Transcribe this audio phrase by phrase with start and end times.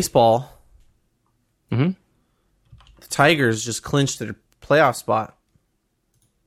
[0.00, 0.50] baseball.
[1.70, 1.90] Mm-hmm.
[3.00, 5.36] The Tigers just clinched their playoff spot.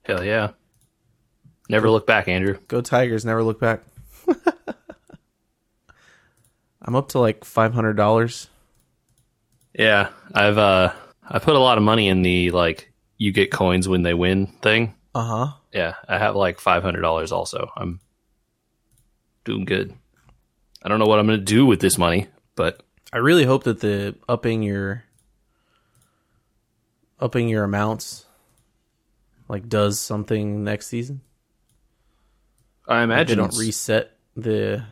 [0.02, 0.54] Hell yeah.
[1.70, 2.58] Never look back, Andrew.
[2.68, 3.24] Go Tigers!
[3.24, 3.84] Never look back.
[6.82, 8.50] I'm up to like five hundred dollars.
[9.78, 13.88] Yeah, I've uh I put a lot of money in the like you get coins
[13.88, 14.96] when they win thing.
[15.14, 15.54] Uh huh.
[15.72, 17.70] Yeah, I have like five hundred dollars also.
[17.78, 18.00] I'm
[19.46, 19.94] doing good.
[20.84, 22.83] I don't know what I'm gonna do with this money, but
[23.14, 25.04] I really hope that the upping your
[27.20, 28.26] upping your amounts
[29.48, 31.22] like does something next season.
[32.88, 34.84] I Like, imagine they don't reset the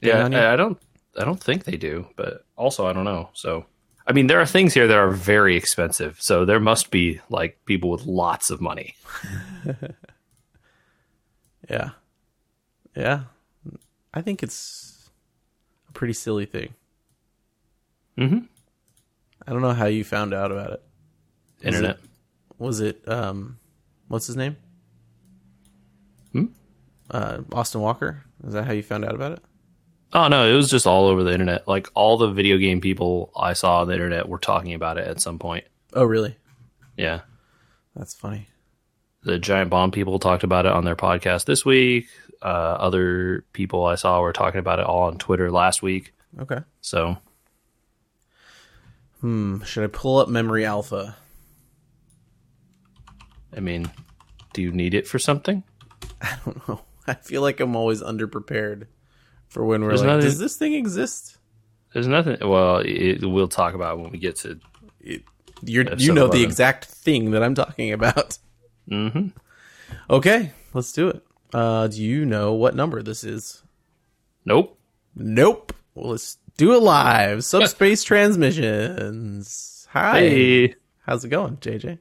[0.00, 0.24] Yeah.
[0.24, 0.78] I I don't.
[1.18, 3.28] I don't think they do, but also I don't know.
[3.34, 3.66] So,
[4.06, 6.22] I mean, there are things here that are very expensive.
[6.22, 8.94] So there must be like people with lots of money.
[11.68, 11.90] yeah.
[12.96, 13.24] Yeah.
[14.14, 14.91] I think it's
[15.92, 16.74] pretty silly thing.
[18.18, 18.48] Mhm.
[19.46, 20.82] I don't know how you found out about it.
[21.64, 21.96] Was Internet.
[21.96, 22.00] It,
[22.58, 23.58] was it um
[24.08, 24.56] what's his name?
[26.32, 26.46] Hmm?
[27.10, 28.24] Uh Austin Walker?
[28.46, 29.40] Is that how you found out about it?
[30.12, 31.66] Oh no, it was just all over the internet.
[31.66, 35.06] Like all the video game people I saw on the internet were talking about it
[35.06, 35.64] at some point.
[35.94, 36.36] Oh really?
[36.96, 37.20] Yeah.
[37.96, 38.48] That's funny.
[39.24, 42.08] The Giant Bomb people talked about it on their podcast this week.
[42.42, 46.12] Uh, other people I saw were talking about it all on Twitter last week.
[46.40, 46.58] Okay.
[46.80, 47.18] So
[49.20, 49.62] Hmm.
[49.62, 51.16] Should I pull up Memory Alpha?
[53.56, 53.90] I mean,
[54.52, 55.62] do you need it for something?
[56.20, 56.80] I don't know.
[57.06, 58.86] I feel like I'm always underprepared
[59.48, 61.36] for when we're There's like, nothing- does this thing exist?
[61.92, 62.38] There's nothing.
[62.40, 64.58] Well, it, we'll talk about it when we get to.
[65.00, 65.22] It,
[65.62, 68.38] you're, you know the exact thing that I'm talking about.
[68.90, 69.28] Mm-hmm.
[70.10, 71.22] Okay, let's do it.
[71.52, 73.62] Uh, do you know what number this is?
[74.44, 74.78] Nope.
[75.14, 75.74] Nope.
[75.94, 77.44] Well, let's do it live.
[77.44, 79.86] Subspace transmissions.
[79.90, 80.20] Hi.
[80.20, 80.74] Hey,
[81.04, 81.98] How's it going, JJ?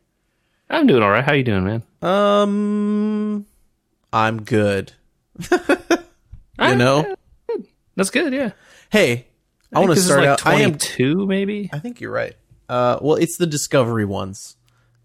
[0.69, 1.23] I'm doing all right.
[1.23, 1.83] How you doing, man?
[2.01, 3.45] Um,
[4.13, 4.93] I'm good.
[5.51, 7.15] you know.
[7.95, 8.31] That's good.
[8.31, 8.51] Yeah.
[8.89, 9.27] Hey,
[9.73, 10.45] I, want to think this is start like out.
[10.45, 10.71] I am.
[10.77, 11.69] 22, maybe.
[11.73, 12.35] I think you're right.
[12.69, 14.55] Uh, well, it's the Discovery ones,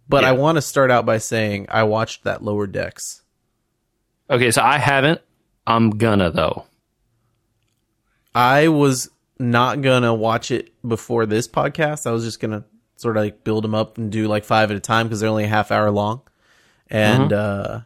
[0.08, 0.30] but Yeah.
[0.30, 3.22] I want to start out by saying I watched that Lower Decks.
[4.28, 5.20] Okay, so I haven't.
[5.66, 6.66] I'm gonna though.
[8.34, 12.06] I was not gonna watch it before this podcast.
[12.06, 12.64] I was just gonna
[12.96, 15.28] sort of like build them up and do like five at a time because they're
[15.28, 16.22] only a half hour long.
[16.88, 17.80] And uh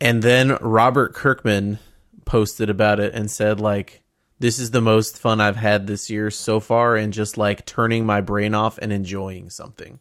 [0.00, 1.78] and then Robert Kirkman
[2.24, 4.02] posted about it and said like
[4.38, 8.06] this is the most fun I've had this year so far and just like turning
[8.06, 10.00] my brain off and enjoying something.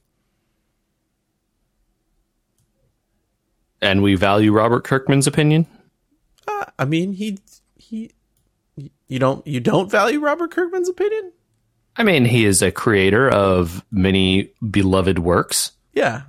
[3.82, 5.66] And we value Robert Kirkman's opinion.
[6.48, 7.40] Uh, I mean, he
[7.76, 8.12] he
[9.08, 11.32] you don't you don't value Robert Kirkman's opinion?
[11.96, 16.22] I mean, he is a creator of many beloved works, Yeah.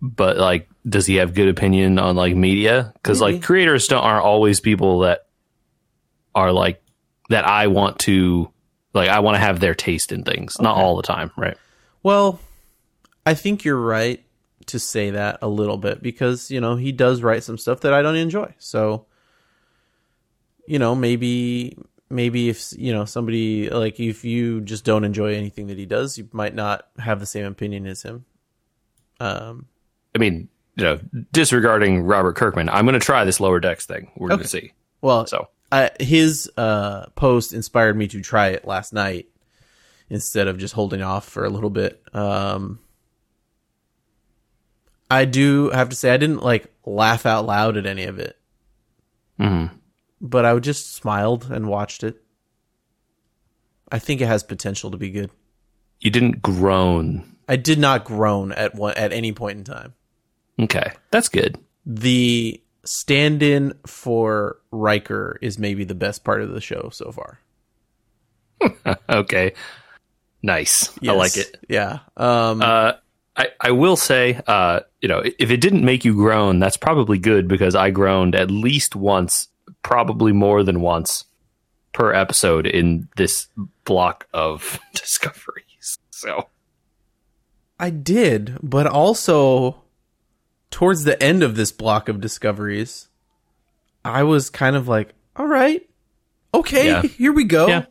[0.00, 2.92] but like, does he have good opinion on like media?
[2.94, 5.26] Because like, creators don't aren't always people that
[6.34, 6.82] are like
[7.28, 7.44] that.
[7.46, 8.50] I want to
[8.92, 9.08] like.
[9.08, 10.60] I want to have their taste in things.
[10.60, 11.56] Not all the time, right?
[12.02, 12.40] Well,
[13.24, 14.23] I think you're right
[14.66, 17.94] to say that a little bit because, you know, he does write some stuff that
[17.94, 18.54] I don't enjoy.
[18.58, 19.06] So,
[20.66, 21.76] you know, maybe
[22.10, 26.18] maybe if, you know, somebody like if you just don't enjoy anything that he does,
[26.18, 28.24] you might not have the same opinion as him.
[29.20, 29.66] Um
[30.14, 31.00] I mean, you know,
[31.32, 34.10] disregarding Robert Kirkman, I'm going to try this lower decks thing.
[34.16, 34.72] We're going to see.
[35.00, 39.28] well, So uh, his uh, post inspired me to try it last night
[40.08, 42.02] instead of just holding off for a little bit.
[42.12, 42.78] Um,
[45.10, 48.36] I do have to say I didn't like laugh out loud at any of it,
[49.38, 49.70] mhm.
[50.20, 52.22] but I just smiled and watched it.
[53.92, 55.30] I think it has potential to be good.
[56.00, 57.36] you didn't groan.
[57.48, 59.94] I did not groan at one at any point in time.
[60.58, 61.58] Okay, that's good.
[61.86, 67.40] The stand-in for Riker is maybe the best part of the show so far.
[69.08, 69.52] Okay,
[70.42, 70.90] nice.
[71.06, 71.58] I like it.
[71.68, 71.98] Yeah.
[72.16, 72.92] Um, Uh,
[73.36, 77.18] I, I will say, uh, you know, if it didn't make you groan, that's probably
[77.18, 79.48] good because I groaned at least once,
[79.82, 81.24] probably more than once
[81.92, 83.48] per episode in this
[83.84, 85.98] block of discoveries.
[86.10, 86.48] So,
[87.78, 89.82] I did, but also
[90.70, 93.08] towards the end of this block of discoveries,
[94.04, 95.88] I was kind of like, all right,
[96.52, 97.02] okay, Yeah.
[97.02, 97.66] here we go.
[97.66, 97.86] Yeah.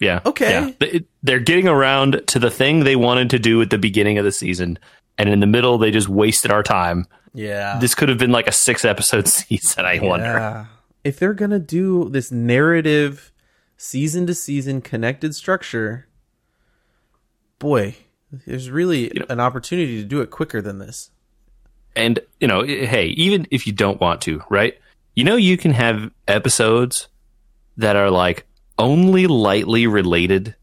[0.00, 0.20] Yeah.
[0.26, 0.50] Okay.
[0.50, 0.70] yeah.
[0.80, 4.24] They- They're getting around to the thing they wanted to do at the beginning of
[4.24, 4.78] the season.
[5.18, 7.06] And in the middle, they just wasted our time.
[7.34, 7.78] Yeah.
[7.78, 10.66] This could have been like a six episode season, I wonder.
[11.04, 13.30] If they're going to do this narrative
[13.76, 16.08] season to season connected structure,
[17.58, 17.96] boy,
[18.46, 21.10] there's really know- an opportunity to do it quicker than this.
[21.96, 24.78] And, you know, hey, even if you don't want to, right?
[25.14, 27.08] You know, you can have episodes
[27.76, 28.46] that are like
[28.80, 30.54] only lightly related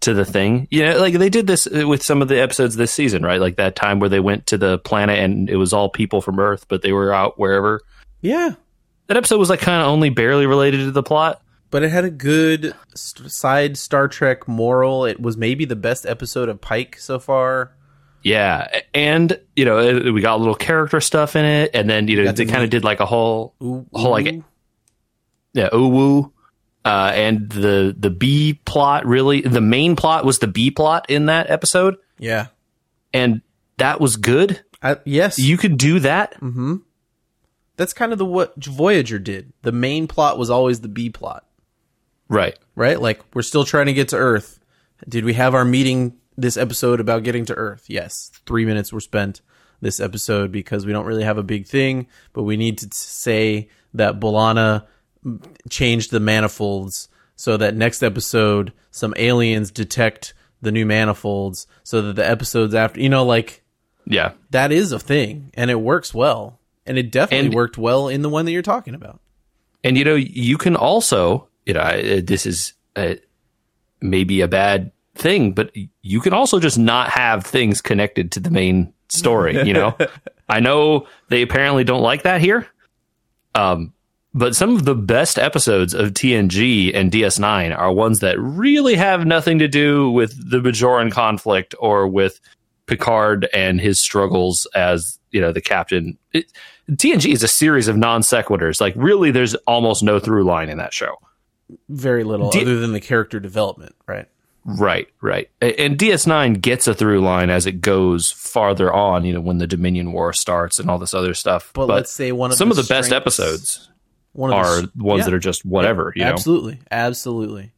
[0.00, 0.66] to the thing.
[0.70, 3.40] You know, like they did this with some of the episodes this season, right?
[3.40, 6.38] Like that time where they went to the planet and it was all people from
[6.40, 7.80] Earth, but they were out wherever.
[8.20, 8.54] Yeah,
[9.06, 11.40] That episode was like kind of only barely related to the plot.
[11.70, 15.04] but it had a good st- side Star Trek moral.
[15.04, 17.72] It was maybe the best episode of Pike so far.
[18.22, 22.08] Yeah, and you know it- we got a little character stuff in it, and then
[22.08, 24.44] you know they kind of did like a whole Ooh, whole like ooh.
[25.52, 26.32] yeah ooh woo,
[26.84, 31.26] uh, and the the B plot really the main plot was the B plot in
[31.26, 32.48] that episode, yeah,
[33.12, 33.40] and
[33.78, 34.62] that was good.
[34.82, 36.36] I, yes, You could do that,
[37.76, 39.52] that's kind of the what Voyager did.
[39.62, 41.46] The main plot was always the B plot.
[42.28, 42.58] right?
[42.74, 43.00] right?
[43.00, 44.60] Like we're still trying to get to Earth.
[45.08, 47.84] Did we have our meeting this episode about getting to Earth?
[47.88, 48.30] Yes.
[48.46, 49.40] Three minutes were spent
[49.80, 53.68] this episode because we don't really have a big thing, but we need to say
[53.94, 54.86] that B'Elanna
[55.70, 62.16] changed the manifolds so that next episode some aliens detect the new manifolds so that
[62.16, 63.62] the episodes after you know like
[64.06, 68.08] Yeah, that is a thing and it works well and it definitely And- worked well
[68.08, 69.20] in the one that you're talking about
[69.82, 73.14] and you know you can also you know I- this is uh,
[74.00, 75.70] maybe a bad thing, but
[76.02, 79.56] you can also just not have things connected to the main story.
[79.66, 79.96] You know,
[80.48, 82.66] I know they apparently don't like that here.
[83.54, 83.93] Um,
[84.34, 89.24] but some of the best episodes of TNG and DS9 are ones that really have
[89.24, 92.40] nothing to do with the Bajoran conflict or with
[92.86, 96.18] Picard and his struggles as you know the captain.
[96.32, 96.52] It,
[96.90, 98.80] TNG is a series of non sequiturs.
[98.80, 101.16] Like really, there's almost no through line in that show.
[101.88, 104.28] very little Di- other than the character development right
[104.66, 105.50] Right, right.
[105.60, 109.66] And DS9 gets a through line as it goes farther on, you know, when the
[109.66, 111.70] Dominion War starts and all this other stuff.
[111.74, 113.90] But, let's say one of some the of the best episodes
[114.34, 116.30] one of are s- ones yeah, that are just whatever, you know.
[116.30, 117.72] absolutely, absolutely.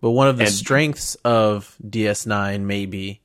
[0.00, 3.20] But one of the And- strengths of DS9 maybe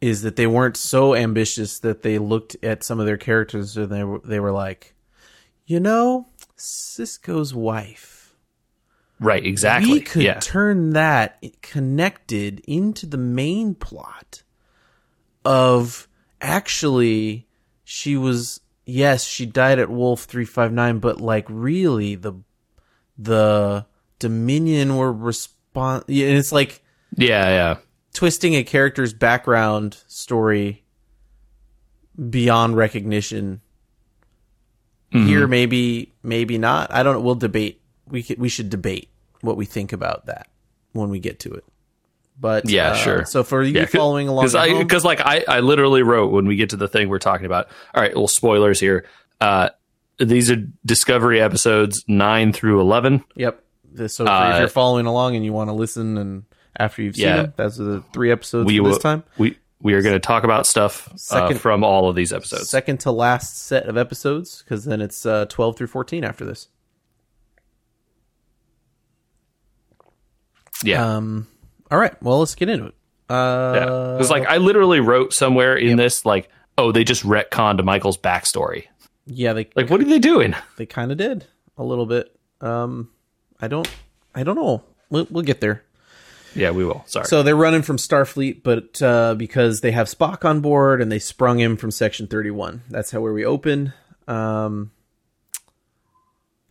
[0.00, 3.90] is that they weren't so ambitious that they looked at some of their characters and
[3.90, 4.94] they were they were like,
[5.66, 8.34] you know, Sisko's wife.
[9.20, 9.92] Right, exactly.
[9.92, 10.40] We could yeah.
[10.40, 14.42] turn that connected into the main plot
[15.44, 16.08] of
[16.40, 17.46] actually
[17.84, 22.34] she was yes, she died at Wolf 359, but like really the
[23.18, 23.86] the
[24.18, 26.82] Dominion were respond yeah, and it's like
[27.16, 27.76] yeah, yeah.
[28.12, 30.84] twisting a character's background story
[32.28, 33.60] beyond recognition.
[35.12, 35.26] Mm-hmm.
[35.26, 36.92] Here, maybe, maybe not.
[36.92, 37.20] I don't know.
[37.20, 37.80] We'll debate.
[38.06, 39.08] We could, we should debate
[39.40, 40.48] what we think about that
[40.92, 41.64] when we get to it.
[42.40, 43.24] But Yeah, uh, sure.
[43.26, 46.02] So for you Yeah, following along, because at I home- because like I I literally
[46.02, 47.68] wrote when we get to the thing we're talking about.
[47.94, 49.04] All right, well, spoilers here.
[49.42, 49.68] Uh,
[50.18, 50.56] these are
[50.86, 53.22] Discovery episodes nine through eleven.
[53.36, 53.62] yep.
[53.92, 56.44] This- So if Uh, you're following along and you want to listen, and
[56.78, 57.36] after you've seen Yeah.
[57.42, 59.22] them, that's the three episodes We this time.
[59.36, 62.68] we we are going to talk about stuff uh, Second- from all of these episodes.
[62.70, 66.68] Second to last set of episodes, because then it's uh, 12 through 14 after this.
[70.84, 71.16] yeah.
[71.16, 71.46] Um.
[71.90, 72.20] All right.
[72.22, 72.94] Well, let's get into it.
[73.28, 74.14] Uh, Yeah.
[74.14, 78.18] It was like I literally wrote somewhere in this like, oh, they just retconned Michael's
[78.18, 78.84] backstory.
[79.26, 80.54] yeah, they Like, what are they doing?
[80.76, 82.34] they kind of did a little bit.
[82.60, 83.10] Um,
[83.60, 83.88] I don't,
[84.34, 84.82] I don't know.
[85.10, 85.82] We'll, we'll get there.
[86.54, 87.04] Yeah, we will.
[87.06, 87.26] Sorry.
[87.26, 91.20] So they're running from Starfleet, but uh, because they have Spock on board and they
[91.20, 92.82] sprung him from Section Thirty One.
[92.90, 93.92] That's how where we open.
[94.26, 94.90] Um,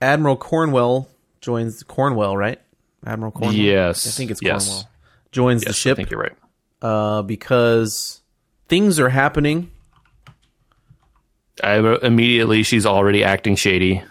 [0.02, 1.08] Admiral Cornwell
[1.42, 2.60] joins Cornwell, right?
[3.06, 3.54] Admiral Cornwell.
[3.54, 4.68] yes, I think it's yes.
[4.68, 4.89] Cornwell.
[5.32, 6.36] Joins the Yes, I ship think you're right.
[6.82, 8.22] uh, because
[8.68, 9.72] things are happening.
[11.64, 14.02] I immediately she's already acting shady.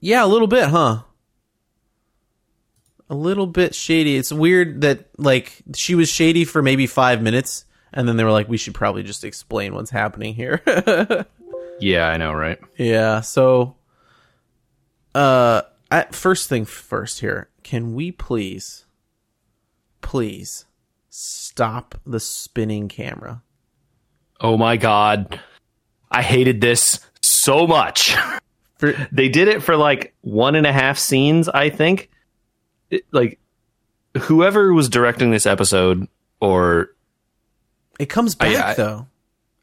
[0.00, 1.02] Yeah, a little bit, huh?
[3.08, 4.16] A little bit shady.
[4.16, 8.32] It's weird that like she was shady for maybe five minutes, and then they were
[8.32, 10.62] like, "We should probably just explain what's happening here."
[11.78, 12.58] Yeah, I know, right?
[12.78, 13.20] yeah.
[13.20, 13.76] So,
[15.14, 15.60] uh,
[15.90, 17.50] I, first thing first here.
[17.64, 18.85] Can we please,
[20.06, 20.66] please,
[21.10, 23.42] stop the spinning camera?
[24.40, 25.40] Oh my god,
[26.12, 28.14] I hated this so much.
[28.78, 32.08] For, they did it for like one and a half scenes, I think.
[32.88, 33.40] It- like
[34.16, 36.06] whoever was directing this episode,
[36.40, 36.94] or
[37.98, 39.08] it comes back I- though.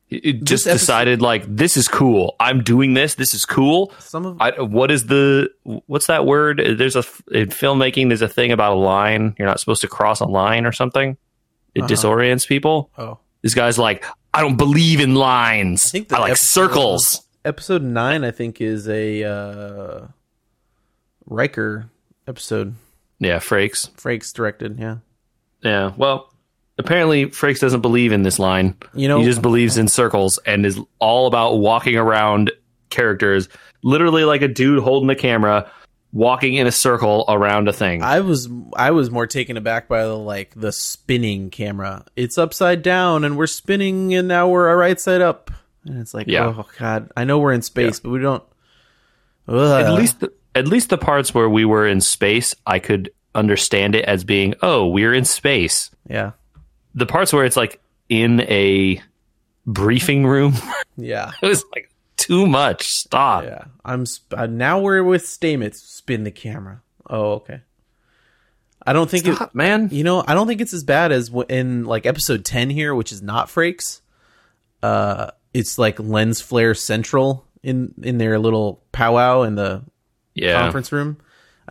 [0.10, 2.36] It just episode- decided like this is cool.
[2.40, 3.16] I'm doing this.
[3.16, 3.92] This is cool.
[4.00, 6.62] Some of I, what is the what's that word?
[6.78, 8.10] There's a in filmmaking.
[8.10, 9.36] There's a thing about a line.
[9.40, 11.18] You're not supposed to cross a line or something.
[11.74, 11.88] It Uh-huh.
[11.94, 12.92] disorients people.
[13.00, 15.86] oh, This guy's like, I don't believe in lines.
[15.88, 17.22] I, think the like episode- circles.
[17.44, 20.08] episode nine, I think, is a uh,
[21.26, 21.90] Riker
[22.28, 22.76] episode.
[23.20, 23.90] Yeah, Frakes.
[23.92, 24.80] Frakes directed.
[24.80, 24.98] Yeah,
[25.62, 25.94] Yeah.
[25.98, 26.33] Well,
[26.78, 28.76] apparently Frakes doesn't believe in this line.
[28.94, 32.52] You know- he just believes in circles and is all about walking around
[32.90, 33.50] characters,
[33.84, 35.70] literally like a dude holding the camera,
[36.12, 38.04] walking in a circle around a thing.
[38.04, 42.06] I was I was more taken aback by the like the spinning camera.
[42.16, 45.50] It's upside down, and we're spinning, and now we're right side up.
[45.86, 46.46] And it's like, Yeah.
[46.58, 48.44] oh god, I know we're in space, but we don't.
[49.48, 49.84] Ugh.
[49.86, 53.94] at least, the, at least the parts where we were in space, I could understand
[53.96, 55.92] it as being, oh, we're in space.
[56.08, 56.32] yeah,
[56.96, 59.02] The parts where it's like in a
[59.66, 60.54] briefing room,
[60.98, 62.84] yeah, it was like too much.
[62.88, 63.44] Stop.
[63.46, 63.66] yeah.
[63.84, 65.76] I'm sp- uh, now we're with Stamets.
[65.76, 66.82] Spin the camera.
[67.10, 67.62] Oh, okay.
[68.86, 69.90] I don't think it, Stop, man.
[69.92, 72.94] You know, I don't think it's as bad as w- in like episode 10 here,
[72.94, 74.02] which is not Frakes.
[74.82, 79.84] Uh, it's like lens flare central in in their little powwow in the
[80.36, 80.60] Yeah.
[80.62, 81.18] conference room.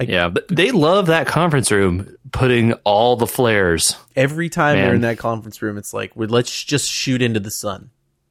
[0.00, 5.02] Yeah, but they love that conference room putting all the flares, Every time they're in
[5.02, 7.90] that conference room, it's like, well, let's just shoot into the sun.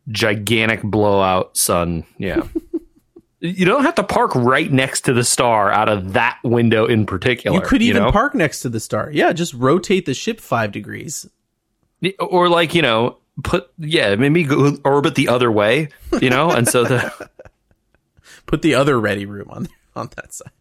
[0.10, 2.03] gigantic blowout sun.
[2.18, 2.44] Yeah.
[3.39, 7.06] you don't have to park right next to the star out of that window in
[7.06, 7.58] particular.
[7.58, 8.12] You could even know?
[8.12, 9.12] park next to the star.
[9.12, 11.27] Yeah, just rotate the ship five degrees.
[12.20, 15.89] or like, you know, put yeah, maybe go orbit the other way,
[16.20, 16.51] you know?
[16.51, 17.30] and so the
[18.46, 20.51] Put the other ready room on on that side.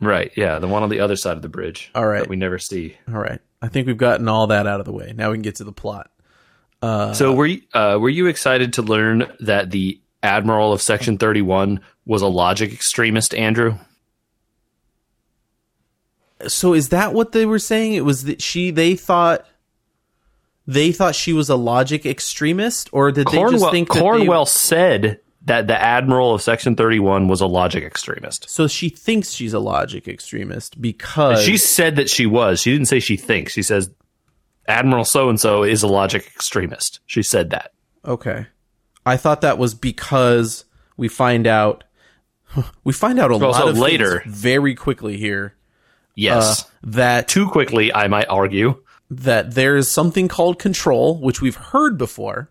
[0.00, 1.90] Right, yeah, the one on the other side of the bridge.
[1.94, 2.20] All right.
[2.20, 2.96] That we never see.
[3.08, 3.40] All right.
[3.60, 5.12] I think we've gotten all that out of the way.
[5.14, 6.10] Now we can get to the plot.
[6.80, 11.80] so were you, uh, were you excited to learn that the admiral of section 31
[12.06, 13.74] was a logic extremist, Andrew?
[16.46, 17.94] So is that what they were saying?
[17.94, 19.44] It was that she they thought
[20.68, 24.50] they thought she was a logic extremist, or did they just think that Cornwell They,
[24.50, 28.48] said that the admiral of section 31 was a logic extremist.
[28.48, 32.60] so she thinks she's a logic extremist because She said that she was.
[32.60, 33.52] She didn't say she thinks.
[33.52, 33.90] She says
[34.66, 37.00] Admiral so and so is a logic extremist.
[37.06, 37.72] She said that.
[38.04, 38.46] okay.
[39.06, 40.66] I thought that was because
[40.98, 41.84] we find out
[42.84, 45.54] we find out a Also lot of later- very quickly here
[46.14, 46.64] Yes.
[46.64, 48.82] uh, that Too quickly, I might argue.
[49.10, 52.50] that there is something called control, which we've heard before,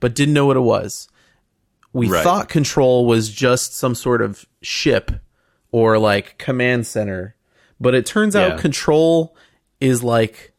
[0.00, 1.08] but didn't know what it was.
[1.96, 2.22] We Right.
[2.22, 5.12] thought control was just some sort of ship
[5.72, 7.34] or like command center,
[7.80, 8.42] but it turns Yeah.
[8.48, 9.34] out control
[9.80, 10.52] is like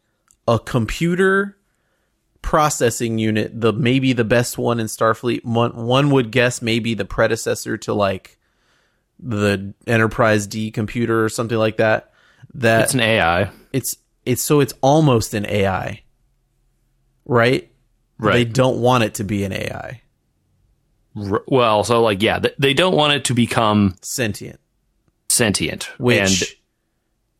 [0.47, 1.57] a computer
[2.41, 5.43] processing unit, the maybe the best one in Starfleet.
[5.43, 8.37] One, one would guess maybe the predecessor to like
[9.19, 12.11] the Enterprise D computer or something like that.
[12.53, 13.51] That It's an AI.
[13.73, 16.01] it's it's so it's almost an AI,
[17.25, 17.69] right?
[18.17, 18.33] Right.
[18.33, 20.01] They don't want it to be an AI,
[21.47, 24.59] well, so like, yeah, they don't want it to become sentient.
[25.29, 25.89] sentient.
[25.99, 26.41] Which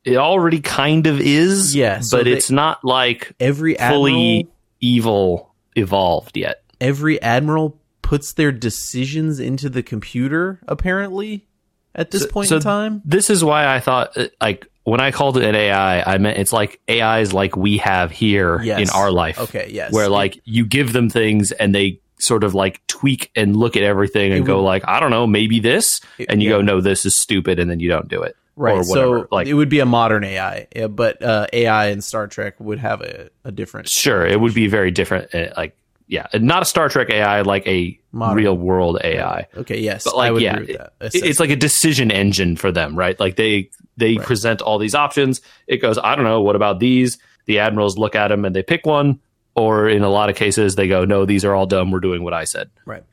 [0.05, 1.75] and it already kind of is.
[1.75, 6.63] Yeah, so but they- it's not like every fully admiral, evil evolved yet.
[6.79, 10.59] every admiral puts their decisions into the computer.
[10.67, 11.45] Apparently,
[11.93, 15.35] at this point in time, This is why I thought, uh, like, when I called
[15.37, 18.79] it an AI, I meant it's like AIs like we have here Yes.
[18.79, 19.37] in our life.
[19.39, 19.91] Okay, yes.
[19.91, 23.83] Where like you give them things and they sort of like tweak and look at
[23.83, 26.57] everything and go like, I don't know, maybe this, and you yeah.
[26.57, 28.73] go, no, this is stupid, and then you don't do it, right.
[28.73, 29.19] Or whatever.
[29.21, 32.79] So like, it would be a modern AI, but uh, AI in Star Trek would
[32.79, 33.87] have a, a different.
[33.89, 35.33] sure, it would be very different.
[35.35, 35.75] uh, Like,
[36.09, 38.37] yeah, not a Star Trek AI, like a Modern.
[38.37, 39.45] real world AI.
[39.57, 40.93] Okay, yes, But like, I would yeah, agree with that.
[41.15, 43.19] it- it's like a decision engine for them, right?
[43.19, 44.25] Like they they Right.
[44.25, 45.41] present all these options.
[45.67, 47.17] It goes, I don't know, what about these?
[47.45, 49.19] The admirals look at them and they pick one,
[49.57, 51.91] or in a lot of cases they go, no, these are all dumb.
[51.91, 52.69] We're doing what I said.
[52.85, 53.03] right.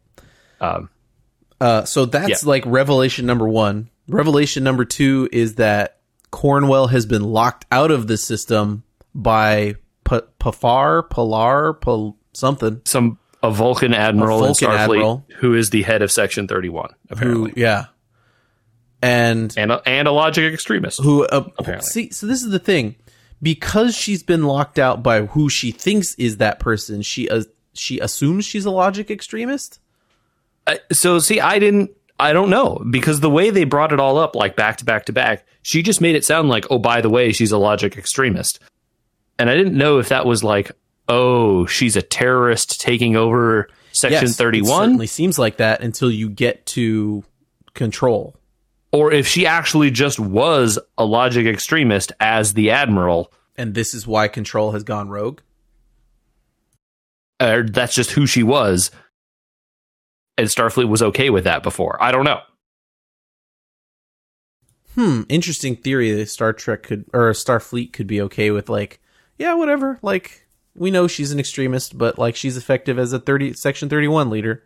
[0.60, 0.90] Um,
[1.60, 2.48] Uh, so that's Yeah.
[2.48, 3.88] like revelation number one.
[4.08, 5.98] Revelation number two is that
[6.30, 8.82] Cornwell has been locked out of the system
[9.14, 12.82] by P- Pafar, Pilar, Pal- something.
[12.84, 15.26] some a Vulcan admiral A in Vulcan Starfleet admiral.
[15.36, 17.84] who is the head of Section Thirty One, Who, apparently, yeah,
[19.02, 21.00] and and a, and a logic extremist.
[21.02, 21.86] who uh, Apparently.
[21.86, 22.10] see.
[22.10, 22.96] So this is the thing,
[23.44, 27.02] because she's been locked out by who she thinks is that person.
[27.02, 29.78] She uh, she assumes she's a logic extremist.
[30.66, 31.90] Uh, so see, I didn't.
[32.18, 35.04] I don't know because the way they brought it all up, like back to back
[35.06, 37.98] to back, she just made it sound like, oh, by the way, she's a logic
[37.98, 38.60] extremist,
[39.38, 40.72] and I didn't know if that was like,
[41.08, 46.10] oh, she's a terrorist taking over Section Yes, It 31 certainly seems like that until
[46.10, 47.24] you get to
[47.74, 48.36] control.
[48.94, 54.06] Or if she actually just was a logic extremist as the admiral And this is
[54.06, 55.40] why control has gone rogue.
[57.42, 58.90] or that's just who she was
[60.38, 62.00] and Starfleet was okay with that before.
[62.02, 62.40] I don't know.
[64.94, 69.00] Hmm, interesting theory that Star Trek could or Starfleet could be okay with like,
[69.38, 69.98] yeah, whatever.
[70.02, 70.46] Like
[70.76, 74.62] we know she's an extremist, but like she's effective as a 30 section 31 leader.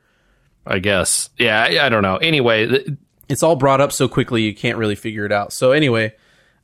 [0.67, 1.31] I guess.
[1.39, 2.17] Yeah, I, I don't know.
[2.17, 2.89] Anyway, th-
[3.29, 5.53] It's all brought up so quickly you can't really figure it out.
[5.53, 6.15] So anyway,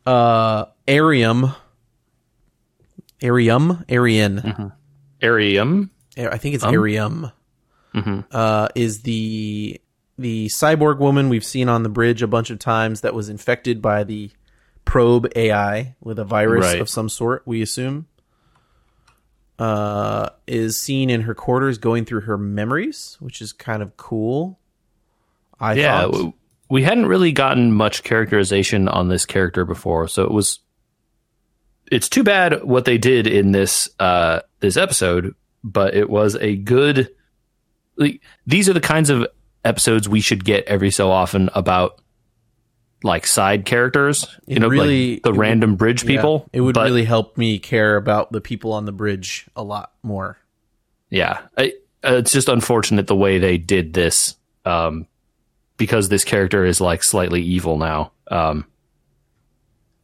[0.07, 1.55] uh Airiam
[3.23, 4.73] Airiam Arian.
[5.23, 5.91] Airiam.
[6.19, 7.33] I think it's Airiam.
[8.31, 9.81] Uh, is the
[10.19, 13.81] the cyborg woman we've seen on the bridge a bunch of times that was infected
[13.83, 14.31] by the
[14.85, 16.81] probe AI with a virus Right.
[16.81, 18.07] of some sort, we assume.
[19.59, 24.59] Uh, is seen in her quarters going through her memories, which is kind of cool.
[25.61, 26.35] I Yeah, thought.
[26.71, 30.61] We hadn't really gotten much characterization on this character before, so it was.
[31.93, 36.57] It's too bad what they did in this uh, this episode, but it was a
[36.57, 37.11] good.
[37.97, 39.27] Like, these are the kinds of
[39.65, 42.01] episodes we should get every so often about
[43.05, 44.27] like side characters.
[44.47, 46.49] You It know, really- like the it would- random bridge Yeah, people.
[46.53, 49.93] it would but- really help me care about the people on the bridge a lot
[50.03, 50.39] more.
[51.11, 55.07] Yeah, I, uh, it's just unfortunate the way they did this, um,
[55.77, 58.13] because this character is like slightly evil now.
[58.29, 58.67] Um,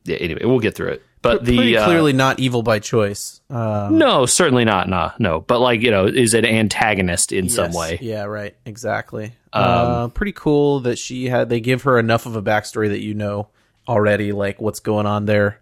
[0.04, 0.16] yeah.
[0.16, 1.02] Anyway, we'll get through it.
[1.22, 3.42] But the Pretty uh, clearly not evil by choice.
[3.50, 4.88] Um, no, certainly not.
[4.88, 5.40] Nah, no.
[5.40, 7.98] But like you know, is an antagonist in some way.
[8.00, 8.56] Yeah, right.
[8.64, 9.34] Exactly.
[9.52, 11.50] Um, uh, pretty cool that she had.
[11.50, 13.48] They give her enough of a backstory that you know
[13.86, 15.60] already, like what's going on there.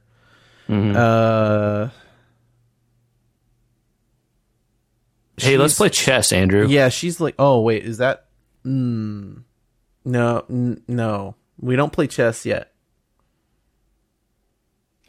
[0.68, 0.96] Mm-hmm.
[0.96, 1.88] Uh,
[5.40, 6.66] Hey, let's play chess, Andrew.
[6.66, 8.26] Yeah, she's like, oh wait, is that?
[8.64, 9.44] Mm,
[10.08, 12.72] no, n- no, we don't play chess yet.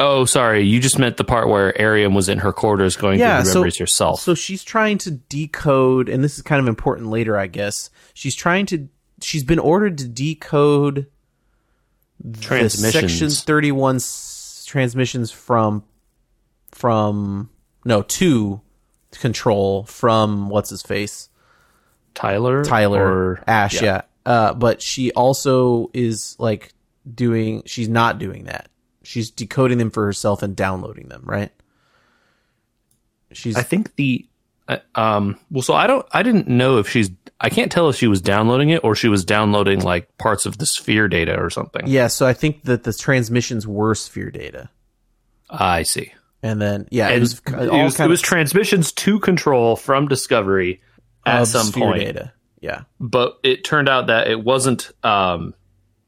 [0.02, 0.62] Oh, sorry.
[0.64, 3.50] You just meant the part where Airiam was in her quarters going Yeah, through the
[3.52, 4.22] so- memories herself.
[4.22, 7.90] So she's trying to decode, and this is kind of important later, I guess.
[8.14, 8.88] She's trying to.
[9.22, 11.08] She's been ordered to decode
[12.24, 13.12] the Transmissions.
[13.12, 15.84] Section Thirty One s- transmissions from
[16.72, 17.50] from
[17.84, 18.62] no to
[19.12, 21.28] control from what's his face
[22.14, 22.64] Tyler.
[22.64, 24.02] Tyler or Ash, yeah.
[24.30, 26.72] Uh, but she also is like
[27.12, 27.64] doing.
[27.66, 28.70] She's not doing that.
[29.02, 31.24] She's decoding them for herself and downloading them.
[31.26, 31.52] Right.
[33.32, 34.28] She's I think the
[34.68, 37.10] uh, um well so I don't I didn't know if she's
[37.42, 40.60] I can't tell if she was downloading it or she was downloading like parts of
[40.60, 41.88] the sphere data or something.
[41.88, 44.70] Yeah, so I think that the transmissions were sphere data,
[45.50, 46.12] I see.
[46.44, 50.82] and then yeah, it was it was, it was of transmissions to control from Discovery
[51.26, 52.02] at some point.
[52.02, 52.34] data.
[52.62, 55.54] Yeah, But it turned out that it wasn't um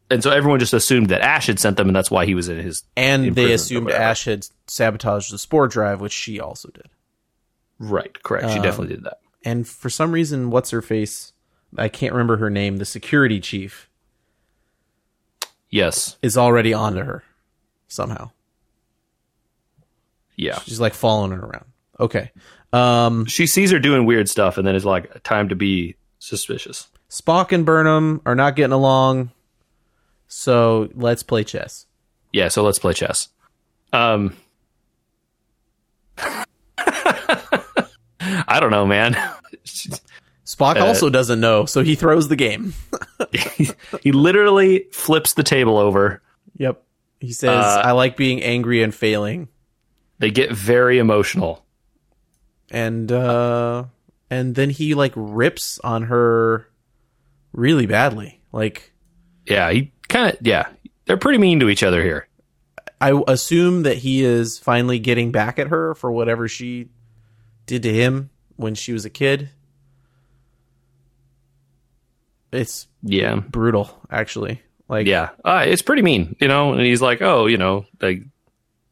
[0.10, 2.50] and so everyone just assumed that Ash had sent them and that's why he was
[2.50, 3.90] in his and they assumed.
[3.92, 6.88] Ash had sabotaged the spore drive, which she also did.
[7.80, 8.46] Right, correct.
[8.46, 9.20] Um, she definitely did that.
[9.46, 11.32] And for some reason, what's her face?
[11.78, 12.78] I can't remember her name.
[12.78, 13.90] The security chief
[15.70, 16.18] Yes.
[16.22, 17.24] is already onto her
[17.88, 18.32] somehow.
[20.36, 20.60] Yeah.
[20.60, 21.66] She's like following her around.
[22.00, 22.32] Okay.
[22.74, 26.88] Um, She sees her doing weird stuff and then is like time to be suspicious.
[27.10, 29.32] Spock and Burnham are not getting along,
[30.28, 31.88] so let's play chess.
[32.32, 33.28] Yeah, so let's play chess.
[33.92, 34.38] Um
[36.78, 39.14] I don't know, man.
[40.46, 42.74] Spock Uh, also doesn't know, so he throws the game.
[44.02, 46.22] he literally flips the table over.
[46.58, 46.82] Yep.
[47.20, 49.48] He says, Uh, "I like being angry and failing."
[50.20, 51.66] They get very emotional.
[52.70, 53.84] and uh
[54.32, 56.68] and then he like rips on her
[57.54, 58.92] really badly like
[59.46, 60.68] Yeah, he kind of yeah.
[61.06, 62.28] They're pretty mean to each other here.
[63.00, 66.88] i assume that he is finally getting back at her for whatever she
[67.66, 69.50] did to him when she was a kid
[72.52, 73.36] it's Yeah.
[73.36, 75.30] brutal actually like Yeah.
[75.46, 78.24] Uh, it's pretty mean, you know, and he's like, "Oh, you know, like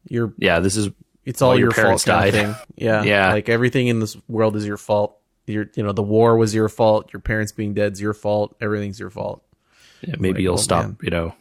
[0.07, 0.89] you're yeah, this is
[1.25, 2.41] it's all Well, your your, fault parents kind of died.
[2.55, 3.31] thing yeah Yeah.
[3.33, 5.18] like everything in this world is your fault
[5.51, 8.99] your you know the war was your fault your parents being dead's your fault everything's
[8.99, 9.43] your fault
[10.01, 10.97] yeah, maybe Like, you'll oh, stop, man.
[11.01, 11.33] you know."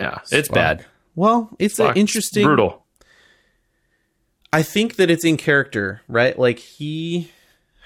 [0.00, 0.54] Yeah, it's Spock.
[0.54, 0.86] bad.
[1.14, 2.84] well it's an Fuck, interesting brutal.
[4.52, 6.38] I think that it's in character, right?
[6.38, 7.30] Like he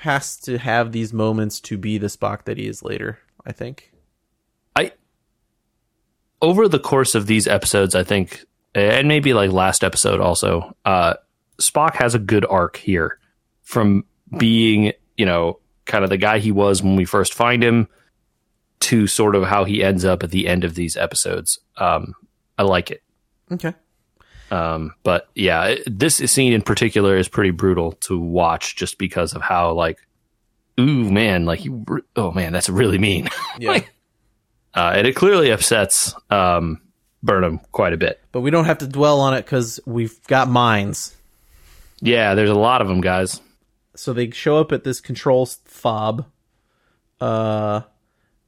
[0.01, 3.19] has to have these moments to be the Spock that he is later.
[3.45, 3.93] I think.
[4.77, 4.93] I
[6.41, 8.45] over the course of these episodes, I think,
[8.75, 11.15] and maybe like last episode also, uh,
[11.61, 13.19] Spock has a good arc here
[13.63, 14.05] from
[14.39, 17.89] being, you know, kind of the guy he was when we first find him
[18.81, 21.59] to sort of how he ends up at the end of these episodes.
[21.77, 22.15] Um,
[22.57, 23.03] I like it.
[23.53, 23.75] Okay.
[24.51, 29.43] Um, but yeah, this scene in particular is pretty brutal to watch just because of
[29.43, 29.99] how like,
[30.81, 31.85] ooh man, like you,
[32.17, 33.29] oh man, that's really mean.
[33.59, 33.71] Yeah.
[33.73, 33.93] Like-
[34.75, 36.81] uh, and it clearly upsets um,
[37.23, 38.21] Burnham quite a bit.
[38.31, 41.17] but we don't have to dwell on it because we've got minds.
[42.01, 43.41] Yeah, there's a lot of them, guys.
[43.99, 46.27] So they show up at this control fob.
[47.21, 47.81] Uh,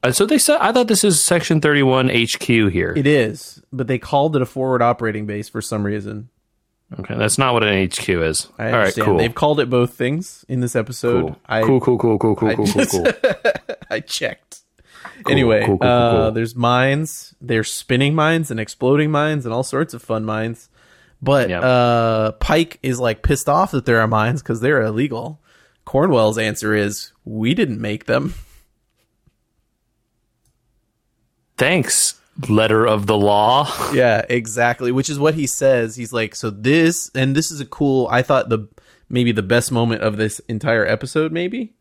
[0.03, 2.95] Uh, so they said, I thought this is Section 31 HQ here.
[2.97, 6.29] it is, but they called it a forward operating base for some reason.
[6.99, 8.49] Okay, that's not what an HQ is.
[8.59, 9.07] I All right, understand.
[9.07, 9.19] cool.
[9.19, 11.21] They've called it both things in this episode.
[11.27, 11.37] Cool.
[11.47, 13.07] I cool, cool, cool, cool, cool, cool, cool, cool.
[13.91, 14.61] I checked.
[15.29, 16.33] anyway, cool, cool, cool, uh, cool.
[16.33, 17.35] there's mines.
[17.41, 20.69] There's spinning mines and exploding mines and all sorts of fun mines.
[21.23, 21.61] But Yeah.
[21.61, 25.41] uh, Pike is like pissed off that there are mines because they're illegal.
[25.85, 28.35] Cornwell's answer is, "We didn't make them."
[31.57, 33.69] Thanks, letter of the law.
[33.93, 34.93] yeah, exactly.
[34.93, 35.97] Which is what he says.
[35.97, 38.09] He's like, so this, and this is a cool.
[38.11, 38.69] I thought the
[39.09, 41.75] maybe the best moment of this entire episode, maybe,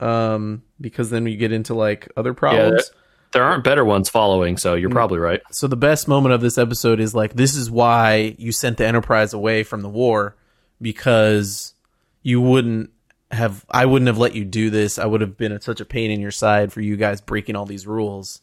[0.00, 2.88] um, because then we get into like other problems.
[2.90, 2.99] there,
[3.32, 4.80] there aren't better ones following, so Mm.
[4.80, 5.40] you're probably right.
[5.52, 8.86] so the best moment of this episode is like, this is why you sent the
[8.86, 10.36] Enterprise away from the war
[10.80, 11.74] because
[12.22, 12.90] you wouldn't
[13.30, 13.64] have.
[13.70, 14.98] I wouldn't have let you do this.
[14.98, 17.56] I would have been at such a pain in your side for you guys breaking
[17.56, 18.40] all these rules.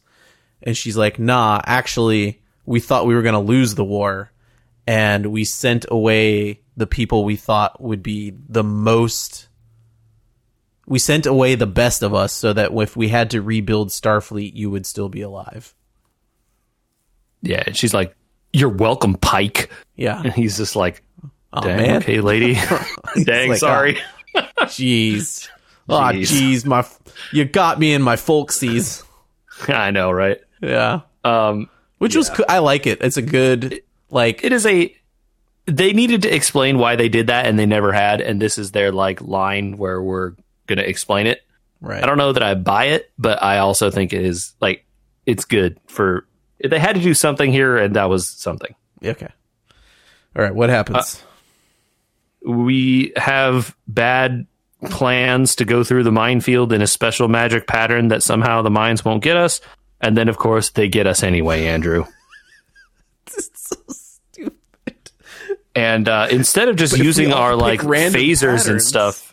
[0.62, 4.32] And she's like, nah, actually, we thought we were going to lose the war.
[4.86, 9.47] And we sent away the people we thought would be the most.
[10.88, 14.54] We sent away the best of us so that if we had to rebuild Starfleet,
[14.54, 15.74] you would still be alive.
[17.42, 18.16] Yeah, and she's like,
[18.52, 20.20] "You're welcome, Pike," Yeah.
[20.22, 21.02] and he's just like,
[21.52, 21.96] Oh, "Dang, man.
[21.98, 22.54] okay, lady.
[23.24, 23.98] Dang, like, sorry."
[24.62, 25.48] Jeez.
[25.90, 26.66] Oh, Jeez.
[26.66, 26.86] My,
[27.32, 29.02] you got me in my folksies.
[29.68, 30.38] I know, right?
[30.60, 31.00] Yeah.
[31.24, 32.98] Um, Which was, co- I like it.
[33.00, 34.94] It's a good, like, it is a.
[35.64, 38.20] They needed to explain why they did that, and they never had.
[38.20, 40.32] And this is their like line where we're
[40.68, 41.42] gonna explain it.
[41.80, 42.02] right.
[42.02, 44.84] I don't know that I buy it, but I also think it is like
[45.26, 46.26] it's good for.
[46.62, 48.74] They had to do something here, and that was something.
[49.04, 49.28] Okay.
[50.36, 50.54] All right.
[50.54, 51.22] What happens?
[52.44, 54.46] we have bad
[54.90, 59.04] plans to go through the minefield in a special magic pattern that somehow the mines
[59.04, 59.60] won't get us.
[60.00, 62.04] And then, of course, they get us anyway, Andrew.
[63.26, 64.54] so stupid.
[65.74, 69.27] And uh, instead of just But using our like phasers and stuff,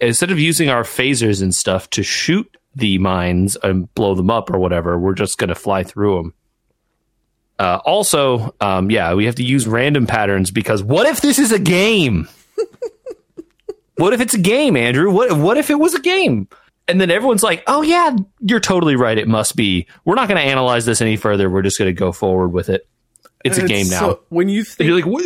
[0.00, 4.50] instead of using our phasers and stuff to shoot the mines and blow them up
[4.50, 6.34] or whatever, we're just going to fly through them.
[7.58, 11.52] Uh, also, um, yeah, we have to use random patterns because what if this is
[11.52, 12.26] a game?
[13.96, 15.10] what if it's a game, Andrew?
[15.12, 16.48] What what if it was a game?
[16.88, 19.18] And then everyone's like, "Oh yeah, you're totally right.
[19.18, 19.86] It must be.
[20.06, 21.50] We're not going to analyze this any further.
[21.50, 22.88] We're just going to go forward with it.
[23.44, 25.24] It's a game now." So, when you And think, you're like, "What?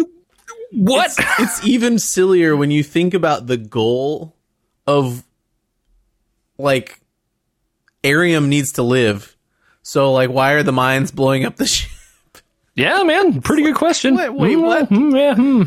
[0.72, 4.33] What?" it's, it's even sillier when you think about the goal
[4.86, 5.22] of,
[6.58, 7.00] like,
[8.02, 9.36] Airiam needs to live.
[9.82, 11.90] So, like, why are the mines blowing up the ship?
[12.74, 14.16] Yeah, man, pretty good question.
[14.16, 14.88] Wait, wait, Hmm, what?
[14.88, 15.62] hmm, yeah, hmm.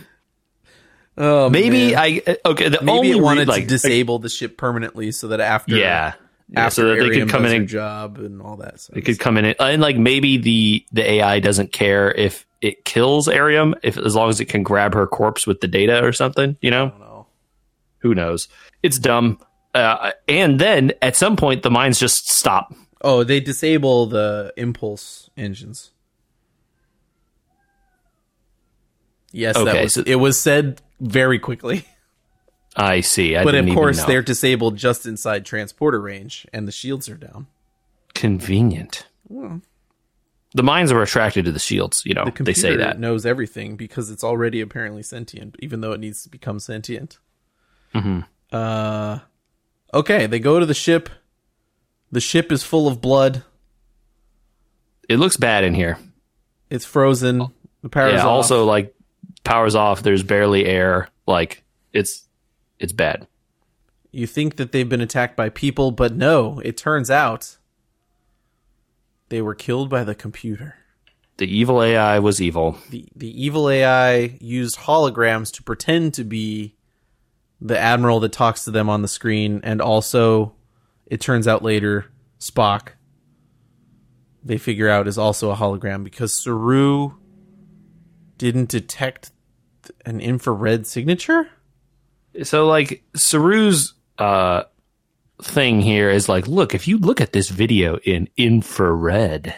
[1.20, 1.98] Oh, Maybe man.
[1.98, 2.70] I okay.
[2.70, 5.76] The maybe only it wanted re- like to disable the ship permanently so that after
[5.76, 6.14] yeah,
[6.48, 8.88] yeah, after so that they could come in and job and all that.
[8.94, 12.86] It could come in and, and like maybe the the AI doesn't care if it
[12.86, 16.14] kills Airiam if as long as it can grab her corpse with the data or
[16.14, 16.56] something.
[16.62, 17.07] You know, I don't know.
[18.08, 18.48] Who knows?
[18.84, 19.40] It's dumb.
[19.76, 22.74] Uh, and then at some point the mines just stop.
[23.02, 25.92] Oh, they disable the impulse engines.
[29.32, 31.86] Yes, that Okay, was so- it was said very quickly.
[32.76, 33.36] I see.
[33.36, 37.48] I but of course they're disabled just inside transporter range and the shields are down.
[38.14, 39.08] convenient.
[39.30, 42.02] The mines are attracted to the shields.
[42.06, 43.00] You know, The they computer say that.
[43.00, 47.18] knows everything because it's already apparently sentient, even though it needs to become sentient.
[47.94, 48.26] Mhm.
[48.52, 49.20] Uh,
[49.94, 51.10] okay, they go to the ship.
[52.12, 53.44] The ship is full of blood.
[55.10, 55.98] It looks bad in here.
[56.70, 57.48] It's frozen.
[57.82, 58.20] The power's yeah.
[58.20, 58.28] off.
[58.28, 58.94] Also, like
[59.44, 60.04] powers off.
[60.04, 61.10] There's barely air.
[61.26, 62.28] Like it's
[62.80, 63.28] it's bad.
[64.12, 67.58] You think that they've been attacked by people, but no, it turns out
[69.30, 70.76] they were killed by the computer.
[71.38, 72.78] The evil AI was evil.
[72.90, 76.76] The the evil AI used holograms to pretend to be
[77.60, 80.54] the admiral that talks to them on the screen and also
[81.06, 82.06] it turns out later
[82.40, 82.90] Spock
[84.48, 87.12] they figure out is also a hologram because Saru
[88.38, 89.32] didn't detect
[90.06, 91.50] an infrared signature?
[92.44, 94.64] So like Saru's uh
[95.42, 99.54] thing here is like, look, if you look at this video in infrared,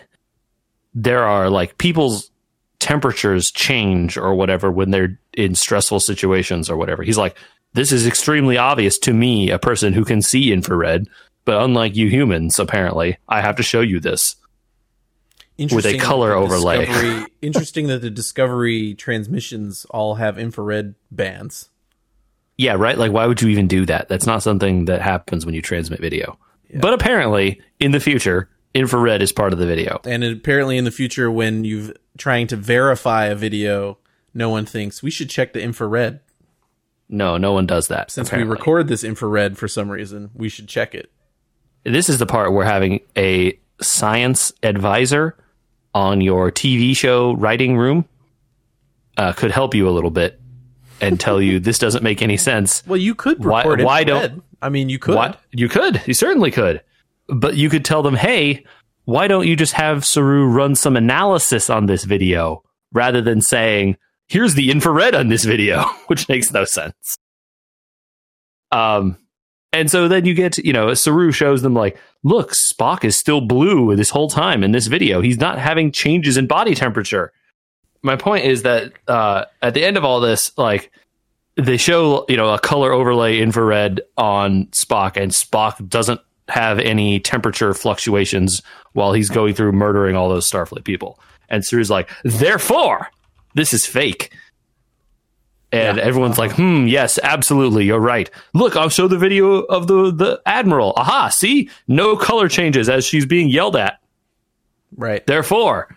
[0.94, 2.32] there are like people's
[2.80, 7.04] temperatures change or whatever when they're in stressful situations or whatever.
[7.04, 7.38] He's like,
[7.74, 11.08] this is extremely obvious to me, a person who can see infrared,
[11.46, 14.36] but unlike you humans, apparently, I have to show you this.
[15.58, 17.26] With a color overlay.
[17.42, 21.70] Interesting that the Discovery transmissions all have infrared bands.
[22.58, 22.98] Yeah, right?
[22.98, 24.08] Like, why would you even do that?
[24.08, 26.38] That's not something that happens when you transmit video.
[26.74, 30.00] But apparently, in the future, infrared is part of the video.
[30.06, 33.98] And apparently, in the future, when you're trying to verify a video,
[34.34, 36.20] no one thinks we should check the infrared.
[37.10, 38.12] No, no one does that.
[38.12, 38.50] Since apparently.
[38.50, 41.12] we record this infrared for some reason, we should check it.
[41.84, 45.36] this is the part where having a science advisor
[45.96, 48.06] on your TV show writing room
[49.18, 50.40] uh, could help you a little bit
[51.02, 52.84] and tell you this doesn't make any sense.
[52.88, 54.32] Well, you could Why- record why infrared.
[54.36, 55.16] don't- I mean, you could.
[55.16, 56.82] What you could, you certainly could,
[57.30, 58.66] but you could tell them, "Hey,
[59.06, 63.96] why don't you just have Saru run some analysis on this video rather than saying,
[64.30, 67.18] here's the infrared on this video," which makes no sense.
[68.72, 69.18] Um,
[69.72, 73.42] and so then you get, you know, Saru shows them like, look, Spock is still
[73.42, 75.22] blue this whole time in this video.
[75.22, 77.32] He's not having changes in body temperature.
[78.02, 80.92] My point is that uh, at the end of all this, like
[81.56, 87.20] they show, you know, a color overlay infrared on Spock, and Spock doesn't have any
[87.20, 88.64] temperature fluctuations
[88.94, 91.20] while he's going through murdering all those Starfleet people.
[91.50, 93.10] And Saru's like, therefore,
[93.60, 94.32] this is fake.
[95.72, 96.04] And Yeah.
[96.04, 98.30] everyone's like, hmm, yes, absolutely, you're right.
[98.56, 100.94] Look, I'll show the video of the, the Admiral.
[100.98, 101.70] Aha, see?
[101.88, 104.00] No color changes as she's being yelled at.
[104.98, 105.24] Right.
[105.28, 105.96] Therefore,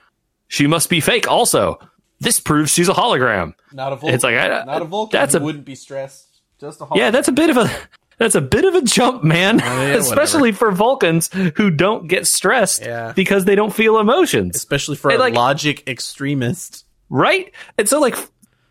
[0.48, 1.78] she must be fake also.
[2.20, 3.54] This proves she's a hologram.
[3.72, 4.14] Not a Vulcan.
[4.14, 5.18] It's like, I- not a Vulcan.
[5.18, 6.26] that's a- wouldn't be stressed.
[6.60, 7.70] Just a Yeah, that's a bit of a
[8.18, 9.58] that's a bit of a jump, man.
[9.60, 13.12] Especially for Vulcans who don't get stressed Yeah.
[13.16, 14.54] because they don't feel emotions.
[14.54, 16.84] especially for And, a like- logic extremist.
[17.12, 17.52] Right?
[17.78, 18.16] And so, like,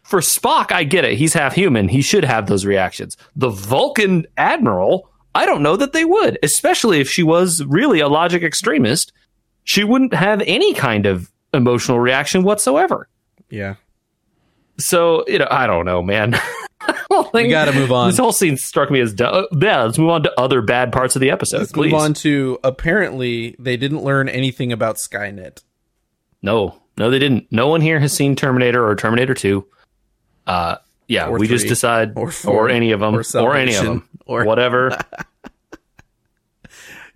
[0.03, 1.17] for Spock, I get it.
[1.17, 1.87] He's half human.
[1.87, 3.15] He should have those reactions.
[3.35, 8.09] The Vulcan admiral, I don't know that they would, especially if she was really a
[8.09, 9.13] logic extremist.
[9.63, 13.07] She wouldn't have any kind of emotional reaction whatsoever.
[13.49, 13.75] Yeah.
[14.77, 16.35] So, you know, I don't know, man.
[17.33, 18.09] We got to move on.
[18.09, 19.45] This whole scene struck me as dumb.
[19.59, 21.91] Yeah, let's move on to other bad parts of the episode, Let's please.
[21.91, 25.63] move on to apparently they didn't learn anything about Skynet.
[26.41, 27.47] No, no, they didn't.
[27.51, 29.65] No one here has seen Terminator or Terminator Two.
[30.47, 30.75] Uh,
[31.07, 31.69] yeah, Or we just three.
[31.69, 34.97] decide, Or or, any of them, Or or, any of them, Or- whatever.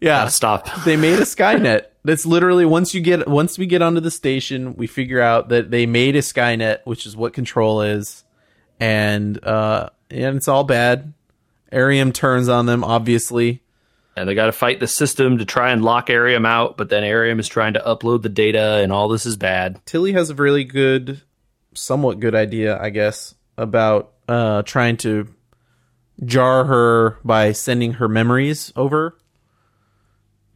[0.01, 0.27] Yeah.
[0.27, 0.69] Stop.
[0.85, 1.85] they made a Skynet.
[2.03, 5.71] That's literally once you get once we get onto the station, we figure out that
[5.71, 8.23] they made a Skynet, which is what control is,
[8.79, 11.13] and uh, and it's all bad.
[11.71, 13.63] Airiam turns on them, obviously.
[14.17, 17.04] And they got to fight the system to try and lock Airiam out, but then
[17.04, 19.82] Airiam is trying to upload the data, and all this is bad.
[19.86, 21.21] Tilly has a really good,
[21.73, 25.28] somewhat good idea, I guess, about uh, trying to
[26.23, 29.17] jar her by sending her memories over,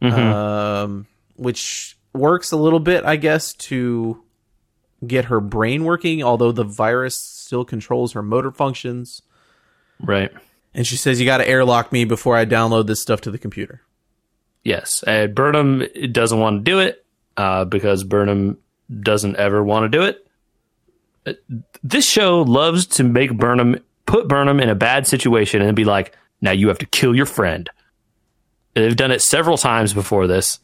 [0.00, 4.24] um, which works a little bit, I guess, to
[5.06, 6.22] get her brain working.
[6.22, 9.20] Although the virus still controls her motor functions,
[10.02, 10.32] Right.
[10.74, 13.38] And she says, "You got to airlock me before I download this stuff to the
[13.38, 13.82] computer."
[14.62, 17.04] Yes, and Burnham doesn't want to do it
[17.36, 18.58] uh, because Burnham
[19.00, 20.26] doesn't ever want to do it.
[21.26, 21.32] Uh,
[21.82, 26.16] This show loves to make Burnham put Burnham in a bad situation and be like,
[26.40, 27.68] "Now you have to kill your friend."
[28.74, 30.60] They've done it several times before this,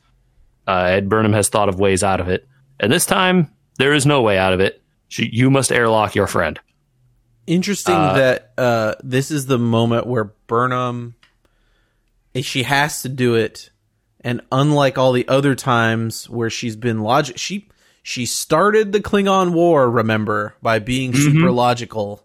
[0.69, 2.47] uh, and Burnham has thought of ways out of it.
[2.79, 4.83] And this time, there is no way out of it.
[5.09, 6.59] She, you must airlock your friend.
[7.47, 11.15] Interesting that uh, this is the moment where Burnham,
[12.35, 13.71] eh, she has to do it,
[14.21, 17.69] and unlike all the other times where she's been logic, she
[18.03, 22.25] she started the Klingon War, remember, by being super logical,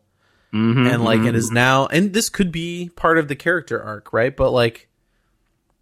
[0.51, 4.35] and like it is now, and this could be part of the character arc, right?
[4.35, 4.89] But like,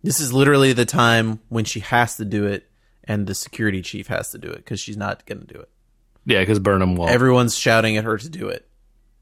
[0.04, 2.70] this is literally the time when she has to do it,
[3.04, 5.70] and the security chief has to do it because she's not going to do it.
[6.26, 7.10] Yeah, because Burnham won't.
[7.12, 8.69] Everyone's shouting at her to do it.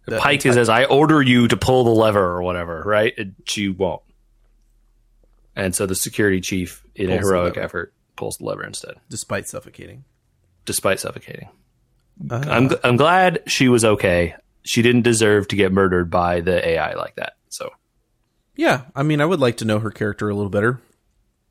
[0.08, 3.14] The Pike says, "I order you to pull the lever or whatever," right?
[3.18, 4.02] And she won't.
[5.56, 9.48] And so the security chief, in a the heroic effort, pulls the lever instead, despite
[9.48, 10.06] suffocating.
[10.66, 11.50] despite suffocating.
[12.30, 14.36] Uh, I'm I'm glad she was okay.
[14.64, 17.34] She didn't deserve to get murdered by the AI like that.
[17.50, 17.70] So
[18.56, 20.82] Yeah, I mean, I would like to know her character a little better.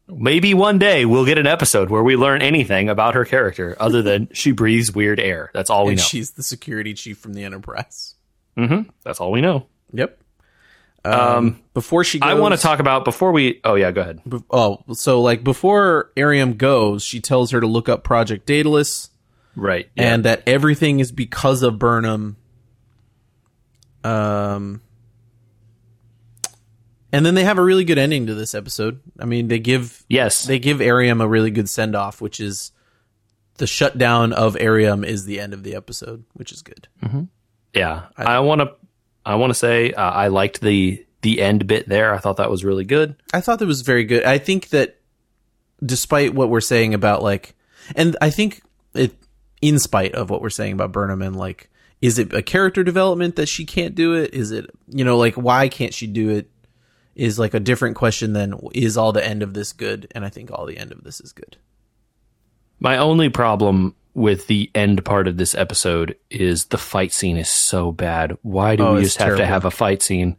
[0.08, 4.02] maybe one day we'll get an episode where we learn anything about her character other
[4.02, 5.50] than she breathes weird air.
[5.54, 6.04] That's all we and know.
[6.04, 8.15] she's the security chief from the Enterprise.
[8.56, 9.66] Hmm That's all we know.
[9.92, 10.18] Yep.
[11.04, 13.60] Um, Before she goes, I want to talk about before we.
[13.62, 14.20] Oh yeah, go ahead.
[14.28, 19.10] Be- Oh, so like before Airiam goes, she tells her to look up Project Daedalus
[19.54, 19.88] Right.
[19.94, 20.14] Yeah.
[20.14, 22.36] and that everything is because of Burnham.
[24.04, 24.80] Um,
[27.12, 29.00] and then they have a really good ending to this episode.
[29.18, 30.44] I mean, they give yes.
[30.44, 32.72] they give Airiam a really good send off, which is
[33.58, 36.88] the shutdown of Airiam is the end of the episode, which is good.
[37.76, 38.72] Yeah, I want to.
[39.24, 42.14] I want to say uh, I liked the the end bit there.
[42.14, 43.16] I thought that was really good.
[43.34, 44.24] I thought that was very good.
[44.24, 45.00] I think that
[45.84, 47.54] despite what we're saying about like,
[47.94, 48.62] and I think
[48.94, 49.14] it,
[49.60, 51.68] in spite of what we're saying about Burnham and like,
[52.00, 54.34] is it a character development that she can't do it?
[54.34, 56.50] Is it, you know, like, why can't she do it?
[57.14, 60.06] Is like a different question than is all the end of this good?
[60.14, 61.56] And I think all the end of this is good.
[62.78, 67.50] My only problem with the end part of this episode is the fight scene is
[67.50, 68.34] so bad.
[68.40, 70.38] Why do Oh, we just have to have a fight scene?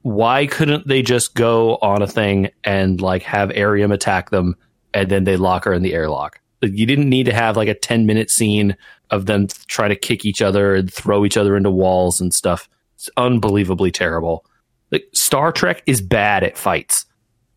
[0.00, 4.56] Why couldn't they just go on a thing and like have Airiam attack them
[4.94, 6.40] and then they lock her in the airlock?
[6.62, 8.74] You didn't need to have like a 10 minute scene
[9.10, 12.70] of them trying to kick each other and throw each other into walls and stuff.
[12.94, 14.46] It's unbelievably terrible.
[14.90, 17.04] Like Star Trek is bad at fights.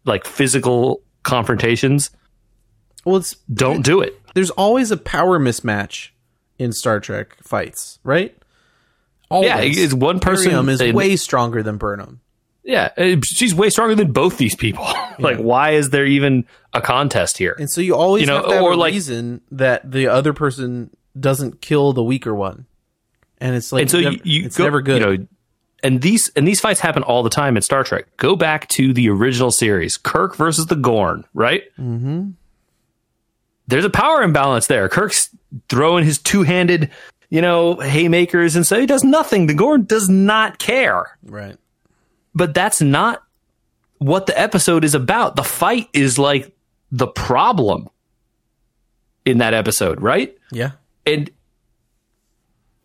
[0.04, 2.10] Like physical confrontations,
[3.06, 4.20] Well, it's don't do it.
[4.34, 6.10] There's always a power mismatch
[6.60, 8.36] in Star Trek fights, right?
[9.30, 9.50] Always.
[9.50, 12.20] Yeah, it's one person is way stronger than Burnham.
[12.66, 14.86] Yeah, uh, she's way stronger than both these people.
[15.20, 17.56] like, why is there even a contest here?
[17.60, 20.08] And so you always You know, have to have or a like- reason that the
[20.08, 22.66] other person doesn't kill the weaker one.
[23.40, 25.02] And it's like and so you, you it's go, never good.
[25.02, 25.28] You know,
[25.84, 28.06] and these and these fights happen all the time in Star Trek.
[28.16, 31.64] Go back to the original series, Kirk versus the Gorn, right?
[31.78, 32.30] Mm-hmm.
[33.68, 34.90] There's a power imbalance there.
[34.90, 35.30] Kirk's
[35.70, 36.92] throwing his two handed,
[37.30, 39.48] you know, haymakers, and so he does nothing.
[39.48, 41.18] The Gorn does not care.
[41.24, 41.58] right.
[42.36, 43.24] But that's not
[44.00, 45.36] what the episode is about.
[45.36, 46.52] The fight is like
[46.92, 47.90] the problem
[49.24, 50.36] in that episode, right?
[50.52, 50.72] Yeah.
[51.06, 51.30] and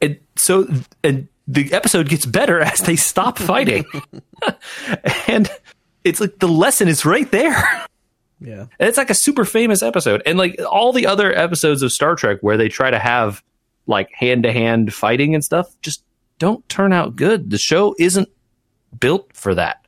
[0.00, 0.68] and so
[1.02, 3.84] and the episode gets better as they stop fighting
[5.26, 5.50] and
[6.04, 7.56] it's like the lesson is right there
[8.40, 8.66] Yeah.
[8.78, 12.14] and it's like a super famous episode and like all the other episodes of star
[12.14, 13.42] trek where they try to have
[13.86, 16.04] like hand-to-hand fighting and stuff just
[16.38, 18.28] don't turn out good the show isn't
[19.00, 19.84] built for that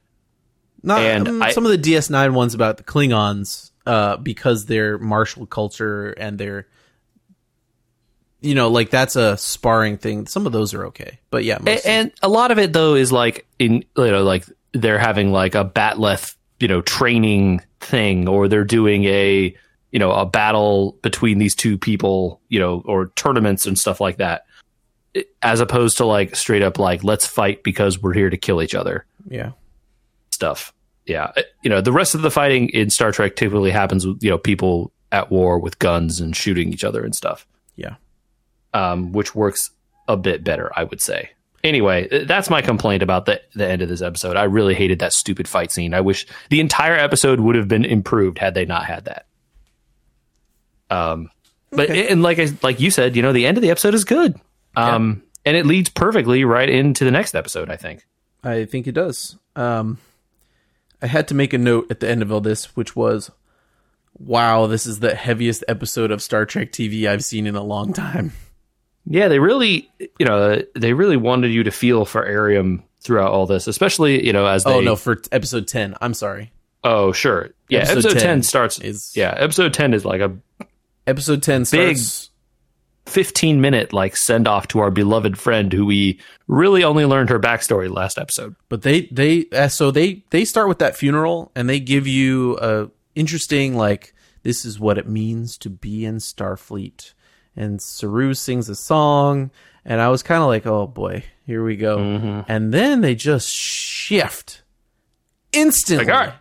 [0.83, 4.99] Not And um, I- some of the DS9 ones about the Klingons, uh, because they're
[4.99, 6.67] martial culture and they're,
[8.41, 10.27] you know, like that's a sparring thing.
[10.27, 11.91] Some of those are okay, but yeah, A- mostly.
[11.91, 15.55] and a lot of it though is like in you know like they're having like
[15.55, 19.55] a bat'leth you know training thing or they're doing a
[19.91, 24.19] you know a battle between these two people you know or tournaments and stuff like
[24.19, 24.45] that.
[25.43, 28.75] As opposed to like straight up like let's fight because we're here to kill each
[28.75, 29.05] other.
[29.29, 29.53] Yeah,
[30.31, 30.73] stuff.
[31.07, 31.33] Yeah.
[31.37, 34.31] Uh, you know the rest of the fighting in Star Trek typically happens with you
[34.31, 37.47] know people at war with guns and shooting each other and stuff.
[37.75, 37.97] Yeah.
[38.75, 39.71] um, which works
[40.07, 41.31] a bit better, I would say.
[41.63, 44.37] Anyway, that's my complaint about the the end of this episode.
[44.37, 45.93] I really hated that stupid fight scene.
[45.93, 49.27] I wish the entire episode would have been improved had they not had that.
[50.89, 51.31] Um,
[51.71, 54.05] but and like I, like you said, you know, the end of the episode is
[54.05, 54.41] good.
[54.75, 57.71] Um, and it leads perfectly right into the next episode.
[57.71, 58.07] I think.
[58.43, 59.37] I think it does.
[59.55, 59.99] Um,
[61.03, 63.31] I had to make a note at the end of all this, which was,
[64.19, 67.93] "Wow, this is the heaviest episode of Star Trek TV I've seen in a long
[67.93, 68.33] time."
[69.07, 73.47] Yeah, they really, you know, they really wanted you to feel for Airiam throughout all
[73.47, 74.73] this, especially you know as they.
[74.75, 75.95] Oh no, for episode ten.
[76.01, 76.53] I'm sorry.
[76.85, 77.51] Oh sure.
[77.69, 78.79] Yeah, Episode episode, 10 ten, starts.
[78.81, 80.37] is- yeah, episode ten is like a
[81.07, 82.27] Episode ten Big- starts.
[83.07, 87.41] 15 minute like send off to our beloved friend who we really only learned her
[87.41, 88.55] backstory last episode.
[88.69, 92.57] But they they uh, so they they start with that funeral and they give you
[92.61, 94.15] a interesting like
[94.45, 97.15] this is what it means to be in Starfleet.
[97.57, 99.51] And Saru sings a song
[99.85, 102.41] and I was kind of like, "Oh boy, here we go." Mm-hmm.
[102.51, 104.63] And then they just shift
[105.53, 106.07] instantly.
[106.07, 106.35] Like, all right.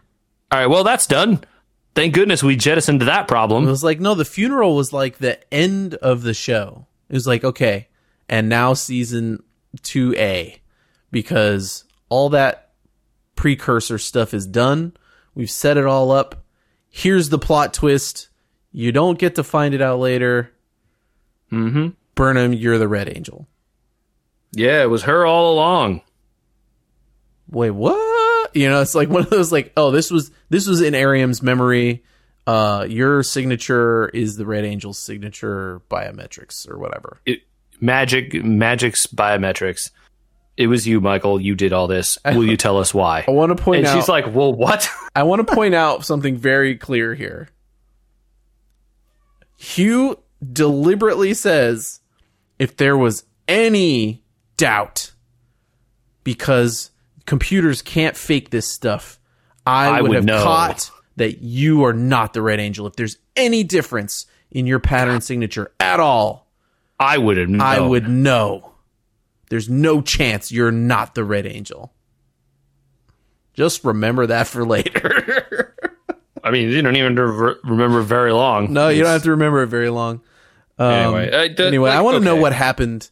[0.51, 1.43] All right, well that's done.
[1.95, 3.67] Thank goodness we jettisoned that problem.
[3.67, 6.85] It was like, no, the funeral was like the end of the show.
[7.09, 7.87] It was like, okay,
[8.27, 9.43] and now season
[9.81, 10.59] 2A
[11.11, 12.71] because all that
[13.35, 14.93] precursor stuff is done.
[15.33, 16.43] We've set it all up.
[16.89, 18.29] Here's the plot twist.
[18.71, 20.51] You don't get to find it out later.
[21.51, 21.93] Mhm.
[22.15, 23.47] Burnham, you're the Red Angel.
[24.51, 26.01] Yeah, it was her all along.
[27.49, 28.55] Wait, what?
[28.55, 31.41] You know, it's like one of those like, oh, this was this was in Airiam's
[31.41, 32.03] memory.
[32.47, 37.19] Uh, your signature is the Red Angel's signature biometrics or whatever.
[37.25, 37.41] It,
[37.79, 39.91] magic magic's biometrics.
[40.57, 41.39] it was you, Michael.
[41.39, 42.17] You did all this.
[42.25, 43.23] Will you tell us why?
[43.27, 43.95] I want to point And out.
[43.95, 44.89] she's like, well, what?
[45.15, 47.49] I want to point out something very clear here.
[49.57, 51.99] Hugh deliberately says
[52.57, 54.23] if there was any
[54.57, 55.11] doubt
[56.23, 56.91] because
[57.25, 59.19] computers can't fake this stuff,
[59.65, 60.43] I, I would, would have know.
[60.43, 62.87] caught that you are not the Red Angel.
[62.87, 66.47] If there's any difference in your pattern signature at all,
[66.99, 67.61] I would have known.
[67.61, 68.73] I would know.
[69.49, 71.93] There's no chance you're not the Red Angel.
[73.53, 75.75] Just remember that for later.
[76.43, 78.71] I mean, you don't even remember very long.
[78.71, 80.21] No, you don't have to remember it very long.
[80.79, 83.09] Um, Anyway, uh, d- anyway, I want to know what happened,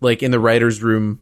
[0.00, 1.20] like in the writers' room.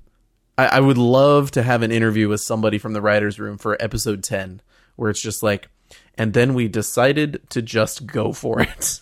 [0.57, 3.77] I, I would love to have an interview with somebody from the writers' room for
[3.83, 4.61] episode ten,
[4.97, 5.69] where it's just like,
[6.17, 9.01] and then we decided to just go for it.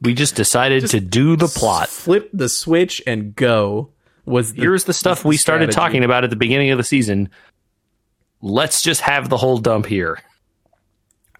[0.00, 1.88] We just decided to do the plot.
[1.88, 3.90] Flip the switch and go.
[4.24, 5.76] Was the, Here's the stuff we started strategy.
[5.92, 7.30] talking about at the beginning of the season.
[8.40, 10.20] Let's just have the whole dump here.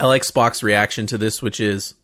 [0.00, 1.94] I like Spock's reaction to this, which is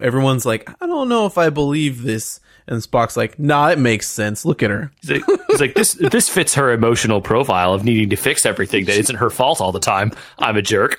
[0.00, 4.08] everyone's like, I don't know if I believe this, and Spock's like, Nah, it makes
[4.08, 4.44] sense.
[4.44, 4.90] Look at her.
[5.00, 8.84] He's like, he's like, this this fits her emotional profile of needing to fix everything
[8.86, 10.12] that isn't her fault all the time.
[10.38, 10.98] I'm a jerk.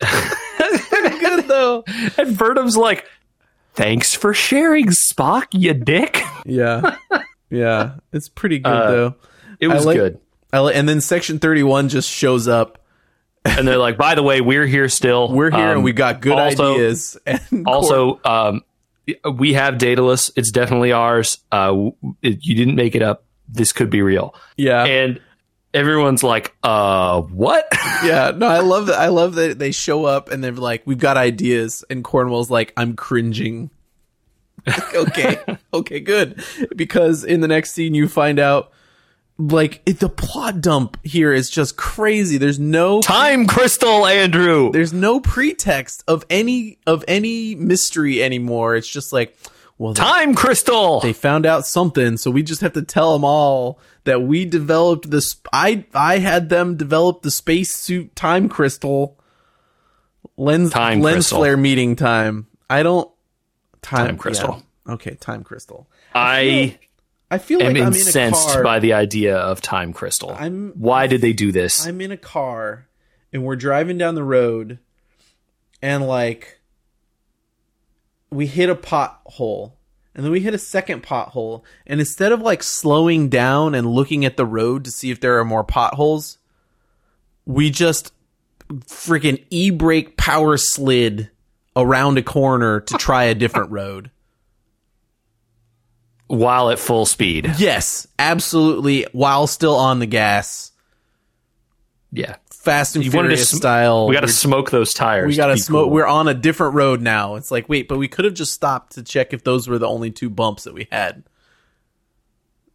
[0.00, 1.84] Good though.
[2.16, 3.04] And Burnham's like,
[3.74, 6.22] thanks for sharing, Spock, you dick.
[6.44, 6.96] Yeah,
[7.50, 9.14] yeah, it's pretty good Uh, though.
[9.60, 10.20] It was I like- good.
[10.52, 12.78] I li- and then Section Thirty One just shows up.
[13.48, 15.30] And they're like, by the way, we're here still.
[15.32, 17.16] We're here Um, and we got good also- ideas.
[17.26, 18.62] And Also, um,
[19.34, 20.30] we have Daedalus.
[20.36, 21.38] It's definitely ours.
[21.50, 21.90] Uh,
[22.22, 23.24] it, you didn't make it up.
[23.48, 24.34] This could be real.
[24.56, 25.20] yeah, And
[25.72, 27.66] everyone's like, uh, what?
[28.04, 28.32] yeah.
[28.36, 28.98] No, I love that.
[28.98, 32.72] I love that they show up and they're like, "We've got ideas," and Cornwell's like,
[32.76, 33.70] "I'm cringing."
[34.66, 35.38] Like, okay,
[35.72, 36.44] okay, good.
[36.76, 38.70] Because in the next scene, you find out.
[39.40, 42.38] Like it, the plot dump here is just crazy.
[42.38, 44.72] There's no Time crystal, Andrew.
[44.72, 48.74] there's no pretext of any of any mystery anymore.
[48.74, 49.36] It's just like,
[49.78, 50.98] well, they, Time crystal.
[50.98, 55.08] they found out something, so we just have to tell them all that we developed
[55.08, 55.36] this.
[55.52, 59.20] I I had them develop the spacesuit time crystal
[60.36, 61.38] lens Time lens crystal.
[61.38, 62.48] flare meeting time.
[62.68, 63.08] I don't
[63.82, 64.62] time, Time crystal.
[64.88, 64.94] yeah.
[64.94, 65.88] Okay, time crystal.
[66.12, 66.78] I
[67.30, 70.30] I feel like I'm in a incensed by the idea of time crystal.
[70.30, 71.86] I'm- Why did they do this?
[71.86, 72.88] I'm in a car
[73.32, 74.78] and we're driving down the road
[75.82, 76.60] and like
[78.30, 79.72] we hit a pothole
[80.14, 84.24] and then we hit a second pothole and instead of like slowing down and looking
[84.24, 86.38] at the road to see if there are more potholes
[87.46, 88.12] we just
[88.70, 91.30] freaking e-brake power slid
[91.76, 94.10] around a corner to try a different road
[96.38, 97.50] While at full speed.
[97.58, 100.72] yes absolutely while still on the gas
[102.12, 102.36] Yeah.
[102.52, 105.26] fast and You furious sm- style We got to smoke those tires.
[105.28, 105.84] we got to smoke.
[105.86, 105.90] cool.
[105.92, 107.36] We're on a different road now.
[107.36, 109.88] It's like, wait, but we could have just stopped to check if those were the
[109.88, 111.24] only two bumps that we had.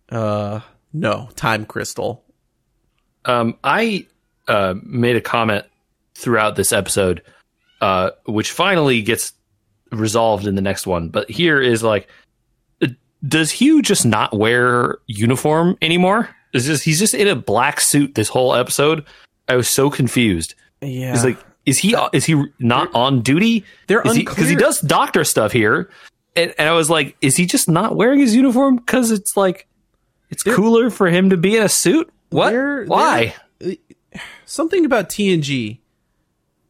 [0.09, 0.61] Uh,
[0.91, 2.23] no, time crystal.
[3.25, 4.07] Um, I
[4.47, 5.65] uh, made a comment
[6.15, 7.21] throughout this episode,
[7.81, 9.33] uh, which finally gets
[9.91, 11.09] resolved in the next one.
[11.09, 12.07] But here is like,
[13.27, 16.29] does Hugh just not wear uniform anymore?
[16.53, 19.05] Is just he's just in a black suit this whole episode?
[19.47, 20.55] I was so confused.
[20.81, 23.65] Yeah, He's like, is he is he not on duty?
[23.87, 24.57] they're because he, unclear.
[24.57, 25.89] does doctor stuff here,
[26.35, 29.67] and, and I was like, is he just not wearing his uniform because it's like
[30.29, 32.11] it's cooler for him to be in a suit?
[32.29, 32.51] What?
[32.51, 33.35] They're- Why?
[34.45, 35.79] something about TNG.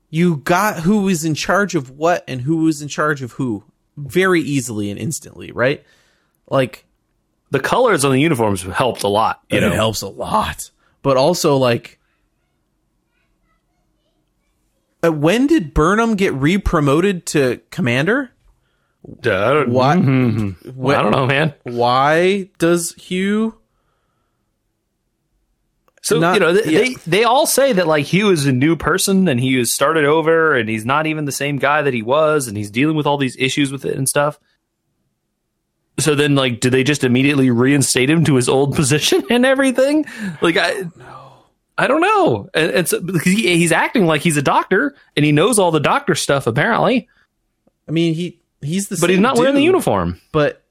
[0.10, 3.64] You got who was in charge of what and who was in charge of who
[3.98, 5.84] very easily and instantly, right?
[6.54, 6.86] Like
[7.50, 9.42] the colors on the uniforms helped a lot.
[9.50, 10.70] You know, it helps a lot,
[11.02, 12.00] but also like.
[15.04, 18.30] Uh, when did Burnham get re-promoted to commander?
[19.26, 20.76] Uh, I don't, What?
[20.76, 21.56] Well, I don't know, man.
[21.64, 23.58] Why does Hugh?
[26.04, 26.80] So Not- you know, they, yeah.
[26.80, 30.06] they they all say that like Hugh is a new person and he has started
[30.06, 33.08] over and he's not even the same guy that he was and he's dealing with
[33.08, 34.40] all these issues with it and stuff.
[36.00, 40.06] So then, like, do they just immediately reinstate him to his old position and everything?
[40.42, 40.86] Like, I,
[41.78, 42.50] I don't know.
[42.54, 45.80] And, and so, he, he's acting like he's a doctor and he knows all the
[45.80, 47.08] doctor stuff apparently,
[47.88, 50.22] I mean, he he's the but he's not wearing the uniform.
[50.32, 50.64] But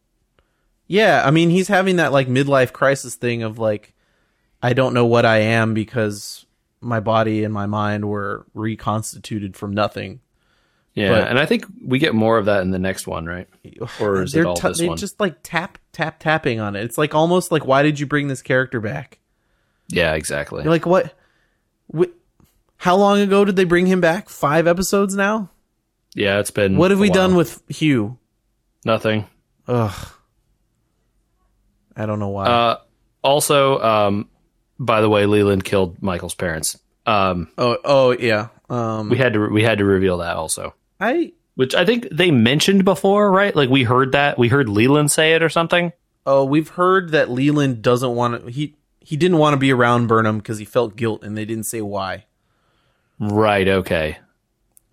[0.86, 3.94] yeah, I mean, he's having that like midlife crisis thing of like,
[4.62, 6.46] I don't know what I am because
[6.80, 10.20] my body and my mind were reconstituted from nothing.
[10.94, 13.48] Yeah, But- and I think we get more of that in the next one, right?
[14.00, 14.96] Or is it all t- this they're one?
[14.98, 16.84] just like tap tap tapping on it.
[16.84, 19.18] It's like almost like why did you bring this character back?
[19.88, 20.62] Yeah, exactly.
[20.62, 21.14] You're like, what?
[21.96, 22.12] Wh-
[22.76, 24.28] How long ago did they bring him back?
[24.28, 25.50] Five episodes now.
[26.14, 26.76] yeah, it's been.
[26.76, 27.14] What have we while.
[27.14, 28.18] done with Hugh?
[28.84, 29.26] Nothing.
[29.68, 30.08] Ugh.
[31.96, 32.46] I don't know why.
[32.46, 32.78] Uh,
[33.22, 34.28] also, um,
[34.78, 36.78] by the way, Leland killed Michael's parents.
[37.06, 38.48] Um, oh, oh yeah.
[38.70, 42.30] Um, we had to we had to reveal that also, I which I think they
[42.30, 43.54] mentioned before, right?
[43.54, 45.92] Like we heard that we heard Leland say it or something.
[46.24, 48.50] oh, we've heard that Leland doesn't want to.
[48.50, 51.64] He he didn't want to be around Burnham because he felt guilt, and they didn't
[51.66, 52.24] say why.
[53.18, 53.66] Right.
[53.68, 54.18] Okay.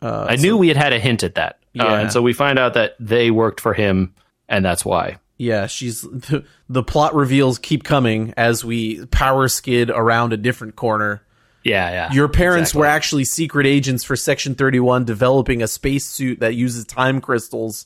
[0.02, 2.00] Uh, I knew we had had a hint at that, uh, Yeah.
[2.00, 4.14] and so we find out that they worked for him,
[4.48, 5.18] and that's why.
[5.38, 10.76] Yeah, she's the, the plot reveals keep coming as we power skid around a different
[10.76, 11.22] corner.
[11.64, 12.14] Yeah, yeah.
[12.14, 12.80] Your parents Exactly.
[12.80, 17.86] were actually secret agents for Section 31 developing a spacesuit that uses time crystals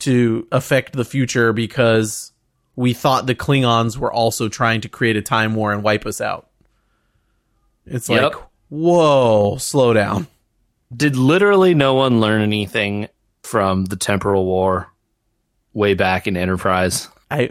[0.00, 2.32] to affect the future because
[2.76, 6.20] we thought the Klingons were also trying to create a time war and wipe us
[6.20, 6.48] out.
[7.84, 8.34] It's like, Yep.
[8.70, 10.26] whoa, slow down.
[10.94, 13.08] Did literally no one learn anything
[13.42, 14.88] from the temporal war
[15.74, 17.08] way back in Enterprise?
[17.30, 17.50] I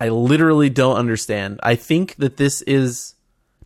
[0.00, 1.58] I literally don't understand.
[1.62, 3.14] I think that this is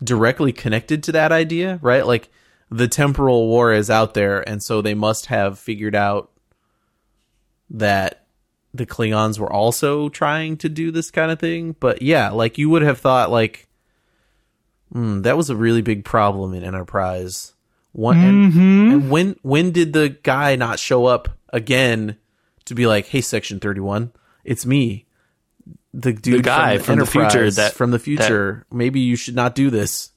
[0.03, 2.07] directly connected to that idea, right?
[2.07, 2.31] Like
[2.71, 6.31] the temporal war is out there and so they must have figured out
[7.69, 8.27] that
[8.73, 11.75] the Klingons were also trying to do this kind of thing.
[11.79, 13.69] But yeah, like you would have thought like
[14.93, 17.55] hmm, that was a really big problem in Enterprise.
[17.93, 22.17] One, and, and when when did the guy not show up again
[22.67, 24.13] to be like, "Hey, Section Thirty One,
[24.45, 25.07] it's me,
[25.93, 28.65] the dude guy from the future that- from the future.
[28.73, 30.11] Maybe you should not do this."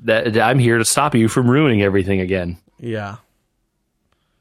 [0.00, 2.58] That, that I'm here to stop you from ruining everything again.
[2.78, 3.16] Yeah,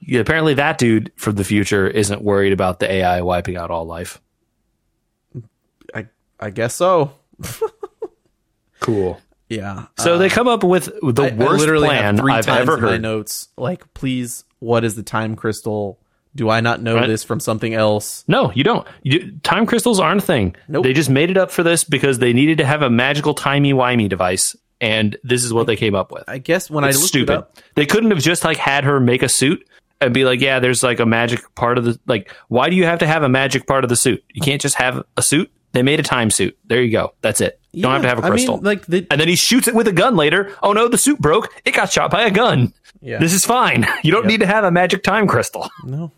[0.02, 3.86] Yeah, apparently, that dude from the future isn't worried about the AI wiping out all
[3.86, 4.20] life.
[5.94, 6.08] I
[6.40, 7.14] I guess so.
[8.82, 9.20] Cool.
[9.50, 9.86] Yeah.
[9.98, 12.78] So they uh, come up with the I- I worst literally plan I've times ever
[12.78, 13.02] heard.
[13.02, 13.48] notes.
[13.58, 16.00] Like, please, what is the time crystal?
[16.36, 17.08] Do I not know Right.
[17.08, 18.24] this from something else?
[18.28, 18.86] No, you don't.
[19.04, 20.56] You, time crystals aren't a thing.
[20.68, 20.84] Nope.
[20.84, 23.74] They just made it up for this because they needed to have a magical timey
[23.74, 26.24] wimey device, and this is what they came up with.
[26.28, 27.32] I guess when It's I looked stupid.
[27.34, 29.66] it up, They couldn't have just like had her make a suit
[30.02, 32.84] and be like, "Yeah, there's like a magic part of the like." Why do you
[32.86, 34.22] have to have a magic part of the suit?
[34.34, 35.50] You can't just have a suit.
[35.72, 36.58] They made a time suit.
[36.66, 37.14] There you go.
[37.22, 37.60] That's it.
[37.72, 38.60] You don't have to have a I mean, crystal.
[38.62, 40.54] like the and then he shoots it with a gun later.
[40.64, 41.50] Oh no, the suit broke.
[41.66, 42.74] It got shot by a gun.
[43.02, 43.86] yeah, This is fine.
[44.04, 45.70] You don't need to have a magic time crystal.
[45.86, 46.12] no.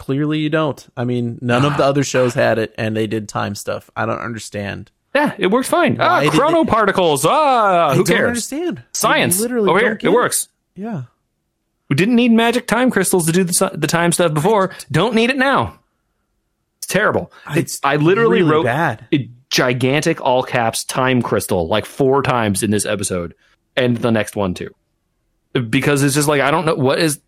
[0.00, 0.88] Clearly, you don't.
[0.96, 3.90] I mean, none of the other shows had it, and they did time stuff.
[3.94, 4.90] I don't understand.
[5.14, 5.96] Yeah, it works fine.
[5.96, 7.26] Why Ah, chrono they- particles.
[7.28, 8.28] Ah, I who don't cares?
[8.28, 8.82] understand.
[8.92, 9.38] Science.
[9.38, 10.48] I literally Over here, get it works.
[10.74, 11.02] Yeah.
[11.90, 14.72] We didn't need magic time crystals to do the, the time stuff before.
[14.90, 15.78] Don't need it now.
[16.78, 17.30] It's terrible.
[17.50, 19.04] It's I literally really wrote bad.
[19.12, 23.34] a gigantic all caps time crystal like four times in this episode
[23.76, 24.70] and the next one too.
[25.52, 27.20] Because it's just like, I don't know what is,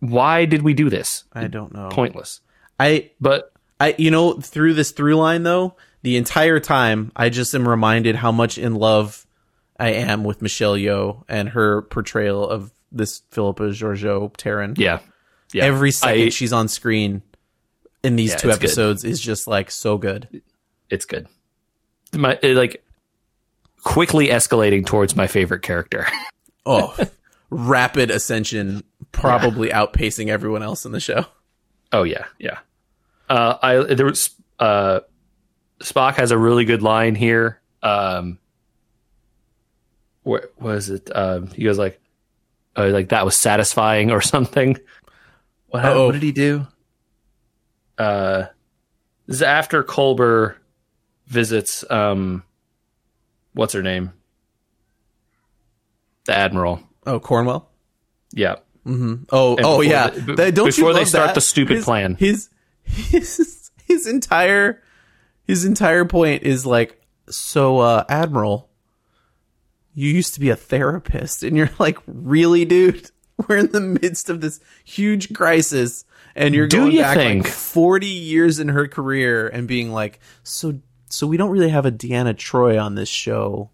[0.00, 1.24] why did we do this?
[1.32, 1.88] I don't know.
[1.90, 2.40] Pointless.
[2.78, 7.54] I But I you know through this through line though, the entire time I just
[7.54, 9.26] am reminded how much in love
[9.78, 14.74] I am with Michelle Yeoh and her portrayal of this Philippa Georgiou Terran.
[14.78, 15.00] yeah.
[15.52, 15.64] Yeah.
[15.64, 17.22] Every second I- she's on screen
[18.02, 18.64] in these Yeah, two it's good.
[18.66, 20.42] episodes is just like so good.
[20.90, 21.26] it's good.
[22.12, 22.84] My, like,
[23.82, 26.06] quickly escalating towards my favorite character.
[26.68, 26.96] Oh,
[27.48, 28.82] rapid ascension,
[29.12, 31.26] probably outpacing everyone else in the show.
[31.92, 32.58] Oh yeah, yeah.
[33.28, 35.00] Uh, I there was uh,
[35.80, 37.60] Spock has a really good line here.
[37.82, 38.38] Um,
[40.22, 41.10] what was it?
[41.14, 42.00] Um, he goes like,
[42.76, 44.76] uh, like that was satisfying or something.
[45.68, 46.66] What, what did he do?
[47.98, 48.46] Uh,
[49.26, 50.56] this is after Culber
[51.26, 51.84] visits.
[51.90, 52.42] Um,
[53.52, 54.12] what's her name?
[56.26, 56.80] The admiral.
[57.06, 57.68] Oh, Cornwell.
[58.32, 58.56] Yeah.
[58.86, 60.10] Oh, And oh yeah.
[60.10, 61.34] the- b- don't before you they start that?
[61.34, 62.14] the stupid His- plan.
[62.14, 62.48] His
[62.84, 64.82] his his entire
[65.46, 68.68] his entire point is like, so uh, Admiral,
[69.94, 73.10] you used to be a therapist, and you're like, really, dude?
[73.48, 77.44] We're in the midst of this huge crisis, and you're Do going you back think-
[77.44, 81.86] like 40 years in her career and being like, so so we don't really have
[81.86, 83.70] a Deanna Troi on this show.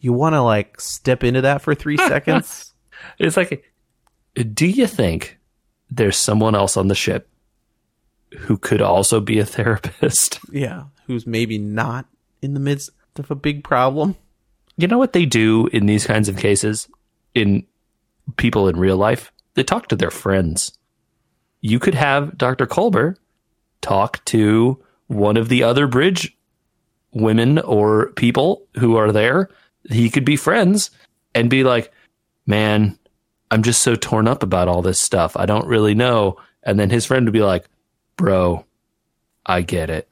[0.00, 2.72] You want to like step into that for three seconds?
[3.18, 3.64] It's like,
[4.34, 5.38] do you think
[5.90, 7.28] there's someone else on the ship
[8.38, 10.40] who could also be a therapist?
[10.50, 12.06] Yeah, who's maybe not
[12.42, 14.16] in the midst of a big problem.
[14.76, 16.88] You know what they do in these kinds of cases
[17.34, 17.66] in
[18.36, 19.32] people in real life?
[19.54, 20.72] They talk to their friends.
[21.60, 22.66] You could have Dr.
[22.66, 23.16] Culber
[23.82, 26.36] talk to one of the other bridge
[27.12, 29.50] women or people who are there
[29.88, 30.90] he could be friends
[31.34, 31.92] and be like,
[32.46, 32.98] "Man,
[33.50, 35.36] I'm just so torn up about all this stuff.
[35.36, 37.64] I don't really know." And then his friend would be like,
[38.16, 38.64] "Bro,
[39.46, 40.06] I get it."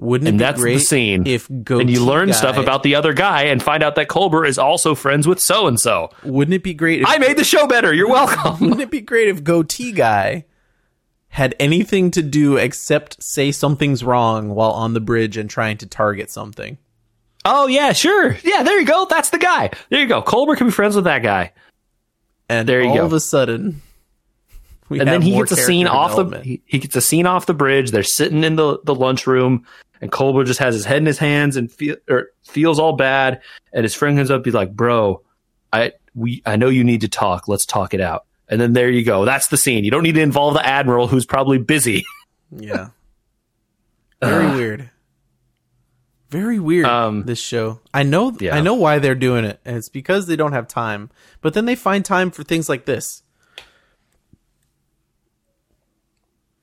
[0.00, 1.26] Wouldn't it And be that's great the scene.
[1.26, 4.46] if goatee and you learn stuff about the other guy and find out that Culber
[4.46, 6.10] is also friends with so and so.
[6.22, 7.02] Wouldn't it be great?
[7.02, 7.92] If, I made the show better.
[7.92, 8.60] You're welcome.
[8.60, 10.44] Wouldn't it be great if goatee guy
[11.30, 15.86] had anything to do except say something's wrong while on the bridge and trying to
[15.86, 16.78] target something?
[17.44, 18.36] oh yeah, sure.
[18.44, 19.06] Yeah, there you go.
[19.10, 19.70] That's the guy.
[19.90, 20.22] There you go.
[20.22, 21.52] Culber can be friends with that guy.
[22.48, 23.04] And There you all go.
[23.06, 23.82] of a sudden,
[24.88, 27.46] we and then he gets a scene off the he, he gets a scene off
[27.46, 27.90] the bridge.
[27.90, 29.66] They're sitting in the the lunchroom,
[30.00, 33.42] and Culber just has his head in his hands and feel or feels all bad.
[33.72, 35.20] And his friend comes up, he's like, "Bro,
[35.72, 37.48] I we I know you need to talk.
[37.48, 39.26] Let's talk it out." And then there you go.
[39.26, 39.84] That's the scene.
[39.84, 42.06] You don't need to involve the admiral, who's probably busy.
[42.50, 42.88] Yeah.
[44.22, 44.90] Very weird.
[46.30, 46.84] Very weird.
[46.86, 47.80] Um, this show.
[47.94, 48.36] I know.
[48.38, 48.54] yeah.
[48.54, 51.10] I know why they're doing it, and it's because they don't have time.
[51.40, 53.22] But then they find time for things like this.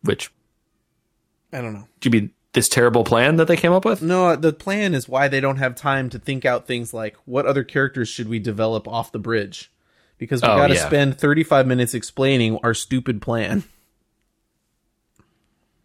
[0.04, 0.32] Which
[1.52, 1.88] I don't know.
[2.00, 4.02] do you mean this terrible plan that they came up with?
[4.04, 7.46] No, the plan is why they don't have time to think out things like what
[7.48, 9.72] other characters should we develop off the bridge,
[10.20, 10.86] because we Oh, got to yeah.
[10.86, 13.64] spend thirty five minutes explaining our stupid plan.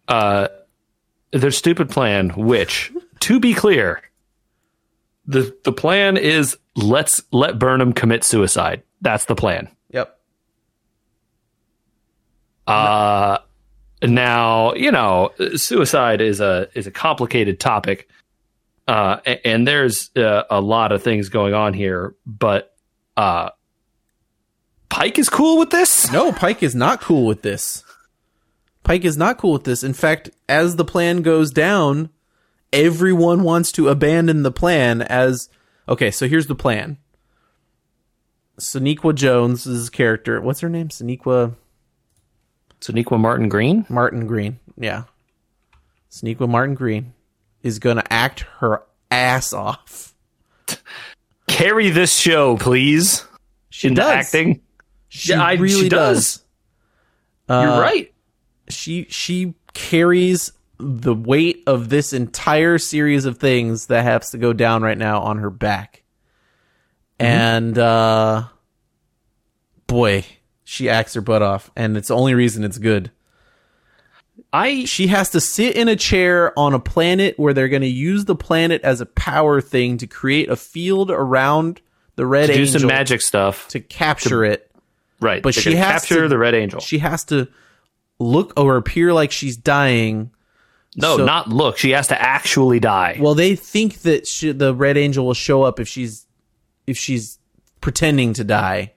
[0.06, 0.48] uh,
[1.32, 4.02] their stupid plan, which, to be clear,
[5.26, 8.82] the the plan is let's let Burnham commit suicide.
[9.00, 9.68] That's the plan.
[9.90, 10.18] Yep.
[12.66, 13.38] Uh,
[14.02, 18.08] now you know suicide is a is a complicated topic,
[18.88, 22.14] uh, and there's uh, a lot of things going on here.
[22.26, 22.74] But
[23.16, 23.50] uh,
[24.88, 26.10] Pike is cool with this.
[26.10, 27.84] No, Pike is not cool with this.
[28.82, 29.84] Pike is not cool with this.
[29.84, 32.10] In fact, as the plan goes down,
[32.72, 35.48] everyone wants to abandon the plan as
[35.88, 36.98] okay, so here's the plan.
[38.58, 40.88] Sonequa Jones's character, what's her name?
[40.88, 41.54] Sonequa
[42.80, 43.86] Sonequa Martin Green.
[43.88, 44.58] Martin Green.
[44.76, 45.04] Yeah.
[46.10, 47.12] Sonequa Martin Green
[47.62, 50.14] is going to act her ass off.
[51.48, 53.24] Carry this show, please.
[53.70, 54.26] She in the does.
[54.26, 54.60] acting.
[55.08, 56.36] She I- she really does.
[56.36, 56.44] does.
[57.48, 58.14] Uh, You're right.
[58.68, 60.52] she she carries
[60.82, 65.20] the weight of this entire series of things that has to go down right now
[65.20, 66.02] on her back.
[67.18, 68.44] And uh
[69.86, 70.24] boy,
[70.64, 73.10] she acts her butt off and it's the only reason it's good.
[74.52, 77.88] I She has to sit in a chair on a planet where they're going to
[77.88, 81.80] use the planet as a power thing to create a field around
[82.16, 83.68] the red do angel Do some magic stuff.
[83.68, 84.70] to capture it.
[85.20, 85.42] right.
[85.42, 86.80] but she has capture to- the Red Angel.
[86.80, 87.48] She has to
[88.18, 90.30] look or appear like she's dying
[90.96, 91.78] no, so- not look.
[91.78, 93.16] She has to actually die.
[93.20, 96.26] Well, they think that she, the Red Angel will show up if she's
[96.86, 97.38] if she's
[97.80, 98.92] pretending to die,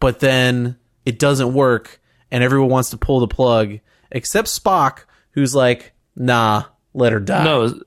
[0.00, 0.76] but then
[1.06, 3.78] it doesn't work, and everyone wants to pull the plug
[4.10, 6.64] except Spock, who's like, "Nah,
[6.94, 7.80] let her die." no,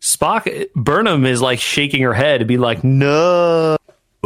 [0.00, 3.76] Spock Burnham is like shaking her head and be like, "No,"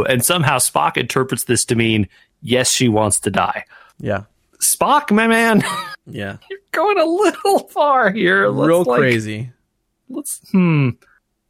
[0.08, 2.08] and somehow Spock interprets this to mean
[2.42, 3.64] yes, she wants to die.
[3.98, 4.24] yeah,
[4.60, 5.62] Spock, my man,
[6.06, 6.36] yeah,
[6.78, 8.48] going a little far here.
[8.48, 9.50] Let's, real like, crazy.
[10.08, 10.90] Let's hmm,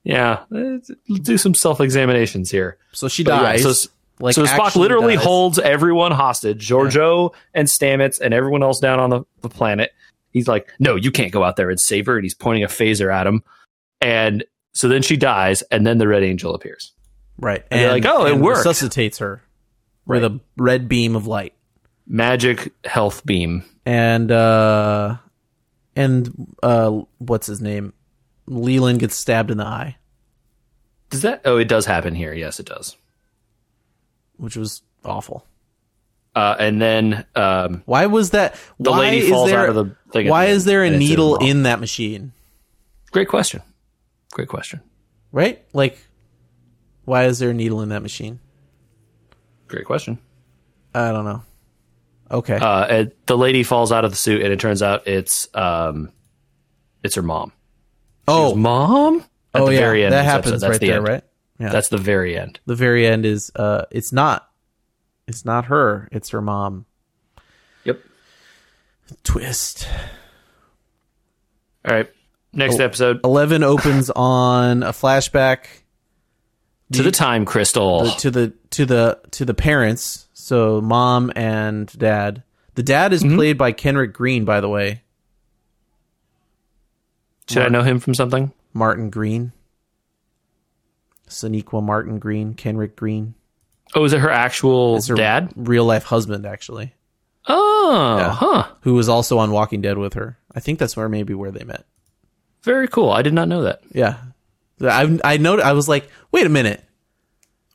[0.05, 0.91] yeah, let's
[1.23, 2.79] do some self examinations here.
[2.93, 3.83] So she But yeah, dies.
[3.85, 5.25] so- like so Spock literally dies.
[5.25, 9.93] holds everyone hostage, Georgiou and Stamets and everyone else down on the, the planet.
[10.33, 12.17] He's like, no, you can't go out there and save her.
[12.17, 13.45] And he's pointing a phaser at him.
[14.01, 16.93] And so then she dies, and then the Red Angel appears.
[17.39, 19.41] right, And they're like, "Oh, it and worked." Resuscitates her
[20.05, 21.55] with a red beam of light.
[22.11, 23.65] Magic health beam.
[23.85, 25.17] and uh
[25.95, 27.93] and uh what's his name
[28.47, 29.97] leland gets stabbed in the eye
[31.11, 31.43] Does that?
[31.45, 32.33] Oh, it does happen here.
[32.33, 32.97] Yes, it does.
[34.39, 35.45] which was awful
[36.35, 39.97] Uh, and then um, why was that the why lady falls there, out of the
[40.13, 40.29] thing.
[40.29, 42.33] why the is there a needle in that machine
[43.11, 43.61] Great question.
[44.33, 44.81] Great question.
[45.33, 45.99] right like
[47.05, 48.39] why is there a needle in that machine
[49.67, 50.19] Great question.
[50.95, 51.43] i don't know
[52.31, 55.49] okay Uh, and the lady falls out of the suit, and it turns out it's
[55.55, 56.13] um,
[57.03, 57.53] it's her mom.
[58.27, 59.25] oh Mom.
[59.55, 61.09] At oh the yeah very end that happens right the there end.
[61.09, 61.25] right
[61.59, 62.61] yeah That's the very end.
[62.67, 64.49] the very end is uh it's not
[65.27, 66.85] it's not her it's her mom
[67.85, 68.01] Yep.
[69.25, 69.89] twist
[71.89, 72.11] All right.
[72.53, 72.85] Next Oh.
[72.85, 75.65] episode Eleven opens on a flashback
[76.93, 78.05] to the time crystal.
[78.05, 80.28] the- to the to the to the parents.
[80.49, 82.43] So mom and dad.
[82.75, 83.29] The dad Mm-hmm.
[83.29, 85.03] is played by Kenric Green, by the way.
[87.51, 88.53] Should I know him from something?
[88.73, 89.53] Martin Green.
[91.29, 93.35] Sonequa Martin Green, Kenrick Green.
[93.95, 95.53] Oh, is it her actual It's her dad?
[95.55, 96.95] real life husband, actually,
[97.47, 98.31] Oh, Yeah.
[98.33, 98.69] huh.
[98.83, 100.39] who was also on Walking Dead with her.
[100.55, 101.85] I think that's where maybe where they met.
[102.63, 103.11] Very cool.
[103.11, 103.83] I did not know that.
[103.93, 104.17] Yeah,
[104.81, 105.59] I I know.
[105.61, 106.83] I was like, wait a minute.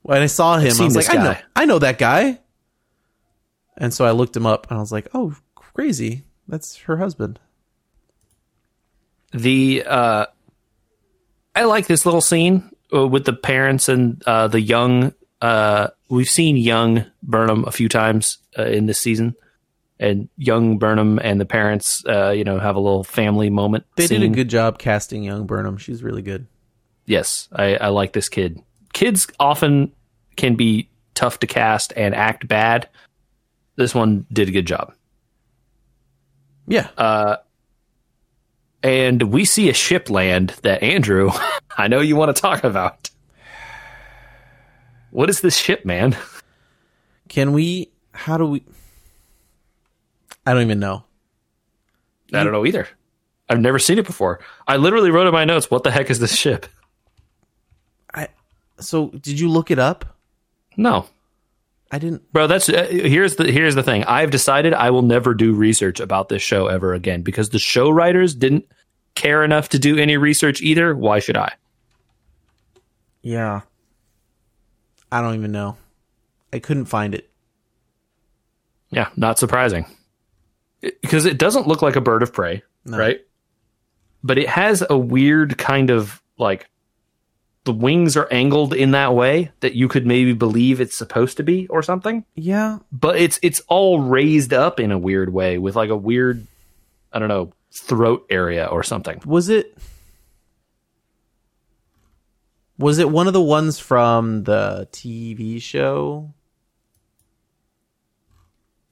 [0.01, 1.35] When I saw him, I was like, I know.
[1.55, 2.39] I know that guy.
[3.77, 6.23] And so I looked him up, and I was like, oh, crazy.
[6.47, 7.39] That's her husband.
[9.31, 10.25] The uh,
[11.55, 15.13] I like this little scene uh, with the parents and uh, the young.
[15.41, 19.35] Uh, we've seen young Burnham a few times uh, in this season,
[19.99, 23.85] and young Burnham and the parents, uh, you know, have a little family moment.
[23.95, 25.77] They did a good job casting young Burnham.
[25.77, 26.47] She's really good.
[27.05, 28.61] Yes, I, I like this kid.
[28.93, 29.91] Kids often
[30.35, 32.87] can be tough to cast and act bad.
[33.75, 34.93] This one did a good job.
[36.67, 36.89] Yeah.
[36.97, 37.37] Uh,
[38.81, 41.31] and we see a ship land that Andrew,
[41.77, 43.09] I know you want to talk about.
[45.11, 46.17] What is this ship, man?
[47.29, 47.91] Can we?
[48.13, 48.63] How do we?
[50.45, 51.03] I don't even know.
[52.33, 52.87] I don't know either.
[53.47, 54.39] I've never seen it before.
[54.67, 56.65] I literally wrote in my notes, "What the heck is this ship?"
[58.13, 58.29] I.
[58.79, 60.17] So did you look it up?
[60.75, 61.05] No,
[61.93, 62.33] I didn't.
[62.33, 62.47] bro.
[62.47, 64.03] That's uh, here's the here's the thing.
[64.05, 67.91] I've decided I will never do research about this show ever again because the show
[67.91, 68.65] writers didn't
[69.13, 70.95] care enough to do any research either.
[70.95, 71.53] Why should I?
[73.21, 73.61] Yeah.
[75.11, 75.77] I don't even know.
[76.51, 77.29] I couldn't find it.
[78.89, 79.85] Yeah, not surprising.
[80.81, 83.21] Because it doesn't look like a bird of prey, right?
[84.23, 86.67] But it has a weird kind of like
[87.65, 91.43] the wings are angled in that way that you could maybe believe it's supposed to
[91.43, 92.25] be or something.
[92.35, 92.79] Yeah.
[92.91, 96.45] But it's it's all raised up in a weird way with like a weird
[97.13, 99.21] I don't know, throat area or something.
[99.25, 99.77] Was it?
[102.77, 106.33] Was it one of the ones from the TV show?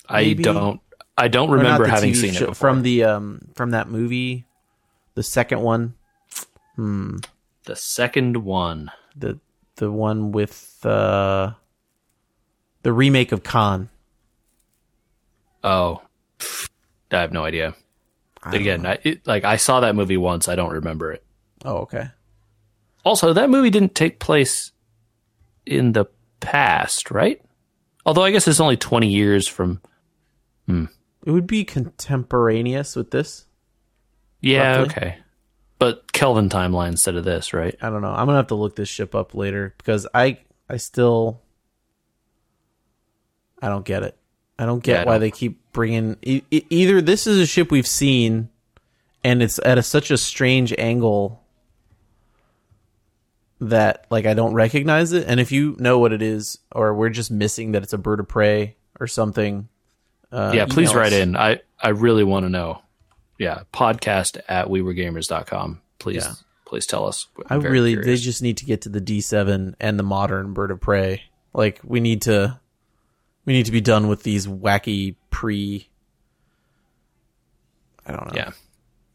[0.10, 0.48] Maybe.
[0.48, 0.82] I don't
[1.18, 2.70] I don't remember having TV seen show, it before.
[2.70, 4.46] from the um from that movie,
[5.16, 5.96] the second one,
[7.66, 8.92] the second one.
[9.16, 9.40] the
[9.76, 11.54] the one with uh
[12.84, 13.90] the remake of Khan.
[15.64, 16.02] Oh.
[17.12, 17.76] I have no idea.
[18.44, 21.24] Again, I, it, like I saw that movie once, I don't remember it.
[21.64, 22.08] Oh, okay.
[23.06, 24.72] Also, that movie didn't take place
[25.66, 26.06] in the
[26.40, 27.40] past, right?
[28.06, 29.82] Although I guess it's only 20 years from.
[30.68, 33.46] It would be contemporaneous with this.
[34.40, 34.86] Yeah, Roughly.
[34.92, 35.18] okay.
[35.82, 37.76] But Kelvin timeline instead of this, right?
[37.82, 38.12] I don't know.
[38.12, 40.38] I'm gonna have to look this ship up later because I
[40.70, 41.42] I still
[43.64, 44.16] I don't get it.
[44.60, 47.48] I don't get Yeah, I why don't- they keep bringing e- either this is a
[47.48, 48.50] ship we've seen
[49.24, 51.42] and it's at a, such a strange angle
[53.60, 55.26] that like I don't recognize it.
[55.28, 58.20] And if you know what it is, or we're just missing that it's a bird
[58.20, 59.68] of prey or something,
[60.32, 61.36] uh, yeah, please write in.
[61.36, 62.82] I, I really want to know.
[63.42, 65.82] Yeah, podcast at wewergamers.com.
[66.00, 66.30] Please, Yeah.
[66.30, 67.28] please please tell us.
[67.50, 68.06] I I'm very really curious.
[68.22, 71.24] they just need to get to the D7 and the modern bird of prey.
[71.54, 72.60] Like we need to
[73.46, 75.90] we need to be done with these wacky pre
[78.06, 78.34] I don't know.
[78.36, 78.52] Yeah.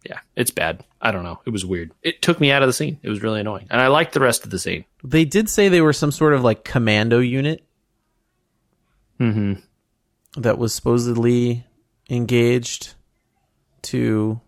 [0.04, 0.84] Yeah, it's bad.
[1.00, 1.40] I don't know.
[1.46, 1.90] It was weird.
[2.02, 2.98] It took me out of the scene.
[3.02, 3.66] It was really annoying.
[3.70, 4.84] And I liked the rest of the scene.
[5.02, 7.62] They did say they were some sort of like commando unit
[9.18, 9.54] Mm-hmm.
[10.42, 11.64] that was supposedly
[12.10, 12.94] engaged
[13.86, 14.40] to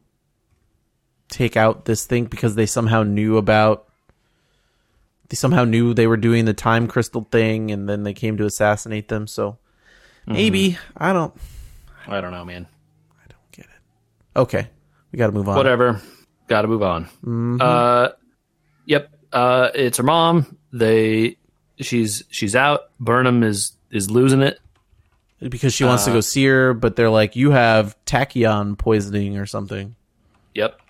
[1.28, 3.86] take out this thing because they somehow knew about
[5.28, 8.46] they somehow knew they were doing the time crystal thing and then they came to
[8.46, 9.58] assassinate them so
[10.26, 11.34] maybe I don't
[12.08, 12.66] I don't know, man.
[13.12, 14.38] I don't get it.
[14.38, 14.68] Okay,
[15.12, 15.56] we got to move on.
[15.56, 16.00] whatever.
[16.46, 17.60] Got to move on.
[17.60, 18.08] Uh,
[18.86, 19.10] yep.
[19.30, 20.56] Uh, it's her mom.
[20.72, 21.36] They,
[21.78, 22.90] she's she's out.
[22.98, 24.58] Burnham is is losing it.
[25.40, 29.46] Because she wants to go see her, but they're like, "You have tachyon poisoning or
[29.46, 29.94] something."
[30.54, 30.80] Yep.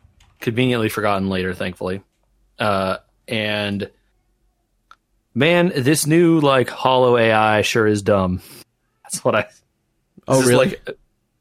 [0.40, 2.02] Conveniently forgotten later, thankfully.
[2.58, 2.96] Uh,
[3.26, 3.90] and
[5.34, 8.40] man, this new like hollow AI sure is dumb.
[9.02, 9.48] That's what I.
[10.26, 10.68] Oh, really?
[10.70, 10.96] Like,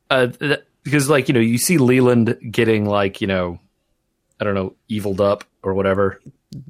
[0.09, 3.59] uh, th- because like you know you see Leland getting like you know,
[4.39, 6.19] I don't know, eviled up or whatever.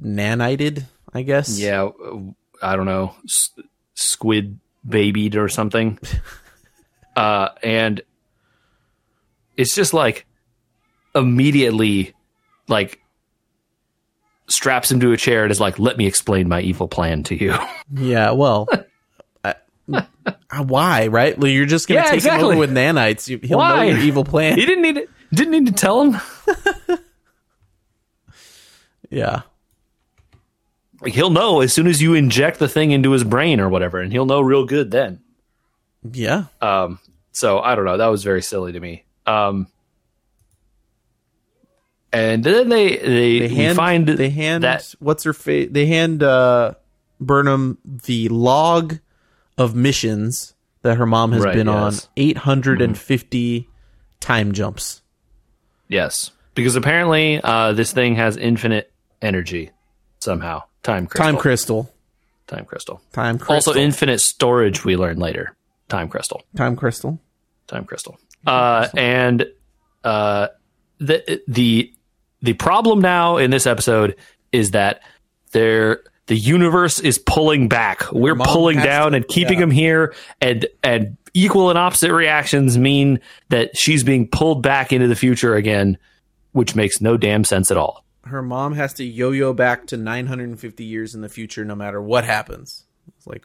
[0.00, 1.58] Nanited, I guess.
[1.58, 2.18] Yeah, uh,
[2.62, 3.50] I don't know, s-
[3.94, 4.58] squid
[4.88, 5.98] babied or something.
[7.16, 8.00] uh, and
[9.56, 10.26] it's just like
[11.14, 12.14] immediately,
[12.68, 13.00] like
[14.48, 17.34] straps him to a chair and is like, "Let me explain my evil plan to
[17.34, 17.54] you."
[17.94, 18.32] Yeah.
[18.32, 18.68] Well,
[19.42, 19.54] I,
[19.92, 20.02] uh,
[20.64, 21.06] why?
[21.06, 21.36] Right?
[21.42, 22.40] You're just gonna Yeah, take exactly.
[22.40, 23.26] him over with nanites.
[23.46, 23.76] He'll Why?
[23.76, 24.58] know your evil plan.
[24.58, 25.08] he didn't need it.
[25.32, 26.20] Didn't need to tell him.
[29.10, 29.42] yeah.
[31.06, 34.10] He'll know as soon as you inject the thing into his brain or whatever, and
[34.12, 35.20] he'll know real good then.
[36.12, 36.44] Yeah.
[36.60, 36.98] Um,
[37.32, 37.96] so I don't know.
[37.96, 39.04] That was very silly to me.
[39.26, 39.68] Um,
[42.12, 46.22] and then they they, They hand find they hand that what's her face they hand
[46.22, 46.74] uh
[47.20, 48.98] Burnham the log
[49.58, 52.08] of missions that her mom has Right, been on yes.
[52.16, 53.68] 850
[54.20, 55.02] time jumps.
[55.88, 58.90] yes because apparently uh, this thing has infinite
[59.22, 59.70] energy
[60.20, 60.62] somehow.
[60.88, 61.26] Time crystal.
[61.26, 61.92] Time crystal.
[62.46, 63.02] Time crystal.
[63.12, 63.54] Time crystal.
[63.54, 64.84] Also infinite storage.
[64.84, 65.54] We learn later.
[65.88, 66.42] Time crystal.
[66.56, 67.20] time crystal.
[67.66, 68.18] Time crystal.
[68.46, 69.46] Uh, and
[70.02, 70.48] uh,
[70.98, 71.92] the the
[72.40, 74.16] the problem now in this episode
[74.50, 75.02] is that
[75.52, 78.10] there the universe is pulling back.
[78.10, 79.64] We're Mom pulling down to- and keeping yeah.
[79.64, 83.20] him here, and and equal and opposite reactions mean
[83.50, 85.98] that she's being pulled back into the future again,
[86.52, 88.04] which makes no damn sense at all.
[88.28, 92.24] Her mom has to yo-yo back to 950 years in the future no matter what
[92.24, 92.84] happens.
[93.16, 93.44] It's like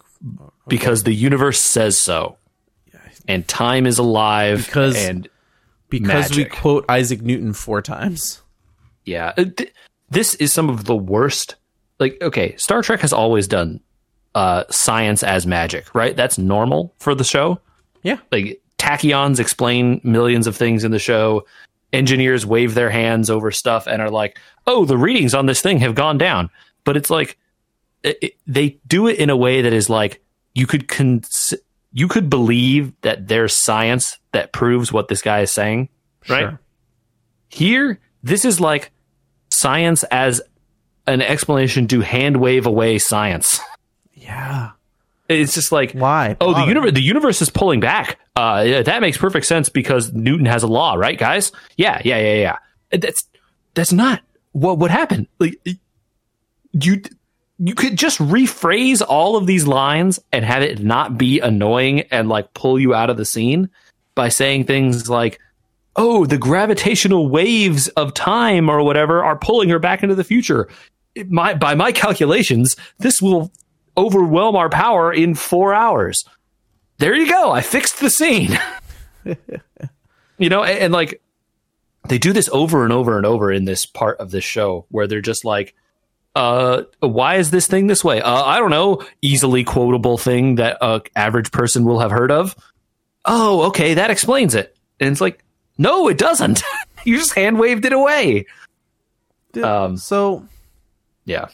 [0.67, 2.37] Because the universe says so,
[3.27, 4.65] and time is alive.
[4.65, 5.27] Because- and
[5.89, 8.41] because we quote Isaac Newton four times.
[9.05, 9.45] Yeah, uh,
[10.09, 11.55] this is some of the worst.
[11.99, 13.79] Like, okay, Star Trek has always done
[14.33, 16.15] uh, science as magic, right?
[16.15, 17.59] That's normal for the show.
[18.01, 18.17] Yeah.
[18.31, 21.45] Like, tachyons explain millions of things in the show.
[21.93, 24.37] Engineers wave their hands over stuff and are like,
[24.67, 26.49] "Oh, the readings on this thing have gone down."
[26.83, 27.37] But it's like
[28.03, 30.21] it, it- they do it in a way that is like
[30.55, 31.53] you could cons-
[31.91, 35.89] you could believe that there's science that proves what this guy is saying,
[36.27, 36.41] right?
[36.49, 36.59] Sure.
[37.49, 38.91] Here, this is like
[39.51, 40.41] science as
[41.05, 43.59] an explanation to hand wave away science.
[44.15, 44.71] Yeah.
[45.29, 46.35] It's just like, Why?
[46.41, 48.19] oh, the universe, the universe is pulling back.
[48.35, 51.51] Uh, yeah, that makes perfect sense because Newton has a law, right, guys?
[51.77, 52.33] Yeah, yeah, yeah,
[52.91, 52.97] yeah.
[52.99, 53.23] That's
[53.73, 54.21] that's not
[54.51, 55.27] what would happen.
[55.39, 55.55] Like
[56.73, 57.01] you
[57.59, 62.27] you could just rephrase all of these lines and have it not be annoying and
[62.29, 63.69] like pull you out of the scene
[64.15, 65.39] by saying things like
[65.95, 70.67] oh the gravitational waves of time or whatever are pulling her back into the future
[71.15, 73.51] It- my by my calculations this will
[73.97, 76.25] overwhelm our power in 4 hours.
[76.97, 77.51] There you go.
[77.51, 78.57] I fixed the scene.
[80.37, 81.21] You know and, and like
[82.09, 85.07] they do this over and over and over in this part of this show where
[85.07, 85.73] they're just like
[86.35, 88.21] uh why is this thing this way?
[88.21, 89.05] Uh, i don't know.
[89.21, 92.55] Easily quotable thing that a average person will have heard of.
[93.25, 93.93] Oh okay.
[93.93, 94.75] That explains it.
[94.99, 95.43] And it's like
[95.77, 96.63] no it doesn't.
[97.05, 98.45] You just hand waved it away.
[99.61, 100.47] Um, so
[101.25, 101.49] yeah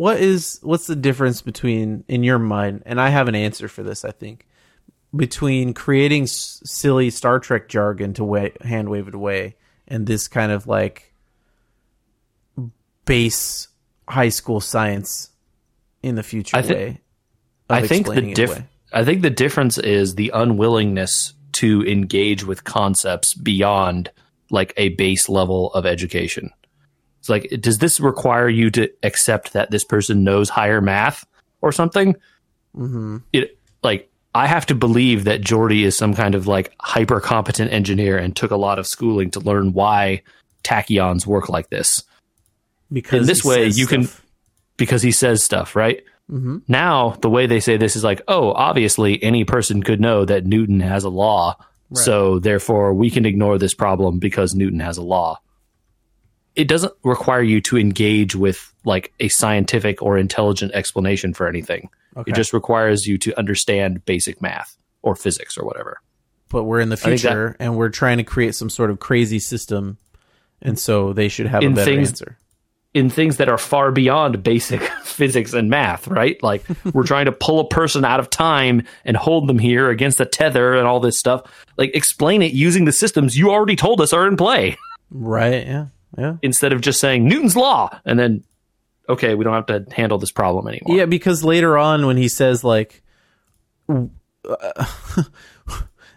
[0.00, 3.82] what is what's the difference between in your mind and i have an answer for
[3.82, 4.46] this i think
[5.14, 10.26] between creating s- silly star trek jargon to wa- hand wave it away and this
[10.26, 11.12] kind of like
[13.04, 13.68] base
[14.08, 15.30] high school science
[16.02, 17.00] in the future I thi- way
[17.68, 23.34] I think the diff- I think the difference is the unwillingness to engage with concepts
[23.34, 24.10] beyond
[24.50, 26.50] like a base level of education.
[27.30, 31.24] Like, does this require you to accept that this person knows higher math
[31.62, 32.14] or something?
[32.76, 33.18] Mm-hmm.
[33.32, 37.72] It like I have to believe that Geordi is some kind of like hyper competent
[37.72, 40.22] engineer and took a lot of schooling to learn why
[40.62, 42.04] tachyons work like this.
[42.92, 44.08] Because in this way you can
[44.76, 46.04] because he says stuff right?
[46.68, 50.46] Now the way they say this is like oh obviously any person could know that
[50.46, 51.56] newton has a law.
[51.92, 55.40] So therefore we can ignore this problem because newton has a law
[56.56, 61.88] it doesn't require you to engage with like a scientific or intelligent explanation for anything
[62.16, 62.32] Okay.
[62.32, 66.00] it just requires you to understand basic math or physics or whatever
[66.48, 68.98] but we're in the think that- future and we're trying to create some sort of
[68.98, 69.96] crazy system
[70.60, 72.36] and so they should have a better things- answer
[72.92, 76.42] in things that are far beyond basic physics and math, right?
[76.42, 80.20] Like we're trying to pull a person out of time and hold them here against
[80.20, 81.42] a tether and all this stuff.
[81.78, 84.76] Like explain it using the systems you already told us are in play
[85.12, 85.86] right yeah
[86.18, 88.44] yeah instead of just saying Newton's law and then
[89.10, 90.96] okay, we don't have to handle this problem anymore.
[90.96, 93.02] Yeah, because later on when he says like
[93.88, 94.84] uh,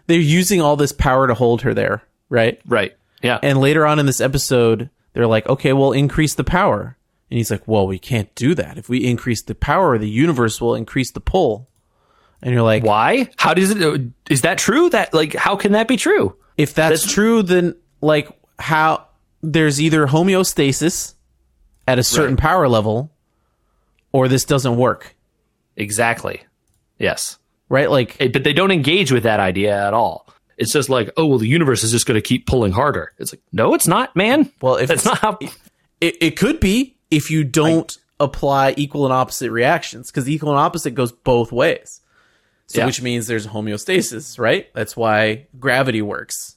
[0.06, 2.60] they're using all this power to hold her there, right?
[2.66, 2.96] Right.
[3.22, 3.38] Yeah.
[3.42, 6.96] And later on in this episode, they're like, "Okay, well, increase the power."
[7.30, 8.78] And he's like, "Well, we can't do that.
[8.78, 11.68] If we increase the power, the universe will increase the pull."
[12.42, 13.30] And you're like, Why?
[13.36, 14.90] How does it is that true?
[14.90, 16.36] That like how can that be true?
[16.56, 18.28] if that's, true, then like
[18.58, 19.08] how
[19.52, 21.14] there's either homeostasis
[21.86, 23.10] at a certain power level
[24.12, 25.14] or this doesn't work,
[25.76, 26.42] Exactly.
[26.98, 27.38] Yes.
[27.68, 27.90] right?
[27.90, 30.26] Like But they don't engage with that idea at all.
[30.56, 33.12] It's just like, oh well, the universe is just going to keep pulling harder.
[33.18, 34.50] It's like, no, it's not, man.
[34.62, 35.38] Well, if it's- not how.
[36.00, 37.90] It, it could be if you don't
[38.20, 42.02] apply equal and opposite reactions because equal and opposite goes both ways.
[42.66, 42.86] So Yeah.
[42.86, 44.66] which means there's homeostasis, right?
[44.74, 46.53] That's why gravity works.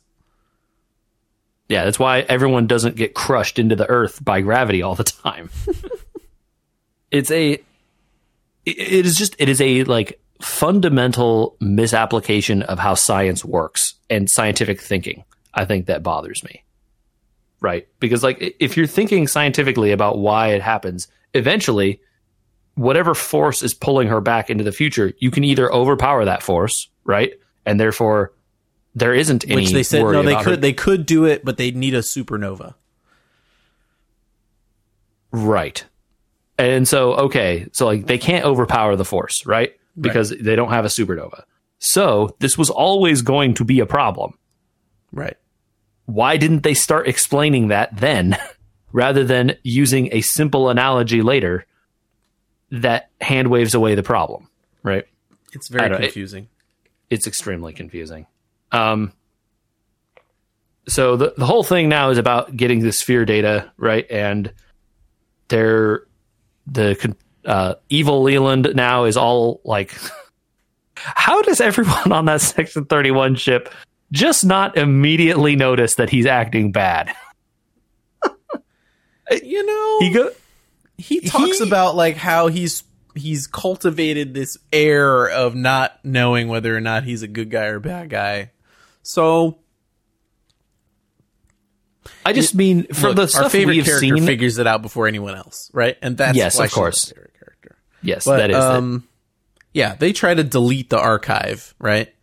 [1.70, 5.50] Yeah, that's why everyone doesn't get crushed into the earth by gravity all the time.
[7.12, 7.54] it's a
[8.66, 14.80] it- is just it is a like fundamental misapplication of how science works and scientific
[14.82, 15.24] thinking.
[15.54, 16.64] I think that bothers me.
[17.60, 17.88] Right?
[18.00, 22.00] Because like if you're thinking scientifically about why it happens, eventually
[22.76, 26.88] whatever force is pulling her back into the future, you can either overpower that force,
[27.04, 27.34] right?
[27.66, 28.32] And therefore
[28.98, 31.76] there isn't any Which they said no, they could they could do it, but they'd
[31.76, 32.74] need a supernova.
[35.32, 35.86] Right.
[36.58, 39.74] And so, okay, so like they can't overpower the force, right?
[40.00, 41.44] Because they don't have a supernova.
[41.80, 44.34] So this was always going to be a problem.
[45.12, 45.38] Right.
[46.06, 48.38] Why didn't they start explaining that then
[48.92, 51.68] rather than using a simple analogy later
[52.72, 54.50] that hand waves away the problem?
[54.82, 55.06] Right.
[55.54, 56.48] It's very don't- it- confusing.
[57.10, 58.26] It's extremely confusing.
[58.72, 59.12] Um,
[60.88, 64.52] so the the whole thing now is about getting the sphere data right, and
[65.50, 66.04] they're
[66.66, 67.16] the
[67.46, 69.94] uh, evil Leland now is all like,
[70.96, 73.74] how does everyone on that Section Thirty One ship
[74.12, 77.14] just not immediately notice that he's acting bad?
[79.44, 80.30] you know, He go.
[80.98, 82.84] he talks he- about like how he's
[83.16, 87.80] he's cultivated this air of not knowing whether or not he's a good guy or
[87.80, 88.52] bad guy.
[89.08, 89.60] So
[92.26, 94.26] I just mean from look, the our stuff favorite we've character seen.
[94.26, 95.98] figures it out before anyone else, right?
[96.02, 97.06] And that's Yes, of course.
[97.06, 97.78] favorite character.
[98.02, 98.56] yes, But that is.
[98.58, 99.08] um,
[99.74, 102.14] yeah, they try to delete the archive, right?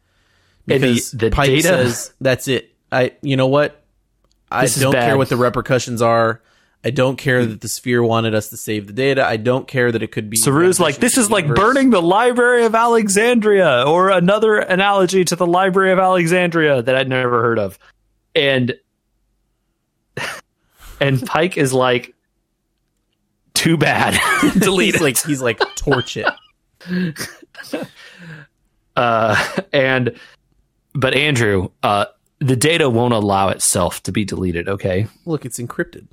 [0.68, 2.74] And the- Because the Pike data- says that's it.
[2.92, 3.82] I, you know what?
[4.50, 6.42] I This don't care what the repercussions are.
[6.84, 9.24] I don't care that the sphere wanted us to save the data.
[9.26, 10.36] I don't care that it could be.
[10.36, 15.46] Saru's like, this is like burning the Library of Alexandria, or another analogy to the
[15.46, 17.78] Library of Alexandria that I'd never heard of.
[18.34, 18.74] And
[21.00, 22.14] and Pike is like,
[23.54, 24.20] too bad.
[24.58, 25.04] Delete He's it.
[25.04, 26.26] like, he's like, torch it.
[28.96, 29.34] Uh,
[29.72, 30.16] and
[30.94, 32.04] but Andrew, uh,
[32.38, 34.68] the data won't allow itself to be deleted.
[34.68, 36.06] Okay, Look, it's encrypted.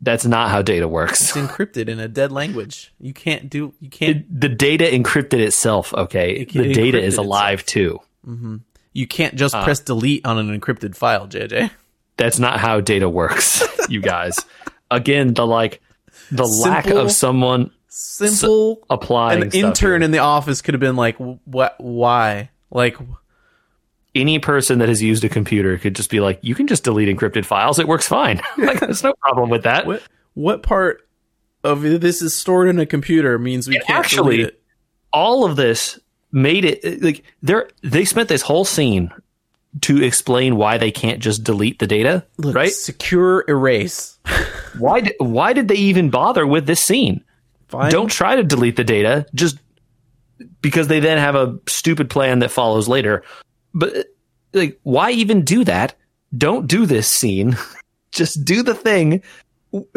[0.00, 1.20] That's not how data works.
[1.20, 2.92] It's encrypted in a dead language.
[3.00, 3.74] You can't do.
[3.80, 4.16] You can't.
[4.18, 5.92] It- the data encrypted itself.
[5.94, 8.00] Okay, It the data is alive too.
[8.92, 9.64] You can't just Uh.
[9.64, 11.70] press delete on an encrypted file, JJ.
[12.16, 14.36] That's not how data works, you guys.
[14.90, 15.80] Again, the like
[16.32, 18.80] the lack of someone Simple.
[18.90, 20.04] applying An intern here.
[20.06, 21.76] in the office could have been like, "What?
[21.78, 22.50] Why?
[22.70, 22.96] Like,
[24.14, 27.14] any person that has used a computer could just be like, you can just delete
[27.14, 27.78] encrypted files.
[27.78, 28.40] It works fine.
[28.58, 29.86] like, there's no problem with that.
[29.86, 30.02] what?
[30.34, 31.06] What part
[31.64, 34.62] of this is stored in a computer means we And can't actually- delete it?"
[35.12, 35.98] All of this
[36.30, 39.10] made it like they're they spent this whole scene
[39.80, 42.70] to explain why they can't just delete the data, Look, right?
[42.70, 44.18] Secure erase.
[44.78, 47.24] Why did why did they even bother with this scene?
[47.68, 47.90] Fine.
[47.90, 49.58] Don't try to delete the data just
[50.60, 53.24] because they then have a stupid plan that follows later.
[53.74, 54.06] But
[54.52, 55.94] like why even do that?
[56.36, 57.56] Don't do this scene.
[58.12, 59.22] just do the thing.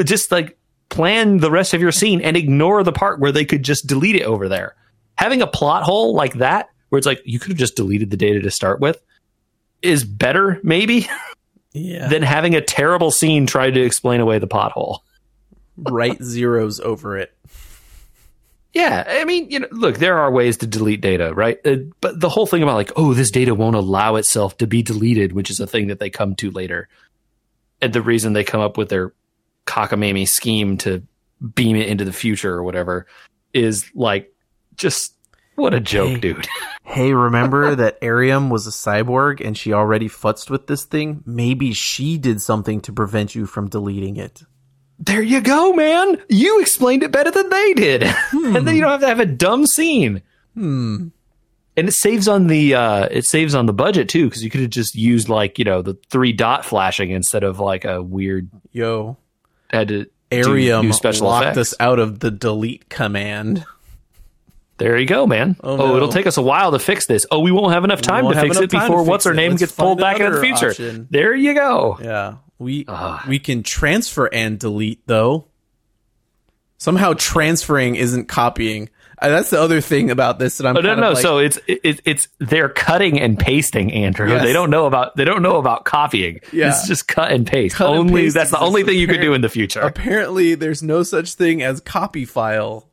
[0.04, 0.58] Just like
[0.90, 4.16] plan the rest of your scene and ignore the part where they could just delete
[4.16, 4.76] it over there.
[5.16, 8.18] Having a plot hole like that where it's like you could have just deleted the
[8.18, 9.02] data to start with
[9.82, 11.08] is better maybe
[11.74, 12.10] Yeah.
[12.10, 15.00] than having a terrible scene try to explain away the pothole.
[15.78, 17.34] Write zeros over it.
[18.74, 21.60] Yeah, I mean, you know, look, there are ways to delete data, right?
[21.66, 24.82] Uh, but the whole thing about like, oh, this data won't allow itself to be
[24.82, 26.88] deleted, which is a thing that they come to later,
[27.82, 29.14] and the reason they come up with their
[29.68, 31.04] cockamamie scheme to
[31.56, 33.08] beam it into the future or whatever
[33.54, 34.34] is like,
[34.76, 35.16] just
[35.56, 36.20] what a joke, Hey.
[36.20, 36.48] dude.
[36.84, 41.24] Hey, remember that Airiam was a cyborg and she already futzed with this thing?
[41.26, 44.44] Maybe she did something to prevent you from deleting it.
[45.04, 46.18] There you go, man.
[46.30, 49.26] You explained it better than they did, and then you don't have to have a
[49.26, 50.22] dumb scene.
[50.54, 51.08] Hmm.
[51.78, 54.60] and it saves on the uh it saves on the budget too because you could
[54.60, 58.50] have just used like you know the three dot flashing instead of like a weird
[58.74, 59.16] Yo,
[59.70, 61.58] had to do Airiam new special locked effects.
[61.72, 63.66] us out of the delete command.
[64.78, 65.96] There you go man Oh, oh, no.
[65.98, 68.40] it'll take us a while to fix this oh we won't have enough time to
[68.40, 71.08] fix it time before what's her name gets pulled back into the future option.
[71.12, 73.28] there you go Yeah, we Ugh.
[73.28, 75.48] we can transfer and delete though.
[76.78, 78.90] Somehow transferring isn't copying.
[79.22, 80.76] Uh, That's the other thing about this that I'm.
[80.76, 81.10] Oh, no, no.
[81.12, 84.28] like- so it's it, it's they're cutting and pasting, Andrew.
[84.30, 84.42] Yes.
[84.42, 86.40] They don't know about they don't know about copying.
[86.52, 86.70] Yeah.
[86.70, 87.76] It's just cut and paste.
[87.76, 89.82] Cut and only paste that's the only thing you could do in the future.
[89.82, 92.90] apparently there's no such thing as copy file,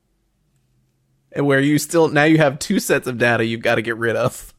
[1.38, 3.96] and where you still now you have two sets of data you've got to get
[3.96, 4.52] rid of.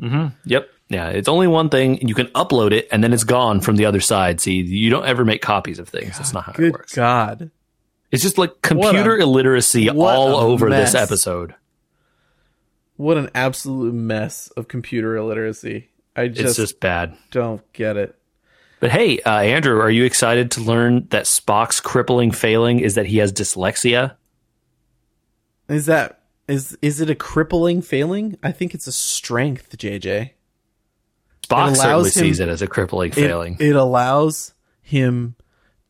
[0.00, 0.68] Yep.
[0.88, 2.06] Yeah, it's only one thing.
[2.06, 4.40] You can upload it, and then it's gone from the other side.
[4.40, 6.16] See, you don't ever make copies of things.
[6.18, 6.94] That's not how it Good works.
[6.94, 7.50] God.
[8.10, 11.54] It's just like computer illiteracy all a over this episode.
[12.96, 15.88] What an absolute mess of computer illiteracy.
[16.14, 17.16] I It's just, just bad.
[17.30, 18.14] don't get it.
[18.80, 23.06] But hey, uh, Andrew, are you excited to learn that Spock's crippling failing is that
[23.06, 24.16] he has dyslexia?
[25.72, 28.36] Is that is is it a crippling failing?
[28.42, 30.30] I think it's a strength, JJ.
[31.48, 33.56] Spock certainly him- sees it as a crippling It- failing.
[33.60, 35.34] It, allows him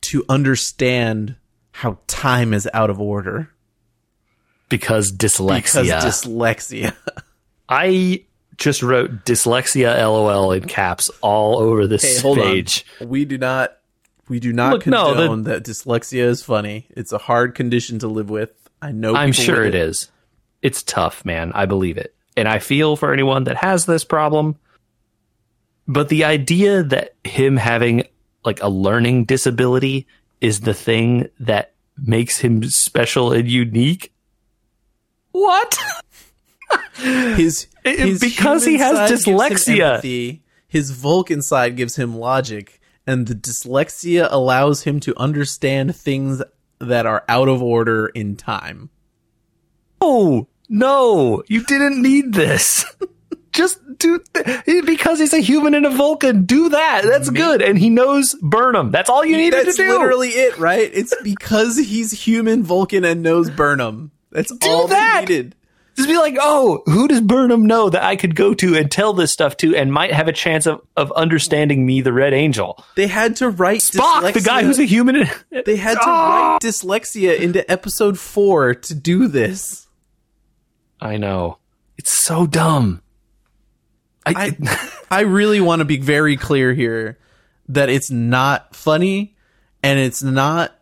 [0.03, 1.37] to understand
[1.73, 3.51] how time is out of order
[4.69, 5.83] because dyslexia.
[5.83, 5.89] because
[6.27, 6.95] dyslexia.
[7.69, 8.25] I
[8.57, 12.85] just wrote dyslexia LOL in caps all over this Hey, hold page.
[13.01, 13.09] on.
[13.09, 13.77] We do not
[14.29, 16.87] we do not Look, no, the- condone that dyslexia is funny.
[16.91, 18.51] It's a hard condition to live with.
[18.83, 19.15] I know.
[19.15, 20.11] I'm sure it is.
[20.61, 21.53] It's tough, man.
[21.55, 22.15] I believe it.
[22.37, 24.57] And I feel for anyone that has this problem.
[25.87, 28.05] But the idea that him having
[28.45, 30.07] like a learning disability
[30.41, 34.13] is the thing that makes him special and unique.
[35.31, 35.79] What?
[36.95, 39.95] His, his because he has side gives him dyslexia.
[39.95, 46.43] empathy, his Vulcan side gives him logic, and the dyslexia allows him to understand things
[46.83, 48.91] that are out of order in time.
[50.01, 52.85] Oh, no, you didn't need this.
[53.53, 56.45] Just do th- because he's a human and a Vulcan.
[56.47, 57.03] Do that.
[57.05, 57.61] That's good.
[57.61, 58.91] And he knows Burnham.
[58.91, 59.91] That's all you needed That's to do.
[59.91, 60.91] literally it, right?
[60.93, 64.11] It's because he's human Vulcan and knows Burnham.
[64.31, 65.27] That's all that!
[65.29, 65.55] needed.
[65.97, 69.13] Just be like, oh, who does Burnham know that I could go to and tell
[69.13, 72.83] this stuff to, and might have a chance of, of understanding me, the Red Angel.
[72.97, 75.29] They had to write Spock, the guy who's a human.
[75.67, 76.53] They had to Ah!
[76.55, 79.87] write dyslexia into episode four to do this.
[81.01, 81.59] I know.
[81.99, 83.03] It's so dumb.
[84.25, 87.19] I, I I really want to be very clear here
[87.69, 89.37] that it's not funny
[89.83, 90.73] and it's not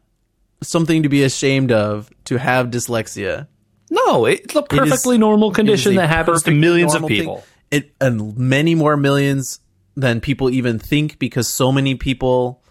[0.63, 3.49] something to be ashamed of to have dyslexia.
[3.91, 7.09] No, it's a perfectly normal condition It is a that happens to millions of normal
[7.09, 7.19] thing.
[7.21, 7.45] people.
[7.71, 9.61] It and many more millions
[9.97, 12.63] than people even think because so many people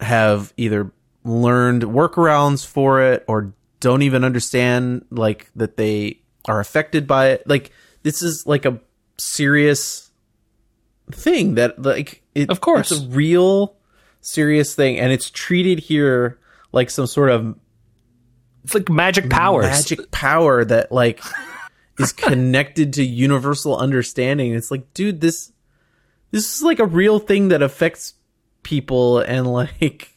[0.00, 0.90] have either
[1.24, 7.46] learned workarounds for it or don't even understand like that they are affected by it.
[7.48, 7.70] Like
[8.02, 8.80] this is like a
[9.18, 10.10] serious
[11.12, 12.90] thing that like it, Of course.
[12.92, 13.76] it's a real
[14.20, 16.38] serious thing and it's treated here
[16.72, 17.56] like some sort of
[18.66, 19.66] It's like magic powers.
[19.66, 21.22] magic power that like
[22.00, 24.54] is connected to universal understanding.
[24.54, 25.52] It's like, dude, this
[26.32, 28.14] this is like a real thing that affects
[28.64, 30.16] people and like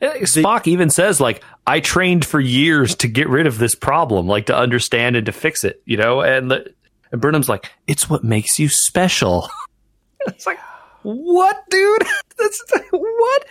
[0.00, 4.46] Spock even says, like, I trained for years to get rid of this problem, like
[4.46, 6.22] to understand and to fix it, you know?
[6.22, 6.74] And, the,
[7.12, 9.48] and Burnham's like, it's what makes you special.
[10.26, 10.58] it's like,
[11.02, 12.02] what, dude?
[12.38, 13.44] That's what?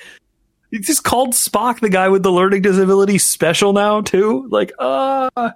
[0.71, 4.47] You just called Spock, the guy with the learning disability, special now, too?
[4.49, 5.51] Like, uh,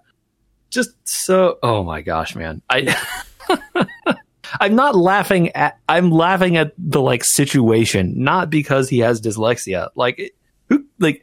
[0.70, 2.62] just so, oh my gosh, man.
[2.70, 2.96] I.
[4.60, 5.80] I'm not laughing at.
[5.90, 9.90] I'm laughing at the like situation, not because he has dyslexia.
[9.96, 10.36] Like,
[10.70, 11.22] who like?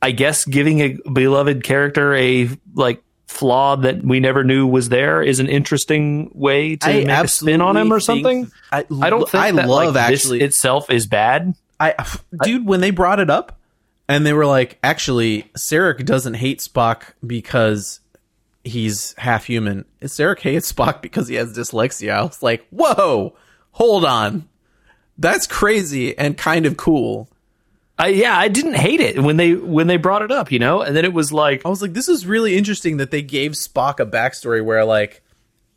[0.00, 5.22] I guess giving a beloved character a like flaw that we never knew was there
[5.22, 8.50] is an interesting way to make a spin on him or something.
[8.70, 10.38] I, I don't think I that, love like, actually.
[10.38, 11.54] this itself is bad.
[11.80, 11.94] I,
[12.42, 13.60] dude, when they brought it up,
[14.08, 18.00] and they were like, actually, Sarek doesn't hate Spock because
[18.62, 19.84] he's half human.
[20.02, 22.12] Sarek hates Spock because he has dyslexia.
[22.12, 23.34] I was like, whoa,
[23.72, 24.48] hold on,
[25.18, 27.28] that's crazy and kind of cool.
[27.96, 30.82] I, yeah, I didn't hate it when they when they brought it up, you know,
[30.82, 33.52] and then it was like, I was like, this is really interesting that they gave
[33.52, 35.22] Spock a backstory where like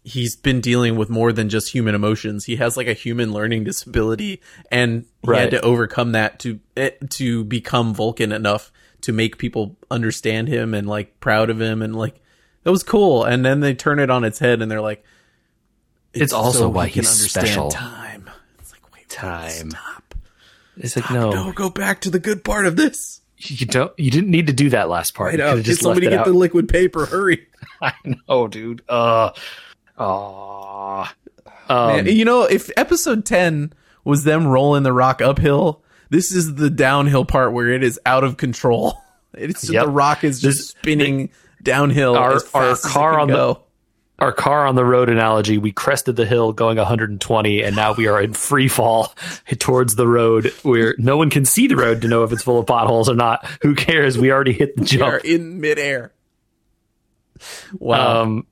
[0.07, 2.45] he's been dealing with more than just human emotions.
[2.45, 5.41] He has like a human learning disability, and he Right.
[5.41, 8.71] had to overcome that to eh, to become Vulcan enough
[9.01, 12.19] to make people understand him and like proud of him and like
[12.63, 13.23] that was cool.
[13.25, 15.03] And then they turn it on its head and they're like,
[16.13, 17.69] It's also so why he's special.
[17.69, 18.29] Time.
[18.59, 19.71] It's like wait, Time.
[19.71, 20.15] Stop.
[20.77, 23.21] it's like no, No, go back to the good part of this.
[23.37, 25.33] you don't, you didn't need to do that last part.
[25.35, 25.61] I know.
[25.61, 26.25] just somebody get out.
[26.25, 27.05] the liquid paper.
[27.05, 27.47] Hurry.
[27.81, 27.93] I
[28.27, 28.81] know, dude.
[28.89, 29.31] Uh,
[29.97, 31.09] oh,
[31.69, 36.55] um, Man, you know, if episode 10 was them rolling the rock uphill, this is
[36.55, 39.01] the downhill part where it is out of control.
[39.33, 39.85] It's Yep.
[39.85, 41.29] the rock is just This- spinning
[41.61, 43.57] downhill Our- as our fast as it car on the-
[44.19, 48.07] Our car on the road analogy, we crested the hill going 120, and now we
[48.07, 49.13] are in free fall
[49.59, 52.57] towards the road where no one can see the road to know if it's full
[52.57, 53.45] of potholes or not.
[53.61, 54.17] Who cares?
[54.17, 55.01] We already hit the jump.
[55.23, 56.13] We are in midair.
[57.77, 58.47] Wow, Um,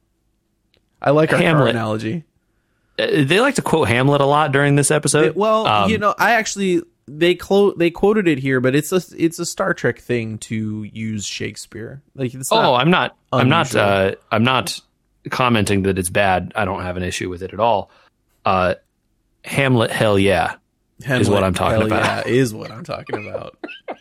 [1.02, 1.70] I like our Hamlet.
[1.72, 2.24] analogy.
[2.98, 5.26] uh, they like to quote Hamlet a lot during this episode.
[5.26, 8.92] It- well, Um, you know, I actually they clo- they quoted it here, but it's
[8.92, 12.02] a it's a Star Trek thing to use Shakespeare.
[12.16, 13.16] Like not, Oh, I'm not.
[13.32, 13.76] I'm not.
[13.76, 14.80] Uh, I'm not
[15.30, 16.52] commenting that it's bad.
[16.56, 17.92] I don't have an issue with it at all.
[18.46, 18.76] Uh,
[19.44, 20.56] Hamlet, hell yeah.
[21.00, 22.28] Is what I'm talking hell about.
[22.28, 23.58] Yeah, is what I'm talking about.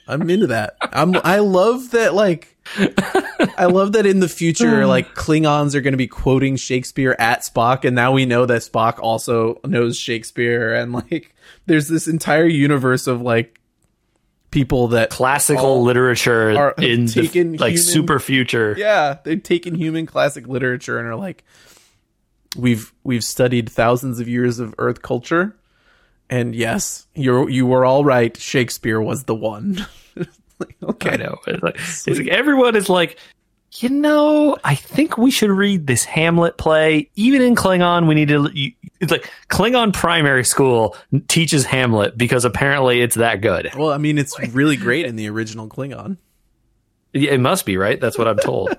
[0.06, 0.76] I'm into that.
[0.80, 1.16] I'm.
[1.24, 2.14] I love that.
[2.14, 2.56] Like,
[3.58, 7.40] I love that in the future, like Klingons are going to be quoting Shakespeare at
[7.40, 11.34] Spock, and now we know that Spock also knows Shakespeare, and like,
[11.66, 13.60] there's this entire universe of like
[14.50, 18.76] people that Classical literature are in the, taken like human- super future.
[18.78, 21.42] yeah they've taken human classic literature and are like
[22.56, 25.56] we've we've studied thousands of years of earth culture
[26.30, 29.86] and yes you're you were all right shakespeare was the one
[30.59, 31.38] like, okay I know.
[31.46, 33.18] It's like, it's like everyone is like,
[33.72, 37.10] you know, I think we should read this Hamlet play.
[37.16, 38.48] Even in Klingon, we need to.
[39.01, 40.96] It's like Klingon primary school
[41.26, 43.70] teaches Hamlet because apparently it's that good.
[43.74, 46.16] well i mean it's really great in the original klingon
[47.12, 48.01] It must be right.
[48.01, 48.76] That's what I'm told.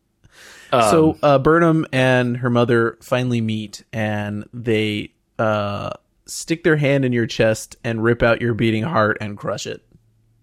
[0.70, 5.90] so uh, burnham and her mother finally meet and they uh,
[6.30, 9.82] stick their hand in your chest and rip out your beating heart and crush it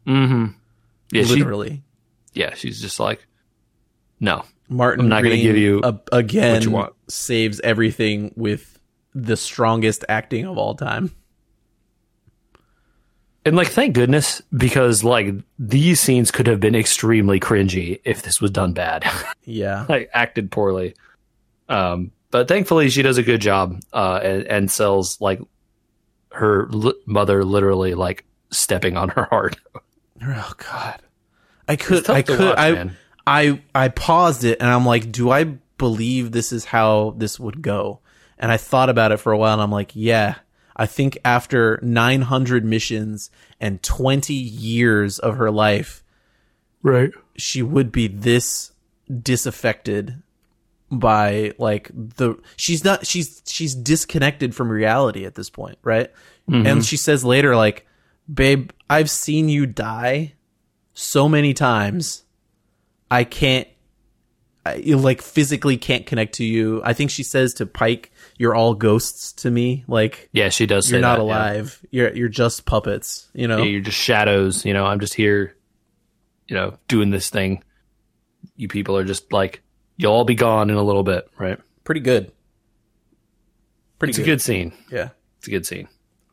[0.05, 0.49] yeah,
[1.11, 1.83] she, literally
[2.33, 3.25] yeah, she's just like,
[4.19, 6.93] no, Martin I'm not gonna Green, give you a- again you want.
[7.07, 8.79] saves everything with
[9.15, 11.11] the strongest acting of all time.
[13.45, 18.41] And like, thank goodness, because like these scenes could have been extremely cringy if this
[18.41, 19.05] was done bad,
[19.45, 19.85] Yeah.
[19.87, 20.95] like acted poorly.
[21.69, 25.39] Um, but thankfully, she does a good job uh, and, and sells like
[26.37, 29.57] her li- mother literally like stepping on her heart.
[30.21, 31.01] Oh God.
[31.67, 32.97] I could I could watch, I man.
[33.27, 35.43] I I paused it and I'm like, do I
[35.77, 37.99] believe this is how this would go?
[38.39, 40.35] And I thought about it for a while and I'm like, yeah.
[40.75, 46.03] I think after 900 missions and 20 years of her life,
[46.83, 47.11] Right.
[47.35, 48.71] she would be this
[49.31, 50.21] disaffected
[50.91, 56.11] by like the she's not she's she's disconnected from reality at this point right
[56.47, 56.79] and mm-hmm.
[56.79, 57.85] she says later like
[58.33, 60.33] babe i've seen you die
[60.93, 62.23] so many times
[63.11, 63.67] i can't
[64.65, 68.73] I like physically can't connect to you i think she says to pike you're all
[68.73, 70.89] ghosts to me like Yeah, she does.
[70.89, 71.35] you're say not that, yeah.
[71.35, 74.65] alive you're you're just puppets you know Yeah, you're just shadows.
[74.65, 75.55] You know, I'm just here,
[76.47, 77.63] you know, doing this thing.
[78.55, 79.61] You people are just like,
[79.97, 81.59] you'll all be gone in a little bit, right?
[81.83, 82.31] pretty good
[83.99, 84.19] pretty good.
[84.19, 84.25] It's a good.
[84.33, 84.73] good scene.
[84.91, 85.09] yeah
[85.39, 85.87] It's a good scene.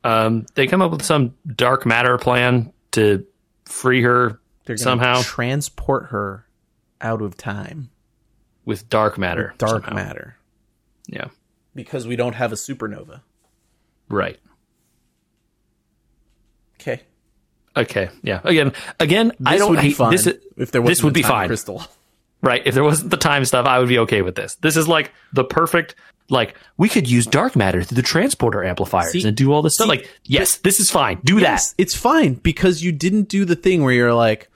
[0.04, 3.26] Um, they come up with some dark matter plan to
[3.64, 6.46] free her They're somehow transport her
[7.00, 7.90] out of time
[8.66, 9.54] with dark matter.
[9.58, 9.94] dark somehow.
[9.94, 10.36] matter
[11.06, 11.28] Yeah.
[11.74, 13.20] because we don't have a supernova.
[14.10, 14.38] Right.
[16.80, 17.00] Okay,
[17.76, 18.08] Okay.
[18.22, 18.40] Yeah.
[18.44, 20.26] Again, again, I don't would be hate this.
[20.26, 21.48] is- if there was this would be fine.
[21.48, 21.82] Crystal.
[22.44, 22.62] Right.
[22.64, 24.56] If there wasn't the time stuff, I would be okay with this.
[24.56, 25.94] This is like the perfect.
[26.30, 29.74] Like we could use dark matter through the transporter amplifiers See- and do all this
[29.74, 29.88] stuff.
[29.88, 31.20] Like, yes, this is fine.
[31.24, 34.48] Do Yes, it's fine because you didn't do the thing where you're like,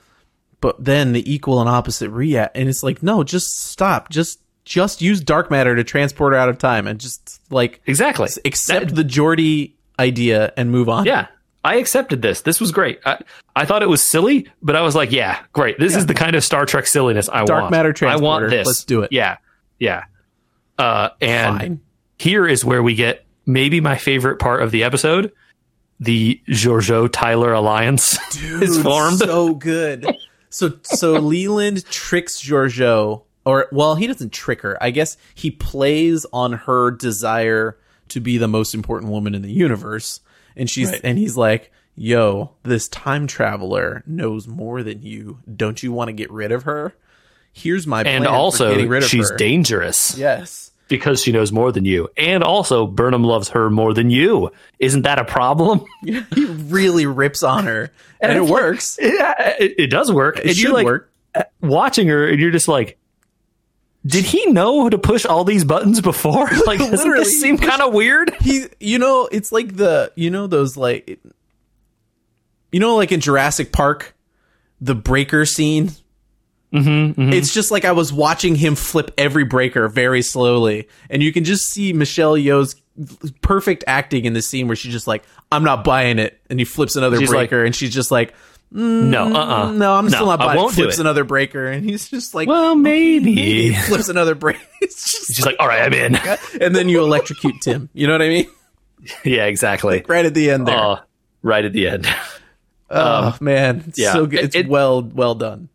[0.61, 5.01] but then the equal and opposite react, and it's like, no, just stop, just just
[5.03, 7.81] use dark matter to transport her out of time, and just like.
[7.87, 8.29] Exactly.
[8.45, 11.05] accept the Geordi idea and move on.
[11.07, 11.27] Yeah.
[11.65, 12.43] I accepted this.
[12.43, 13.01] This was great.
[13.05, 13.19] I,
[13.57, 15.79] I thought it was silly, but I was like, yeah, great.
[15.79, 17.73] This is the kind of Star Trek silliness I Dark want.
[17.73, 18.67] Dark matter I want this.
[18.67, 19.13] Let's do it.
[19.13, 19.39] Yeah.
[19.79, 20.05] Yeah.
[20.79, 21.81] Uh, and Fine.
[22.19, 25.33] here is where we get maybe my favorite part of the episode.
[26.01, 29.19] The Georgiou Tyler alliance is formed.
[29.19, 30.07] So good.
[30.51, 34.81] So so Leland tricks Georgiou, or well, he doesn't trick her.
[34.81, 37.77] I guess he plays on her desire
[38.09, 40.21] to be the most important woman in the universe,
[40.59, 41.01] and she's Right.
[41.05, 45.39] and he's like, "Yo, this time traveler knows more than you.
[45.55, 46.95] Don't you want to get rid of her?
[47.53, 50.71] Here's my plan and also, getting rid of she's her." dangerous Yes.
[50.89, 52.09] because she knows more than you.
[52.17, 54.51] And also, Burnham loves her more than you.
[54.79, 55.85] Isn't that a problem?
[56.05, 57.91] he really rips on her,
[58.21, 58.99] and, it it's like- works.
[59.01, 60.39] yeah, it, it does work.
[60.39, 61.13] It and should like, work.
[61.35, 62.97] Uh, watching her and you're just like
[64.09, 66.49] did he know to push all these buttons before?
[66.67, 68.35] Like doesn't this seem kind of weird?
[68.41, 71.19] He you know it's like the you know those like
[72.73, 74.15] you know like in Jurassic Park
[74.81, 75.91] the breaker scene?
[76.73, 81.33] Mm-hmm, It's just like I was watching him flip every breaker very slowly, and you
[81.33, 82.77] can just see Michelle Yeoh's
[83.41, 86.67] perfect acting in this scene where she's just like, "I'm not buying it," and he
[86.67, 88.35] flips another She's breaker, and she's just like,
[88.71, 89.39] No, uh,
[89.69, 90.61] uh "No, I'm still not I buying." it.
[90.63, 91.01] won't do Flips it.
[91.01, 93.73] another breaker, and he's just like, Well, maybe.
[93.75, 94.61] flips another breaker.
[94.83, 96.17] It's just like, all right, I'm in.
[96.61, 97.89] and then you electrocute Tim.
[97.95, 98.47] You know what I mean?
[99.25, 100.05] yeah, exactly.
[100.07, 100.77] Right at the end there.
[100.79, 100.97] Oh,
[101.43, 102.07] right at the end.
[102.91, 104.13] oh man, it's yeah.
[104.13, 104.41] so good.
[104.41, 105.69] It's It- well well done.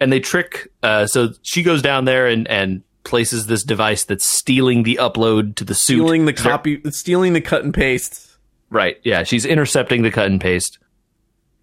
[0.00, 0.68] and they trick.
[0.82, 5.54] Uh, so she goes down there and and places this device that's stealing the upload
[5.56, 5.94] to the suit.
[5.96, 8.36] Stealing the copy, stealing the cut and paste.
[8.70, 8.98] Right.
[9.02, 9.22] Yeah.
[9.22, 10.78] She's intercepting the cut and paste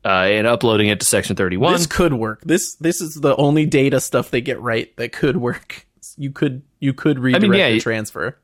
[0.05, 1.73] uh, and uploading it to Section 31.
[1.73, 2.41] This could work.
[2.41, 5.87] This this is the only data stuff they get right that could work.
[6.17, 8.37] You could you could redirect yeah, the transfer.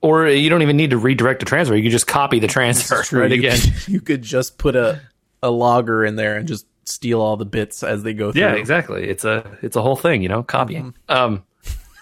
[0.00, 1.76] or you don't even need to redirect the transfer.
[1.76, 3.58] You can just copy the transfer right you again.
[3.60, 5.00] Could, you could just put a
[5.42, 8.40] a logger in there and just steal all the bits as they go through.
[8.40, 9.08] Yeah, exactly.
[9.08, 10.94] It's a it's a whole thing, you know, copying.
[11.08, 11.44] Um.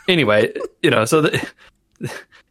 [0.07, 0.53] Anyway,
[0.83, 1.51] you know, so the,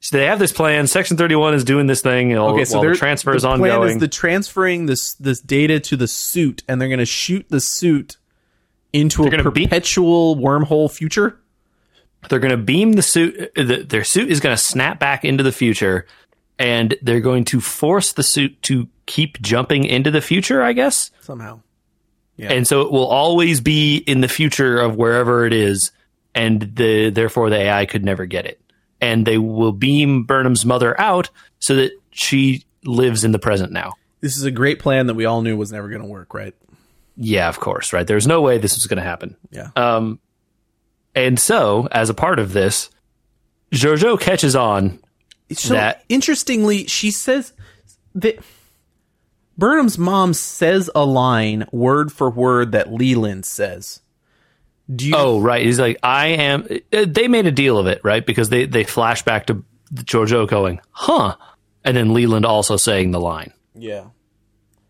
[0.05, 0.85] so they have this plan.
[0.87, 3.47] Section 31 is doing this thing while, Okay, so while they're- the transfer is the
[3.57, 7.45] plan is the transferring this this data to the suit, and they're going to shoot
[7.49, 8.17] the suit
[8.91, 11.39] into a gonna beam- perpetual wormhole future.
[12.29, 13.51] they're going to beam the suit.
[13.57, 16.05] Uh, the, their suit is going to snap back into the future,
[16.59, 20.61] and they're going to force the suit to keep jumping into the future.
[20.63, 21.11] I guess.
[21.21, 21.59] Somehow,
[22.37, 22.51] Yeah.
[22.53, 25.91] and so it will always be in the future of wherever it is,
[26.35, 28.61] and the therefore the AI could never get it,
[29.03, 33.93] and they will beam Burnham's mother out so that she lives in the present now.
[34.21, 36.55] this is a great plan that we all knew was never going to work, right?
[37.17, 38.07] Yeah, of course, right?
[38.07, 39.35] There's no way this was going to happen.
[39.51, 39.69] Yeah.
[39.75, 40.19] Um,
[41.13, 42.89] and so as a part of this,
[43.71, 44.99] Jojo catches on.
[45.51, 47.53] So that- interestingly, she says
[48.15, 48.37] that
[49.57, 54.01] Burnham's mom says a line word for word that Leland says.
[54.93, 55.15] Do you?
[55.15, 55.65] Oh, right.
[55.65, 56.67] He's like, I am.
[56.91, 58.25] uh, They made a deal of it, right?
[58.25, 61.35] Because they they flash back to Jojo going, "Huh,"
[61.85, 63.53] and then Leland also saying the line.
[63.75, 64.05] yeah.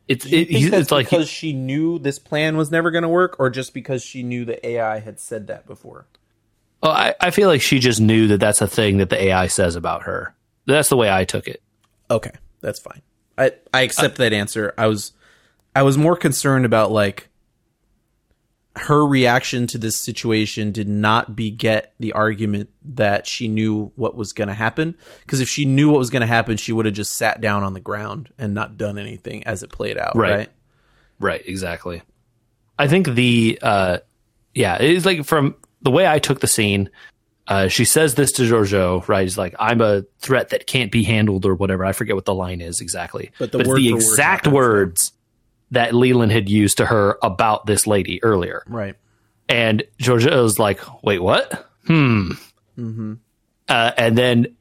[0.05, 3.49] It's it, it's like because she knew this plan was never going to work, or
[3.49, 6.07] just because she knew the AI had said that before?
[6.83, 9.47] Oh, I, I feel like she just knew that that's a thing that the AI
[9.47, 10.35] says about her.
[10.65, 11.61] That's the way I took it.
[12.11, 13.01] Okay, that's fine.
[13.37, 14.73] I I accept that answer.
[14.77, 15.13] I was
[15.73, 17.29] I was more concerned about like
[18.75, 24.33] her reaction to this situation did not beget the argument that she knew what was
[24.33, 26.95] going to happen because if she knew what was going to happen she would have
[26.95, 30.31] just sat down on the ground and not done anything as it played out Right.
[30.31, 30.49] right,
[31.19, 32.01] Right, exactly.
[32.77, 33.99] I think the uh
[34.55, 36.89] yeah, it's like from the way I took the scene,
[37.47, 39.21] uh she says this to Georgiou, right?
[39.21, 41.85] He's like, I'm a threat that can't be handled or whatever.
[41.85, 43.31] I forget what the line is exactly.
[43.37, 45.12] But the word the word exact words
[45.73, 48.63] that Leland had used to her about this lady earlier.
[48.67, 48.95] right
[49.49, 51.69] And Georgiou's like, wait, what?
[51.85, 52.31] Hmm.
[53.69, 54.55] Uh, and then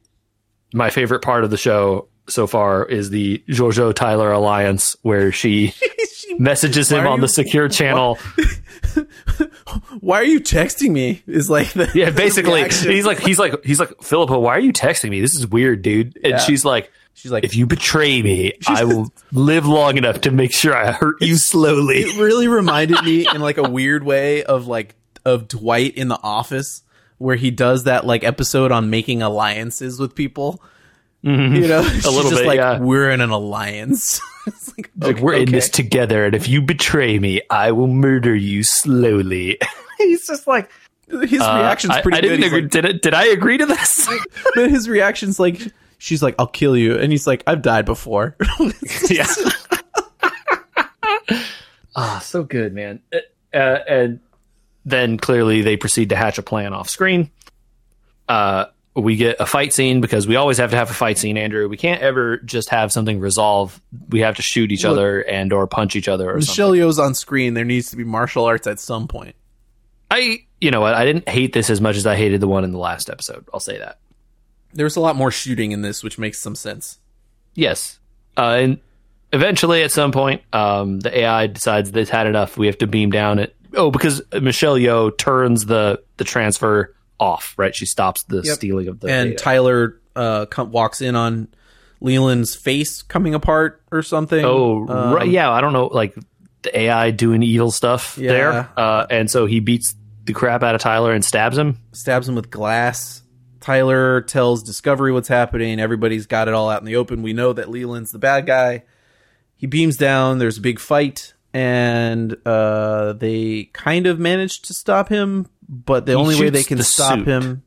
[0.75, 5.75] my favorite part of the show so far is the Georgiou Tyler alliance where she
[6.39, 8.19] messages him on the secure channel.
[10.01, 13.81] why are you texting me is like the Yeah, basically, he's like, he's like, he's
[13.81, 15.21] like, Philippa, why are you texting me?
[15.21, 16.17] This is weird, dude.
[16.23, 16.39] And Yeah.
[16.39, 20.53] she's like, she's like if you betray me, I will live long enough to make
[20.53, 22.01] sure I hurt you slowly.
[22.03, 24.95] it really reminded me in like a weird way of like
[25.25, 26.83] of Dwight in the office
[27.19, 30.61] where he does that like episode on making alliances with people.
[31.25, 31.31] You
[31.69, 32.81] know, a little just bit, like yeah.
[32.81, 34.21] we're in an alliance.
[34.49, 38.35] it's like, Like, we're in this together, and if you betray me, I will murder
[38.35, 39.57] you slowly.
[39.99, 40.69] He's just like
[41.09, 42.29] his reaction's Uh, pretty I, good.
[42.29, 42.63] didn't agree.
[42.63, 44.09] like- did, it, did I agree to this?
[44.57, 45.61] but his reaction's like
[46.03, 48.37] she's like, "I'll kill you," and he's like, "I've died before."
[49.09, 49.27] yeah.
[51.95, 53.01] Ah, so good, man.
[53.53, 54.21] Uh, and
[54.87, 57.31] then clearly they proceed to hatch a plan off screen.
[58.27, 58.65] Uh,
[58.97, 61.69] we get a fight scene because we always have to have a fight scene, Andrew.
[61.69, 63.79] We can't ever just have something resolve.
[64.09, 66.51] We have to shoot each Look, other and or punch each other or something.
[66.51, 67.53] Michelle Yeoh's on screen.
[67.53, 69.37] There needs to be martial arts at some point.
[70.11, 70.95] I, you know what?
[70.95, 73.47] I didn't hate this as much as I hated the one in the last episode.
[73.53, 73.99] I'll say that.
[74.75, 76.99] There's a lot more shooting in this, which makes some sense.
[77.55, 77.99] Yes.
[78.37, 78.81] Uh, and
[79.33, 82.57] eventually, at some point, um, the AI decides that it's had enough.
[82.57, 83.55] We have to beam down it.
[83.75, 87.55] Oh, because Michelle Yeoh turns the the transfer off.
[87.57, 88.55] Right, she stops the Yep.
[88.55, 89.43] stealing of the and data.
[89.43, 91.49] Tyler uh, com- walks in on
[92.01, 94.45] Leland's face coming apart or something.
[94.45, 95.29] oh, Um, right.
[95.29, 95.87] Yeah, I don't know.
[95.87, 96.15] Like
[96.63, 98.33] the AI doing evil stuff Yeah.
[98.33, 99.95] there, uh, and so he beats
[100.25, 101.79] the crap out of Tyler and stabs him.
[101.93, 103.22] Stabs him with glass.
[103.63, 105.81] Tyler tells Discovery what's happening.
[105.81, 107.23] Everybody's got it all out in the open.
[107.23, 108.83] We know that Leland's the bad guy.
[109.57, 110.39] He beams down.
[110.39, 111.33] There's a big fight.
[111.55, 116.65] and uh, they kind of manage to stop him, but the He only way they
[116.65, 117.29] can the stop suit.
[117.29, 117.63] him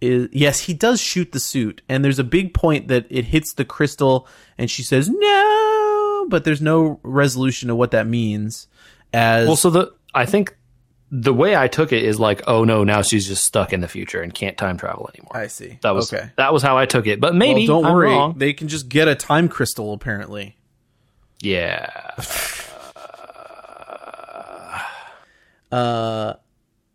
[0.00, 3.52] is yes, he does shoot the suit, and there's a big point that it hits
[3.52, 4.26] the crystal,
[4.56, 8.66] and she says no, but there's no resolution of what that means.
[9.12, 10.56] As Well, so the I think
[11.10, 13.88] the way I took it is like, oh no, now she's just stuck in the
[13.88, 15.36] future and can't time travel anymore.
[15.36, 15.78] I see.
[15.82, 16.30] That was okay.
[16.36, 17.20] that was how I took it.
[17.20, 18.34] But maybe well, don't I'm worry, wrong.
[18.36, 19.92] they can just get a time crystal.
[19.92, 20.56] Apparently,
[21.40, 21.90] Yeah.
[25.72, 26.34] uh,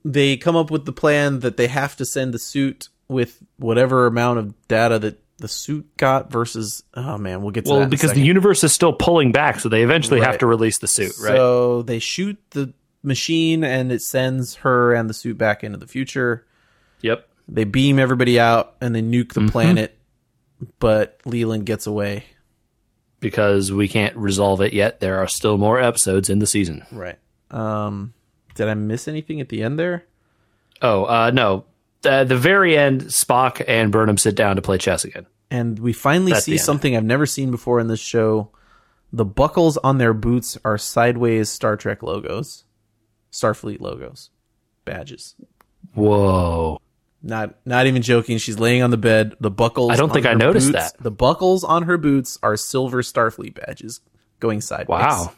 [0.04, 4.08] they come up with the plan that they have to send the suit with whatever
[4.08, 6.84] amount of data that the suit got versus.
[6.94, 7.74] Oh man, we'll get to that.
[7.74, 10.28] Well, in a because the universe is still pulling back, so they eventually Right.
[10.28, 11.36] have to release the suit, right?
[11.36, 12.74] So they shoot the
[13.06, 16.46] machine, and it sends her and the suit back into the future.
[17.02, 17.28] yep.
[17.48, 19.46] They beam everybody out, and they nuke Mm-hmm.
[19.46, 19.98] the planet.
[20.80, 22.26] But Leland gets away.
[23.20, 25.00] Because we can't resolve it yet.
[25.00, 26.86] There are still more episodes in the season.
[26.92, 27.18] Right.
[27.52, 28.14] Um,
[28.56, 30.06] did I miss anything at the end there?
[30.82, 31.66] Oh, uh, no.
[32.04, 35.26] At the very end, Spock and Burnham sit down to play chess again.
[35.50, 38.50] And we finally That's see something I've never seen before in this show.
[39.14, 42.65] The buckles on their boots are sideways Star Trek logos,
[43.36, 44.30] Starfleet logos,
[44.86, 45.36] badges.
[45.94, 46.80] Whoa.
[47.22, 48.38] Not not even joking.
[48.38, 49.36] She's laying on the bed.
[49.40, 49.92] The buckles.
[49.92, 51.04] I don't on think I noticed boots- that.
[51.04, 54.02] The buckles on her boots are silver Starfleet badges
[54.40, 55.02] going sideways.
[55.02, 55.34] Wow.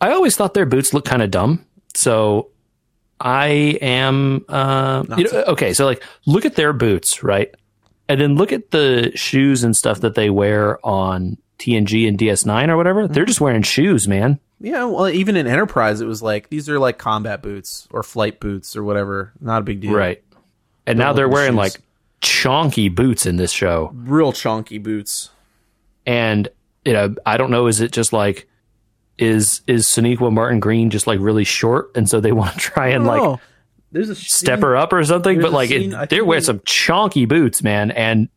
[0.00, 1.66] I always thought their boots looked kind of dumb.
[1.94, 2.50] So
[3.20, 3.46] I
[3.82, 7.54] am uh you know, okay, so like look at their boots, right?
[8.08, 12.68] And then look at the shoes and stuff that they wear on TNG and DS9
[12.70, 13.04] or whatever.
[13.04, 13.12] Mm-hmm.
[13.12, 14.40] They're just wearing shoes, man.
[14.60, 14.84] Yeah.
[14.84, 18.74] Well, even in Enterprise, it was like these are like combat boots or flight boots
[18.76, 19.32] or whatever.
[19.40, 19.92] Not a big deal.
[19.94, 20.22] Right.
[20.86, 21.56] And now they're wearing shoes.
[21.56, 21.80] like
[22.22, 23.90] chonky boots in this show.
[23.94, 25.30] Real chonky boots.
[26.06, 26.48] And
[26.84, 28.48] you know, I don't know, is it just like
[29.18, 32.88] is is Sonequa Martin Green just like really short and so they want to try
[32.88, 33.40] and like
[33.90, 35.40] there's a step her up or something.
[35.40, 37.90] But like scene- it, they're wearing they- some chonky boots, man.
[37.90, 38.28] And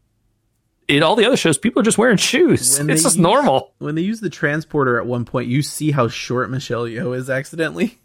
[0.97, 2.77] in all the other shows, people are just wearing shoes.
[2.77, 3.73] When it's just use- normal.
[3.79, 7.29] when they use the transporter at one point, you see how short Michelle Yeoh is
[7.29, 7.97] accidentally.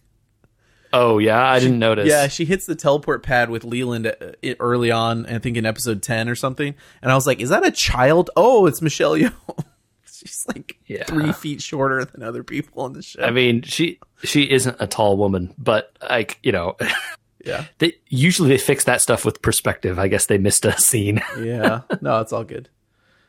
[0.93, 2.09] Oh yeah, I didn't notice.
[2.09, 4.15] Yeah, she hits the teleport pad with Leland uh,
[4.61, 6.75] early on, I think in episode 10 or something.
[7.03, 8.31] And I was like, is that a child?
[8.37, 9.33] Oh, it's Michelle Yeoh.
[10.11, 11.05] She's like Yeah.
[11.05, 13.23] three feet shorter than other people in the show.
[13.23, 16.77] I mean, she she isn't a tall woman, but like you know,
[17.45, 17.65] yeah.
[17.79, 19.99] they usually they fix that stuff with perspective.
[19.99, 21.21] I guess they missed a scene.
[21.39, 21.83] Yeah.
[22.01, 22.71] No, it's all good.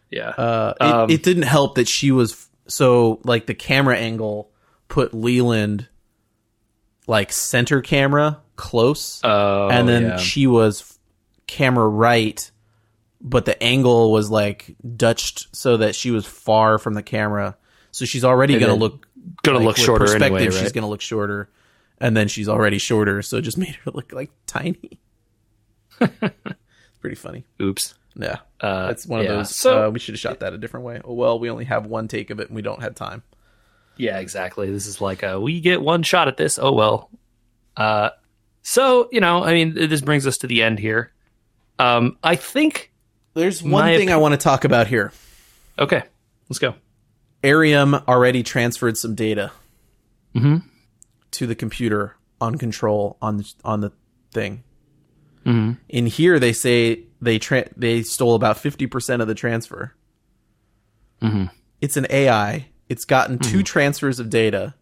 [0.09, 0.29] Yeah.
[0.29, 4.51] Uh, it, Um, it didn't help that she was so like the camera angle
[4.87, 5.87] put Leland
[7.07, 9.21] like center camera close.
[9.23, 10.17] Oh, and then yeah.
[10.17, 10.99] she was
[11.47, 12.51] camera right,
[13.21, 17.57] but the angle was like Dutched so that she was far from the camera.
[17.91, 19.07] So she's already going to look
[19.43, 21.49] gonna like, look shorter Perspective, anyway, she's going to look shorter,
[21.99, 24.99] and then she's already shorter, so it just made her look like tiny.
[26.01, 27.45] it's pretty funny.
[27.61, 27.95] Oops.
[28.15, 29.55] Yeah, Uh, that's one of those.
[29.55, 30.99] So- uh, we should have shot that a different way.
[31.03, 33.23] Oh well, we only have one take of it, and we don't have time.
[33.97, 34.71] Yeah, exactly.
[34.71, 36.57] This is like uh we get one shot at this.
[36.59, 37.09] Oh well.
[37.75, 38.09] Uh,
[38.63, 41.11] so you know, I mean, this brings us to the end here.
[41.79, 42.91] Um, I think.
[43.35, 45.11] There's one thing I want to talk about here.
[45.77, 46.01] Okay,
[46.49, 46.73] let's go.
[47.43, 49.51] Airiam already transferred some data
[50.35, 50.63] Mhm.
[51.31, 53.91] to the computer on control on the, on the
[54.31, 54.63] thing.
[55.45, 55.77] Mhm.
[55.89, 59.93] In here, they say they tra- they stole about fifty percent of the transfer.
[61.21, 61.49] Mhm.
[61.81, 62.67] It's an AI.
[62.89, 63.51] It's gotten Mm-hmm.
[63.51, 64.73] two transfers of data,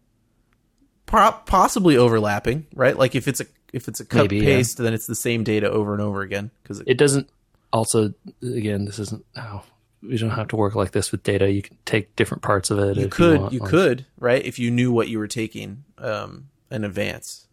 [1.06, 2.96] po- possibly overlapping, right?
[2.96, 4.44] Like if it's a if it's a cut Maybe, yeah.
[4.56, 7.28] paste, then it's the same data over and over again because It doesn't.
[7.72, 9.24] Also, again, this isn't.
[9.36, 9.62] Oh,
[10.02, 11.50] we don't have to work like this with data.
[11.50, 12.96] You can take different parts of it.
[12.96, 16.48] you could want, you, like- could right if you knew what you were taking um
[16.70, 17.46] in advance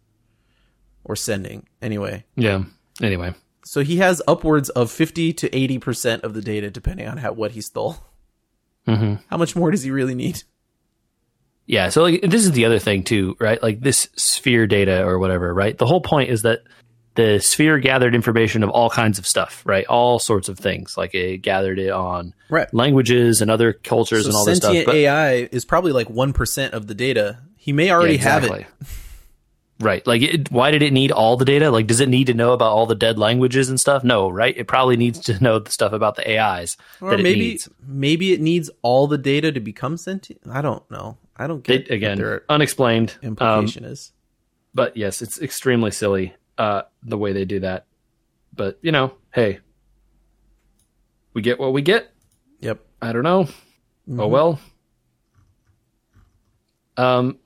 [1.04, 2.64] or sending anyway Yeah.
[3.02, 3.34] Anyway.
[3.64, 7.32] So he has upwards of 50 to 80 percent of the data depending on how
[7.32, 7.96] what he stole
[8.86, 10.42] hmm how much more does he really need
[11.66, 11.88] Yeah.
[11.88, 13.62] So like this is the other thing too, right?
[13.62, 15.76] Like this sphere data or whatever, right?
[15.78, 16.60] The whole point is that
[17.14, 19.86] the sphere gathered information of all kinds of stuff, right?
[19.86, 20.98] All sorts of things.
[20.98, 24.72] Like it gathered it on right languages and other cultures so and all this stuff.
[24.74, 28.50] sentient ai is probably like 1% of the data he may already Yeah, have it
[28.50, 28.66] exactly.
[29.84, 30.06] Right.
[30.06, 31.70] Like, it, why did it need all the data?
[31.70, 34.02] Like, does it need to know about all the dead languages and stuff?
[34.02, 34.56] No, right?
[34.56, 37.68] It probably needs to know the stuff about the AIs or that it maybe needs.
[37.86, 41.82] maybe it needs all the data to become sentient i don't know i don't get
[41.82, 43.16] It, again, unexplained.
[43.22, 44.12] Um, implication is
[44.74, 47.86] but yes, it's extremely silly uh, the way they do that.
[48.52, 49.60] But you know, hey,
[51.32, 52.10] we get what we get.
[52.60, 53.44] yep I don't know.
[53.44, 54.20] Mm-hmm.
[54.20, 54.60] Oh well.
[56.96, 57.38] Um,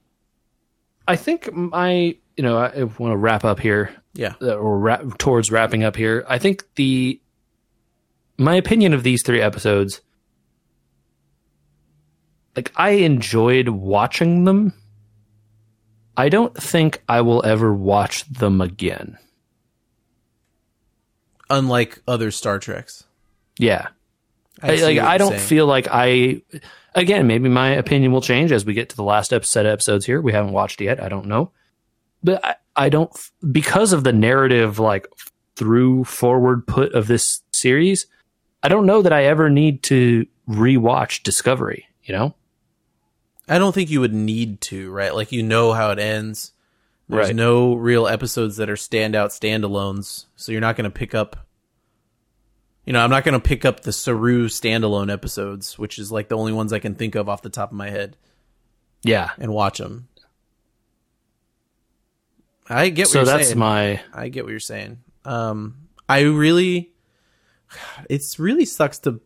[1.06, 4.34] I think my, you know, I want to wrap up here, Yeah.
[4.40, 6.24] uh, or wrap, towards wrapping up here.
[6.28, 7.20] I think the,
[8.38, 10.00] my opinion of these three episodes,
[12.54, 14.72] like I enjoyed watching them.
[16.16, 19.18] I don't think I will ever watch them again.
[21.50, 23.04] Unlike other Star Treks.
[23.58, 23.88] Yeah.
[24.62, 25.40] I I, like I don't saying.
[25.42, 26.42] feel like I
[26.94, 30.04] again maybe my opinion will change as we get to the last set of episodes
[30.04, 31.52] here we haven't watched yet I don't know
[32.22, 33.10] but I, I don't
[33.50, 35.06] because of the narrative like
[35.56, 38.06] through forward put of this series
[38.62, 42.34] I don't know that I ever need to rewatch Discovery you know
[43.48, 45.14] I don't think you would need to, right?
[45.14, 46.52] Like you know how it ends.
[47.08, 47.34] There's Right.
[47.34, 51.46] no real episodes that are standout standalones, so you're not going to pick up.
[52.84, 56.28] You know, I'm not going to pick up the Saru standalone episodes, which is like
[56.28, 58.18] the only ones I can think of off the top of my head,
[59.02, 60.08] yeah and watch them.
[62.68, 63.58] I get what so you're that's saying.
[63.58, 64.98] my I get what you're saying.
[65.24, 66.92] Um, I really,
[68.10, 69.20] it's really sucks to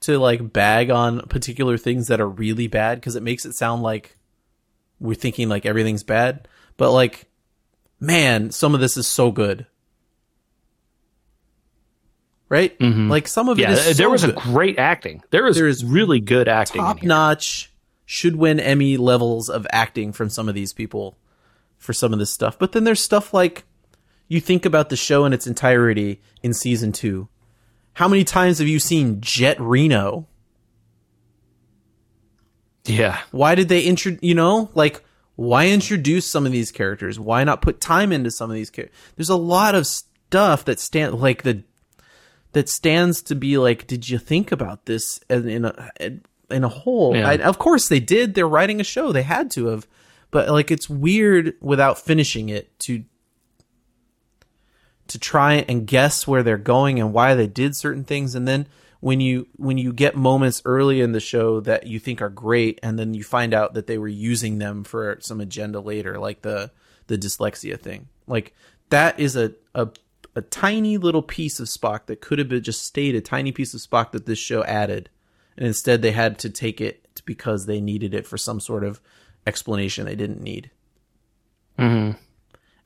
[0.00, 3.82] to like bag on particular things that are really bad because it makes it sound
[3.82, 4.16] like
[5.00, 7.26] we're thinking like everything's bad, but like,
[7.98, 9.66] man, some of this is so good,
[12.48, 12.78] right?
[12.80, 13.72] Like some of Mm-hmm.
[13.72, 16.48] yeah it is there so was a great acting there was There is really good
[16.48, 17.72] acting Top notch
[18.04, 21.16] should win Emmy levels of acting from some of these people
[21.78, 22.58] for some of this stuff.
[22.58, 23.64] But then there's stuff like
[24.28, 27.28] you think about the show in its entirety in season two.
[27.94, 30.26] How many times have you seen Jet Reno?
[32.84, 34.16] yeah Why did they intro?
[34.20, 35.02] You know, like
[35.36, 37.20] why introduce some of these characters?
[37.20, 38.96] Why not put time into some of these characters?
[39.16, 41.62] There's a lot of stuff that stand like the
[42.52, 45.90] that stands to be like, did you think about this in in a
[46.50, 47.14] in a whole?
[47.14, 47.28] Yeah.
[47.28, 48.34] I, of course they did.
[48.34, 49.12] They're writing a show.
[49.12, 49.86] They had to have,
[50.36, 53.02] but like it's weird without finishing it to
[55.08, 58.34] to try and guess where they're going and why they did certain things.
[58.34, 58.66] And then
[59.00, 62.78] when you when you get moments early in the show that you think are great
[62.82, 66.42] and then you find out that they were using them for some agenda later like
[66.42, 66.70] the
[67.06, 68.54] the dyslexia thing like
[68.90, 69.88] that is a a,
[70.34, 73.72] a tiny little piece of spock that could have been just stayed a tiny piece
[73.72, 75.08] of spock that this show added.
[75.56, 79.00] And instead they had to take it because they needed it for some sort of
[79.46, 80.70] explanation they didn't need
[81.78, 82.16] mm-hmm.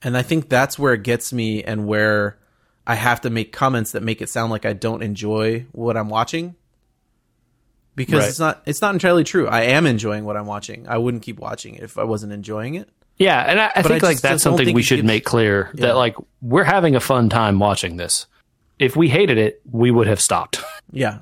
[0.03, 2.39] and I think that's where it gets me and where
[2.87, 6.09] I have to make comments that make it sound like I don't enjoy what I'm
[6.09, 6.57] watching.
[7.95, 8.29] Because Right.
[8.29, 9.47] it's not it's not entirely true.
[9.47, 10.89] I am enjoying what I'm watching.
[10.89, 12.89] I wouldn't keep watching it if I wasn't enjoying it.
[13.19, 15.71] Yeah, and I, I think I like just- that's just something we should make clear
[15.75, 15.89] Yeah.
[15.89, 18.27] that like we're having a fun time watching this.
[18.79, 20.63] If we hated it, we would have stopped.
[20.91, 21.19] Yeah.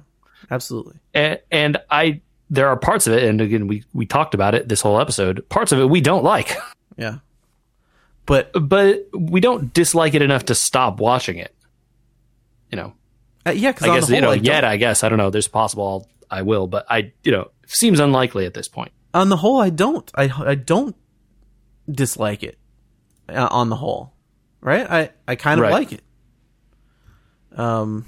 [0.51, 0.95] Absolutely.
[1.13, 4.69] and, and I there are parts of it, and again we we talked about it
[4.69, 5.47] this whole episode.
[5.49, 6.57] Parts of it we don't like,
[6.97, 7.19] Yeah.
[8.27, 11.55] But but we don't dislike it enough to stop watching it.
[12.71, 12.93] You know,
[13.47, 15.09] uh, yeah, cuz I on guess the whole, you know I yet I guess I
[15.09, 15.31] don't know.
[15.31, 15.87] There's possible
[16.31, 18.93] I'll, I will, but I you know seems unlikely at this point.
[19.15, 20.95] on the whole I don't I I don't
[21.91, 22.59] dislike it.
[23.29, 24.13] Uh, on the whole.
[24.61, 24.87] Right?
[24.91, 25.73] I I kind of Right.
[25.73, 26.03] like it.
[27.57, 28.05] Um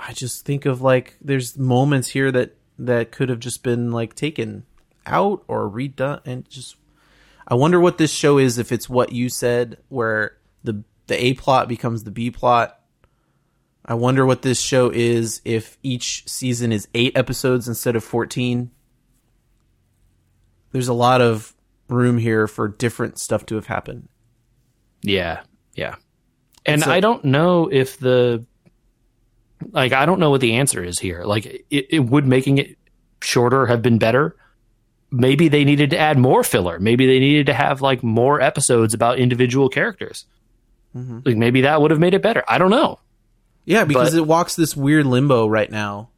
[0.00, 4.14] I just think of like there's moments here that that could have just been like
[4.14, 4.64] taken
[5.04, 6.76] out or redone and just
[7.46, 11.34] I wonder what this show is if it's what you said where the the A
[11.34, 12.78] plot becomes the B plot.
[13.84, 18.70] I wonder what this show is if each season is 8 episodes instead of 14.
[20.72, 21.54] There's a lot of
[21.88, 24.08] room here for different stuff to have happened.
[25.02, 25.40] Yeah,
[25.74, 25.94] yeah.
[26.66, 28.44] And a- I don't know if the
[29.72, 31.24] like I don't know what the answer is here.
[31.24, 32.76] Like it, it would making it
[33.22, 34.36] shorter have been better.
[35.10, 36.78] Maybe they needed to add more filler.
[36.78, 40.26] Maybe they needed to have like more episodes about individual characters.
[40.96, 41.20] Mm-hmm.
[41.24, 42.44] Like maybe that would have made it better.
[42.46, 42.98] I don't know.
[43.64, 46.08] Yeah, because But- it walks this weird limbo right now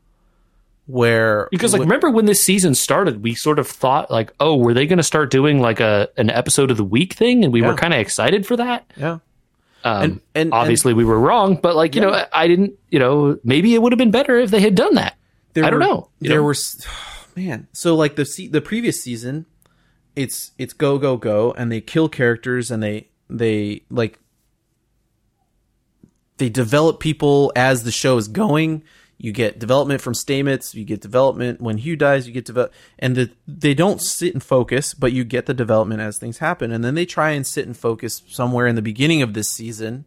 [0.86, 4.56] where Because like wh- remember when this season started, we sort of thought like, oh,
[4.56, 7.52] were they going to start doing like a an episode of the week thing, and
[7.52, 7.68] we Yeah.
[7.68, 8.90] were kind of excited for that.
[8.96, 9.18] yeah.
[9.84, 12.08] Um, And- and- obviously we were wrong, but like you Yeah.
[12.10, 12.74] know, I didn't.
[12.90, 15.16] You know, maybe it would have been better if they had done that.
[15.56, 16.08] I don't were- know.
[16.20, 16.42] There know?
[16.44, 16.54] were
[17.36, 17.66] man.
[17.72, 19.46] So like the se- the previous season,
[20.16, 24.18] it's it's go go go, and they kill characters, and they they like
[26.38, 28.82] they develop people as the show is going.
[29.22, 30.72] You get development from Stamets.
[30.72, 32.26] You get development when Hugh dies.
[32.26, 36.00] You get develop, and the, they don't sit and focus, but you get the development
[36.00, 36.72] as things happen.
[36.72, 40.06] And then they try and sit and focus somewhere in the beginning of this season,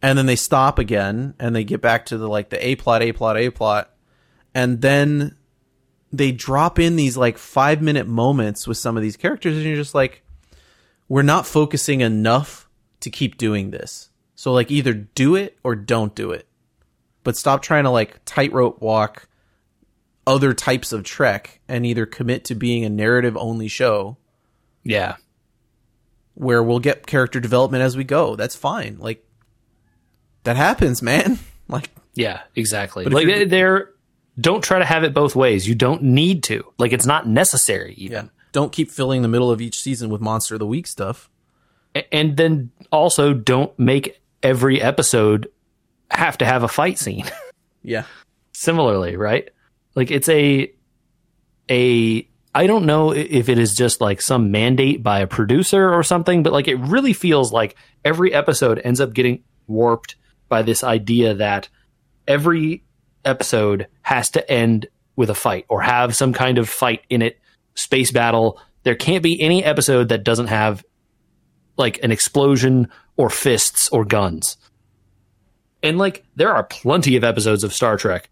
[0.00, 3.02] and then they stop again, and they get back to the like the a plot,
[3.02, 3.90] a plot, a plot,
[4.54, 5.36] and then
[6.10, 9.76] they drop in these like five minute moments with some of these characters, and you're
[9.76, 10.22] just like,
[11.08, 12.70] we're not focusing enough
[13.00, 14.08] to keep doing this.
[14.34, 16.47] So like either do it or don't do it.
[17.28, 19.28] But stop trying to like tightrope walk
[20.26, 24.16] other types of Trek and either commit to being a narrative only show
[24.82, 25.16] Yeah.
[26.32, 28.34] where we'll get character development as we go.
[28.34, 28.96] That's fine.
[28.98, 29.22] Like
[30.44, 31.38] that happens, man.
[31.68, 33.04] Like Yeah, exactly.
[33.04, 33.90] Like they're
[34.40, 35.68] don't try to have it both ways.
[35.68, 36.64] You don't need to.
[36.78, 38.12] Like it's not necessary even.
[38.26, 41.28] yeah, don't keep filling the middle of each season with monster of the week stuff.
[42.10, 45.48] And then also don't make every episode
[46.10, 47.26] have to have a fight scene.
[47.80, 48.04] Yeah.
[48.52, 49.48] Similarly, right?
[49.94, 50.70] Like it's a
[51.70, 56.02] a I don't know if it is just like some mandate by a producer or
[56.02, 60.16] something, but like it really feels like every episode ends up getting warped
[60.48, 61.68] by this idea that
[62.26, 62.84] every
[63.24, 67.38] episode has to end with a fight or have some kind of fight in it,
[67.74, 68.60] space battle.
[68.82, 70.84] There can't be any episode that doesn't have
[71.76, 74.56] like an explosion or fists or guns.
[75.82, 78.30] And like there are plenty of episodes of Star Trek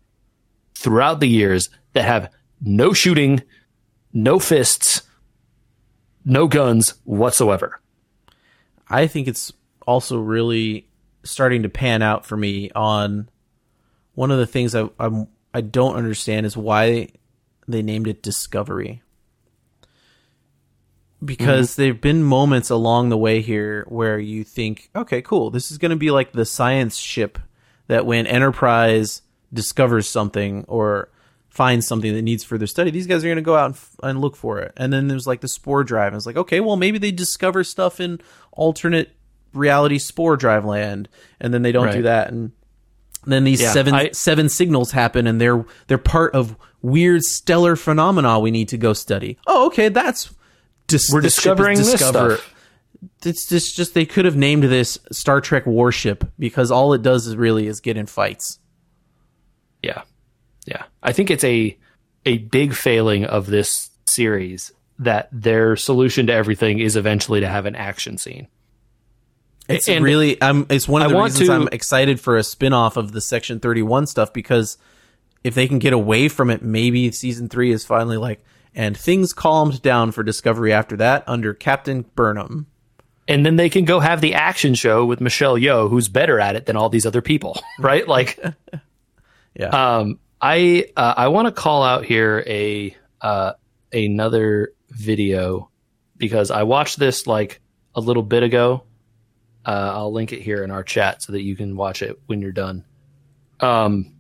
[0.75, 3.43] throughout the years that have no shooting,
[4.13, 5.03] no fists,
[6.25, 7.81] no guns whatsoever.
[8.89, 9.53] I think it's
[9.87, 10.89] also really
[11.23, 13.29] starting to pan out for me on
[14.15, 17.09] one of the things I I'm I don't understand is why
[17.67, 19.03] they named it Discovery.
[21.25, 21.83] Because mm-hmm.
[21.83, 25.91] there've been moments along the way here where you think, okay, cool, this is going
[25.91, 27.39] to be like the science ship
[27.87, 29.23] that when Enterprise
[29.53, 31.09] discovers something or
[31.49, 33.97] finds something that needs further study, these guys are going to go out and, f-
[34.03, 34.73] and look for it.
[34.77, 37.65] And then there's like the spore drive, and it's like, okay, well, maybe they discover
[37.65, 38.21] stuff in
[38.53, 39.13] alternate
[39.55, 41.09] reality spore drive land,
[41.41, 42.53] and then they don't do that, and
[43.27, 47.75] then these Yeah, seven I- seven signals happen, and they're they're part of weird stellar
[47.75, 49.39] phenomena we need to go study.
[49.47, 50.33] Oh, okay, that's
[50.87, 52.53] dis- We're the ship is discovering this Discover- stuff.
[53.25, 57.27] It's just just they could have named this Star Trek Warship because all it does
[57.27, 58.59] is really is get in fights.
[59.83, 60.03] Yeah.
[60.67, 60.85] Yeah.
[61.03, 61.77] I think it's a
[62.25, 67.67] a big failing of this series that their solution to everything is eventually to have
[67.67, 68.49] an action scene.
[69.69, 72.43] It's And really um it's one of the want reasons to- I'm excited for a
[72.43, 74.79] spin-off of the Section 31 stuff because
[75.45, 78.43] if they can get away from it maybe season 3 is finally like
[78.77, 82.67] and things calmed down for Discovery after that under Captain Burnham.
[83.27, 86.55] And then they can go have the action show with Michelle Yeoh, who's better at
[86.55, 88.07] it than all these other people, right?
[88.07, 88.39] Like,
[89.59, 89.69] Yeah.
[89.97, 93.55] um, I uh, I want to call out here a uh,
[93.91, 95.71] another video
[96.19, 97.61] because I watched this like
[97.95, 98.85] a little bit ago.
[99.65, 102.43] Uh, I'll link it here in our chat so that you can watch it when
[102.43, 102.85] you're done.
[103.59, 104.15] Um,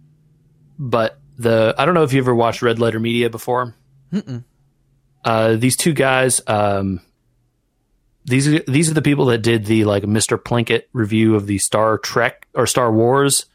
[0.78, 3.74] but the I don't know if you ever watched Red Letter Media before.
[5.24, 7.00] Uh, these two guys, um,
[8.24, 10.38] these are, these are the people that did the like Mr.
[10.38, 13.46] Plinkett review of the Star Trek or Star Wars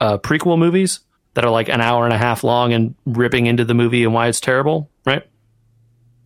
[0.00, 1.00] uh, prequel movies
[1.34, 4.14] that are like an hour and a half long and ripping into the movie and
[4.14, 5.22] why it's terrible, right?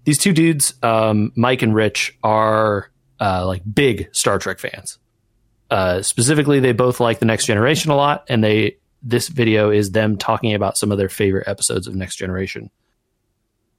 [0.05, 2.91] These two dudes, um, Mike and Rich, are
[3.21, 4.99] uh, like big Star Trek fans.
[5.71, 9.93] Uh, specifically, they both like the Next Generation a lot, and they this video is
[9.93, 12.71] them talking about some of their favorite episodes of Next Generation.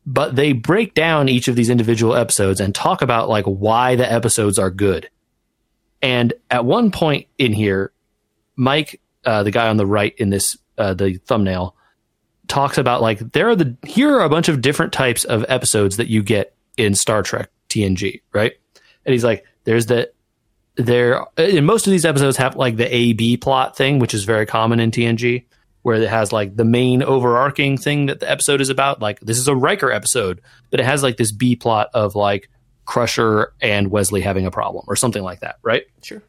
[0.05, 4.11] But they break down each of these individual episodes and talk about like why the
[4.11, 5.09] episodes are good.
[6.01, 7.91] And at one point in here,
[8.55, 11.75] Mike, uh, the guy on the right in this uh, the thumbnail,
[12.47, 15.97] talks about like there are the here are a bunch of different types of episodes
[15.97, 18.53] that you get in Star Trek TNG, right?
[19.05, 20.11] And he's like, there's the
[20.75, 24.23] there and most of these episodes have like the A B plot thing, which is
[24.23, 25.45] very common in TNG,
[25.83, 29.01] where it has like the main overarching thing that the episode is about.
[29.01, 32.49] Like this is a Riker episode, but it has like this B plot of like
[32.85, 35.83] Crusher and Wesley having a problem or something like that, right?
[36.03, 36.21] Sure.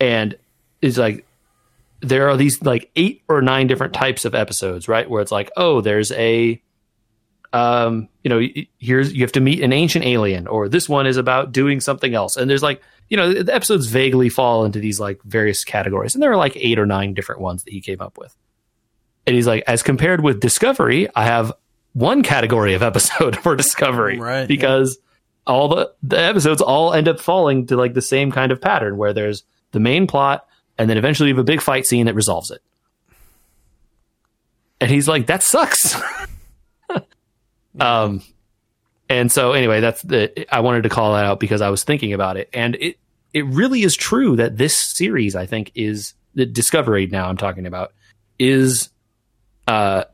[0.00, 0.36] and
[0.82, 1.24] it's like
[2.00, 5.50] there are these like eight or nine different types of episodes right where it's like
[5.56, 6.60] oh there's a
[7.54, 8.46] um you know
[8.78, 12.14] here's you have to meet an ancient alien or this one is about doing something
[12.14, 16.14] else and there's like you know the episodes vaguely fall into these like various categories
[16.14, 18.36] and there are like eight or nine different ones that he came up with
[19.26, 21.52] and he's like as compared with discovery i have
[21.92, 24.98] one category of episode for discovery Right, because
[25.46, 28.96] all the the episodes all end up falling to like the same kind of pattern
[28.96, 30.46] where there's the main plot
[30.78, 32.60] and then eventually you have a big fight scene that resolves it.
[34.80, 36.00] And he's like, that sucks.
[37.80, 38.22] um
[39.08, 42.12] and so anyway, that's the I wanted to call that out because I was thinking
[42.12, 42.48] about it.
[42.52, 42.98] And it
[43.32, 47.66] it really is true that this series, I think, is the Discovery now I'm talking
[47.66, 47.92] about,
[48.38, 48.88] is
[49.66, 50.04] uh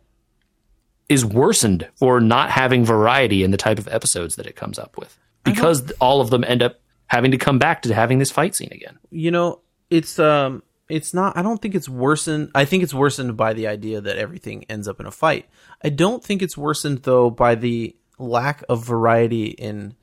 [1.09, 4.97] is worsened for not having variety in the type of episodes that it comes up
[4.97, 8.55] with because all of them end up having to come back to having this fight
[8.55, 8.99] scene again.
[9.11, 9.61] You know,
[9.91, 12.51] it's um it's not I don't think it's worsened.
[12.55, 15.49] I think it's worsened by the idea that everything ends up in a fight.
[15.85, 19.95] I don't think it's worsened though by the lack of variety in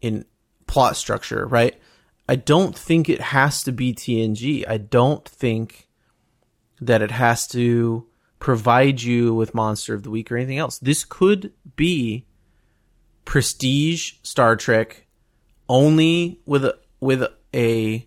[0.00, 0.24] in
[0.66, 1.78] plot structure, right?
[2.28, 4.66] I don't think it has to be TNG.
[4.66, 5.88] I don't think
[6.80, 8.06] that it has to
[8.44, 10.78] provide you with Monster of the Week or anything else.
[10.78, 12.26] This could be
[13.24, 15.06] prestige Star Trek
[15.66, 18.06] only with a with a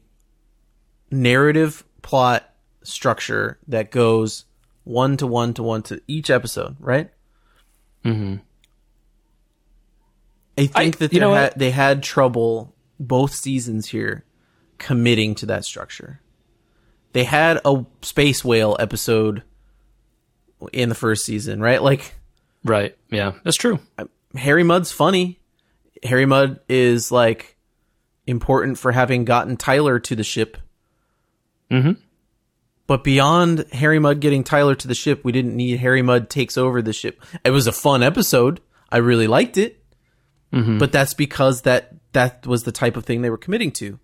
[1.10, 2.54] narrative plot
[2.84, 4.46] structure that goes
[4.84, 7.10] one to one to one to each episode, right?
[8.06, 8.36] Mm-hmm.
[10.56, 14.24] I think I- that you they know had, they had trouble both seasons here
[14.78, 16.22] committing to that structure.
[17.14, 19.42] They had a space whale episode
[20.74, 21.82] in the first season, right?
[21.82, 22.14] Like
[22.64, 22.98] Right.
[23.10, 23.80] Yeah, that's true.
[24.36, 25.40] Harry Mudd's funny.
[26.04, 27.56] Harry Mudd is like
[28.26, 30.58] important for having gotten Tyler to the ship.
[31.72, 31.98] Mhm.
[32.88, 36.58] But beyond Harry Mudd getting Tyler to the ship, we didn't need Harry Mudd takes
[36.58, 37.22] over the ship.
[37.44, 38.62] It was a fun episode.
[38.90, 39.84] I really liked it.
[40.52, 44.00] But that's because that that was the type of thing they were committing to.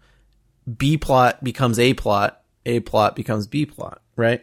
[0.78, 4.42] B plot becomes A plot, A plot becomes B plot, right?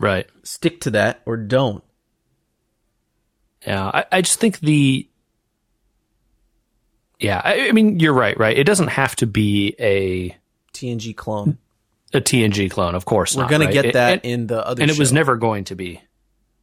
[0.00, 0.26] Right.
[0.42, 1.84] Stick to that or don't.
[3.66, 5.06] Yeah, I, I just think the.
[7.18, 8.56] Yeah, I, I mean, you're right, right?
[8.56, 10.34] It doesn't have to be a
[10.72, 11.58] TNG clone.
[12.14, 13.36] a TNG clone, of course.
[13.36, 13.74] We're gonna right?
[13.74, 16.00] get It- that in the other and it was never going to be.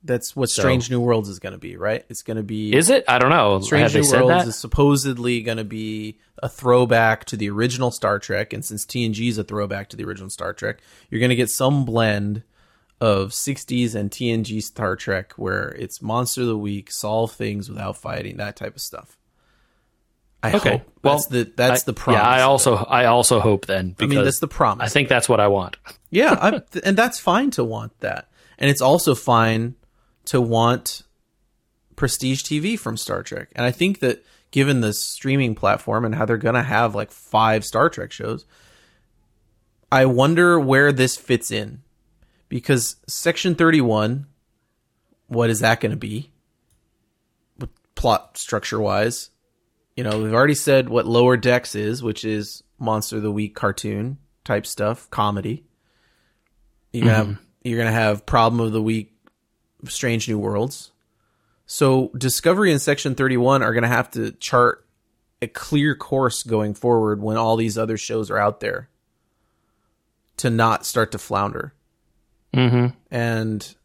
[0.04, 2.06] That's what Strange New Worlds is going to be, right?
[2.08, 3.04] It's going to be Is it?
[3.08, 3.60] I don't know.
[3.60, 8.54] Strange New Worlds is supposedly going to be a throwback to the original Star Trek,
[8.54, 10.78] and since TNG is a throwback to the original Star Trek,
[11.10, 12.44] you're going to get some blend
[13.00, 17.98] of 60s and TNG Star Trek where it's monster of the week, solve things without
[17.98, 19.18] fighting, that type of stuff.
[20.44, 20.70] I Okay.
[20.78, 22.22] hope Well, that's the that's I- the promise.
[22.22, 24.86] Yeah, I also I also hope then I mean that's the promise.
[24.86, 25.78] I think that's what I want.
[26.10, 29.76] Yeah, I, and that's fine to want that, and it's also fine
[30.26, 31.02] to want
[31.98, 33.50] prestige TV from Star Trek.
[33.58, 37.66] And I think that given the streaming platform and how they're gonna have like five
[37.66, 38.46] Star Trek shows,
[39.92, 41.82] I wonder where this fits in
[42.50, 44.28] because Section Thirty One,
[45.28, 46.32] what is that going to be?
[47.96, 49.32] Plot structure wise,
[49.98, 53.56] you know, we've already said what Lower Decks is, which is Monster of the Week
[53.56, 55.66] cartoon type stuff, comedy.
[56.94, 57.42] You're gonna have mm-hmm.
[57.64, 59.12] you're gonna have Problem of the Week,
[59.86, 60.92] Strange New Worlds.
[61.66, 64.86] So Discovery and Section Thirty One are gonna have to chart
[65.42, 68.90] a clear course going forward when all these other shows are out there
[70.38, 71.74] to not start to flounder.
[72.54, 72.88] Mm-hmm.
[73.12, 73.76] And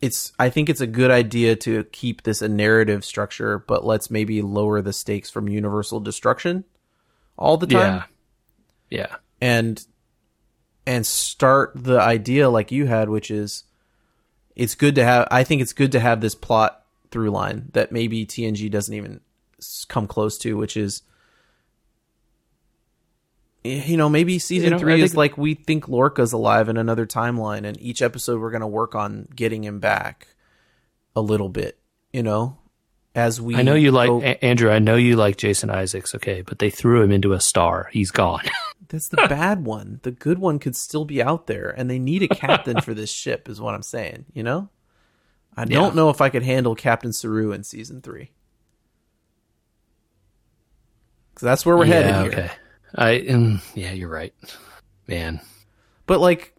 [0.00, 4.10] it's I think it's a good idea to keep this a narrative structure, but let's
[4.10, 6.64] maybe lower the stakes from universal destruction
[7.38, 8.04] all the time
[8.90, 8.98] Yeah.
[9.08, 9.16] Yeah.
[9.40, 9.84] and
[10.86, 13.64] and start the idea like you had which is
[14.54, 17.90] it's good to have i think it's good to have this plot through line that
[17.90, 19.20] maybe tng doesn't even
[19.88, 21.02] come close to which is
[23.64, 26.76] Eh, you know maybe season You know, three is like we think lorca's alive in
[26.76, 30.26] another timeline and each episode we're going to work on getting him back
[31.14, 31.78] a little bit
[32.12, 32.58] you know
[33.14, 34.70] as we I know you like A- Andrew.
[34.70, 36.14] I know you like Jason Isaacs.
[36.14, 37.90] Okay, but they threw him into a star.
[37.92, 38.44] He's gone.
[38.88, 40.00] That's the bad one.
[40.02, 43.10] The good one could still be out there, and they need a captain for this
[43.10, 44.26] ship, is what I'm saying.
[44.32, 44.68] You know,
[45.56, 48.30] I don't know if I could handle Captain Saru in season three.
[51.38, 52.40] So that's where we're headed here.
[52.40, 52.50] Okay.
[52.94, 53.20] I.
[53.28, 54.34] Um, yeah, you're right,
[55.06, 55.40] man.
[56.06, 56.54] But like,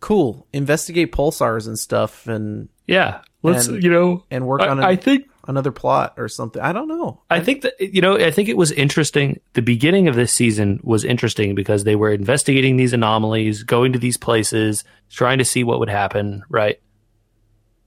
[0.00, 0.46] cool.
[0.52, 3.20] Investigate pulsars and stuff, and Yeah.
[3.42, 3.66] Let's.
[3.66, 4.24] And- you know.
[4.30, 5.28] and work I, on I think.
[5.48, 6.62] another plot or something.
[6.62, 7.20] I don't know.
[7.30, 8.16] I think that you know.
[8.16, 9.40] I think it was interesting.
[9.54, 13.98] The beginning of this season was interesting because they were investigating these anomalies, going to
[13.98, 16.42] these places, trying to see what would happen.
[16.48, 16.80] Right.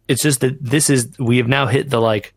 [0.07, 2.33] It's just that this is we have now hit the like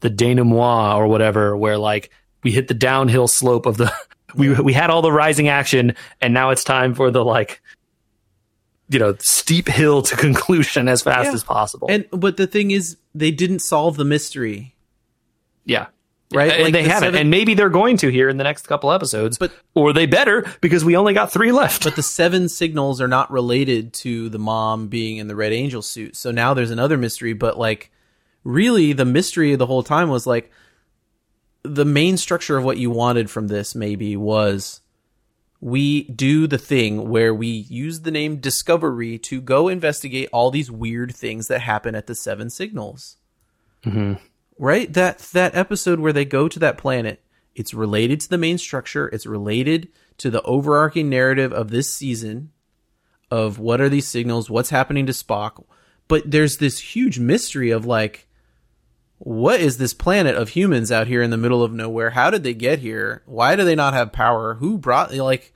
[0.00, 2.10] the denouement or whatever, where like
[2.42, 3.92] we hit the downhill slope of the
[4.36, 7.60] we we had all the rising action, and now it's time for the like
[8.88, 11.34] you know steep hill to conclusion as fast Yeah.
[11.34, 11.88] as possible.
[11.90, 14.74] And but the thing is, they didn't solve the mystery,
[15.64, 15.86] yeah.
[16.32, 16.52] right?
[16.52, 18.66] and Like, they the haven't, seven- and maybe they're going to here in the next
[18.66, 19.38] couple episodes.
[19.38, 21.84] But- or they better because we only got three left.
[21.84, 25.82] But the seven signals are not related to the mom being in the Red Angel
[25.82, 26.14] suit.
[26.16, 27.90] So now there's another mystery, but like
[28.44, 30.50] really the mystery the whole time was like
[31.64, 34.80] the main structure of what you wanted from this maybe was
[35.60, 40.70] we do the thing where we use the name Discovery to go investigate all these
[40.70, 43.16] weird things that happen at the Seven Signals.
[43.82, 44.20] Mhm.
[44.58, 44.92] Right?
[44.92, 47.22] That that episode where they go to that planet,
[47.54, 49.08] it's related to the main structure.
[49.08, 49.88] It's related
[50.18, 52.50] to the overarching narrative of this season
[53.30, 55.64] of what are these signals, what's happening to Spock.
[56.08, 58.28] But there's this huge mystery of like,
[59.26, 62.10] what is this planet of humans out here in the middle of nowhere?
[62.10, 63.22] How did they get here?
[63.24, 64.54] Why do they not have power?
[64.56, 65.54] Who brought like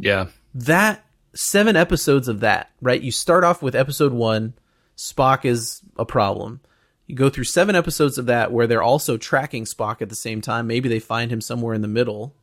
[0.00, 0.26] Yeah.
[0.52, 3.00] that seven episodes of that, right?
[3.00, 4.54] You start off with episode one,
[4.96, 6.58] Spock is a problem.
[7.06, 10.40] You go through seven episodes of that where they're also tracking Spock at the same
[10.40, 10.66] time.
[10.66, 12.34] Maybe they find him somewhere in the middle.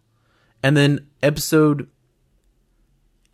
[0.64, 1.90] And then episode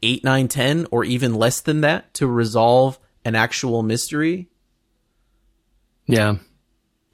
[0.02, 4.48] eight, nine, ten, or even less than that to resolve an actual mystery
[6.08, 6.38] Yeah.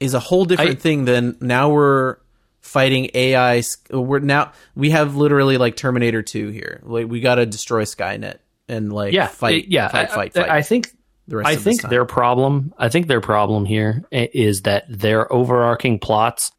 [0.00, 2.16] Is a whole different I- thing than now we're
[2.60, 3.62] fighting AI.
[3.90, 6.80] We're now we have literally like Terminator Two here.
[6.82, 8.38] Like we got to destroy Skynet
[8.68, 9.26] and like Yeah.
[9.28, 9.88] fight, yeah.
[9.88, 10.50] fight, I, fight, I- fight.
[10.50, 10.90] I think
[11.26, 12.72] the rest I think their problem.
[12.78, 16.52] I think their problem here is that their overarching plots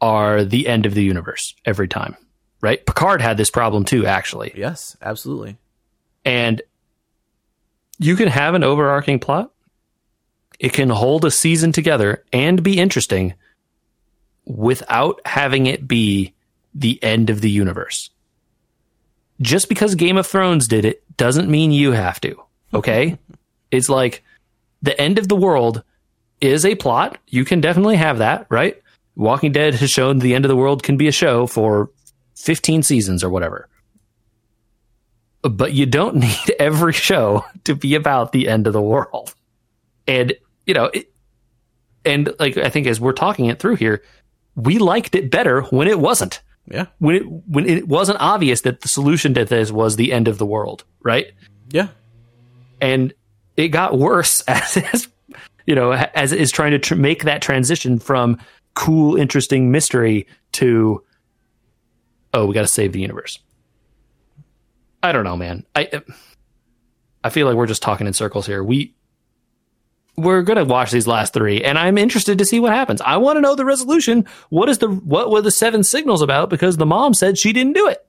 [0.00, 2.16] are the end of the universe every time.
[2.60, 2.84] Right?
[2.84, 4.52] Picard had this problem too, actually.
[4.56, 5.56] yes, absolutely.
[6.24, 6.62] And
[7.98, 9.52] you can have an overarching plot.
[10.58, 13.34] It can hold a season together and be interesting
[14.44, 16.34] without having it be
[16.74, 18.10] the end of the universe.
[19.40, 22.40] Just because Game of Thrones did it doesn't mean you have to.
[22.72, 23.18] Okay?
[23.70, 24.22] it's like
[24.82, 25.82] the end of the world
[26.40, 27.18] is a plot.
[27.28, 28.80] You can definitely have that, right?
[29.14, 31.90] Walking Dead has shown the end of the world can be a show for
[32.34, 33.68] 15 seasons or whatever
[35.48, 39.34] but you don't need every show to be about the end of the world.
[40.06, 40.34] And,
[40.66, 41.12] you know, it,
[42.04, 44.02] and like I think as we're talking it through here,
[44.54, 46.42] we liked it better when it wasn't.
[46.68, 50.26] Yeah, When it when it wasn't obvious that the solution to this was the end
[50.26, 51.30] of the world, right?
[51.70, 51.88] yeah,
[52.80, 53.14] And
[53.56, 55.08] it got worse as, as
[55.64, 58.38] you know, as it is trying to tr- make that transition from
[58.74, 61.04] cool, interesting mystery to
[62.34, 63.38] oh, we got to save the universe.
[65.04, 65.64] I don't know, man.
[65.76, 66.02] I
[67.22, 68.64] I feel like we're just talking in circles here.
[68.64, 68.95] We
[70.16, 73.00] we're gonna watch these last three, and I'm interested to see what happens.
[73.02, 74.26] I want to know the resolution.
[74.48, 76.50] What is the what were the seven signals about?
[76.50, 78.04] Because the mom said she didn't do it.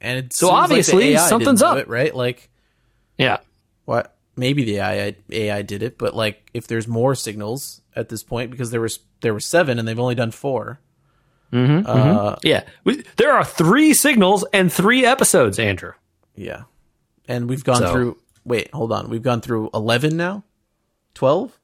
[0.00, 1.76] and it So seems like obviously something's up.
[1.78, 2.14] it, right?
[2.14, 2.48] Like
[3.18, 3.38] Yeah,
[3.84, 4.14] what?
[4.36, 8.50] Maybe the AI AI did it, but like if there's more signals at this point
[8.50, 10.80] because there was there were seven and they've only done 4
[11.52, 12.64] Mm-hmm, Uh, yeah.
[12.84, 15.92] We, there are three signals and three episodes, Andrew.
[16.34, 16.62] Yeah,
[17.28, 18.18] and we've gone So- through.
[18.44, 19.10] Wait, hold on.
[19.10, 20.44] We've gone through eleven now.
[21.14, 21.58] Twelve.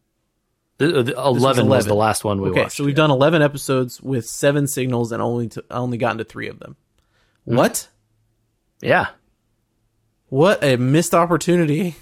[0.78, 2.76] The, the, Eleven was the last one we Okay, watched.
[2.76, 6.46] so we've done 11 episodes with seven signals and only to, only gotten to three
[6.48, 6.76] of them.
[7.46, 7.56] Hmm.
[7.56, 7.88] What?
[8.80, 9.08] yeah,
[10.28, 11.96] What a missed opportunity.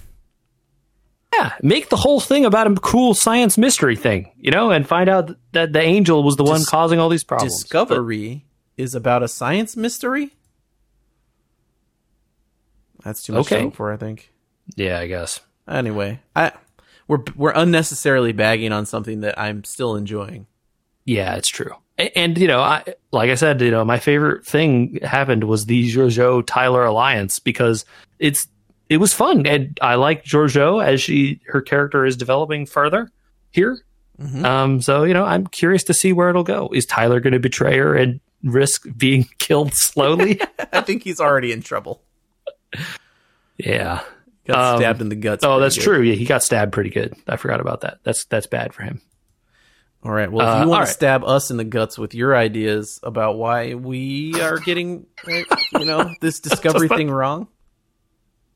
[1.33, 1.55] yeah.
[1.63, 5.31] Make the whole thing about a cool science mystery thing, you know, and find out
[5.53, 7.55] that the angel was the one causing all these problems.
[7.55, 8.45] Discovery
[8.77, 10.33] is about a science mystery.
[13.05, 13.57] That's too much Okay.
[13.57, 14.33] to hope for, I think.
[14.75, 15.41] Yeah, I guess.
[15.69, 16.53] Anyway, I
[17.09, 20.47] we're we're unnecessarily bagging on something that I'm still enjoying.
[21.05, 21.73] Yeah, it's true.
[21.99, 25.67] A- And, you know, I like I said, you know, my favorite thing happened was
[25.67, 27.85] the Georgiou Tyler alliance because
[28.19, 28.49] it's
[28.89, 33.09] it was fun and I like Georgiou as she her character is developing further
[33.51, 33.79] here.
[34.21, 34.45] Mhm.
[34.45, 36.71] Um, so you know, I'm curious to see where it'll go.
[36.73, 40.41] Is Tyler going to betray her and risk being killed slowly?
[40.73, 42.03] I think he's already in trouble.
[43.59, 44.03] yeah.
[44.47, 45.45] Got Um, stabbed in the guts.
[45.45, 45.83] Oh, that's good.
[45.85, 46.03] true.
[46.03, 47.15] Yeah, he got stabbed pretty good.
[47.27, 47.99] I forgot about that.
[48.05, 49.01] That's that's bad for him.
[50.05, 50.31] All right.
[50.31, 50.87] Well, if Uh, you all want right.
[50.87, 55.57] to stab us in the guts with your ideas about why we are getting, uh,
[55.79, 57.49] you know, this discovery thing wrong,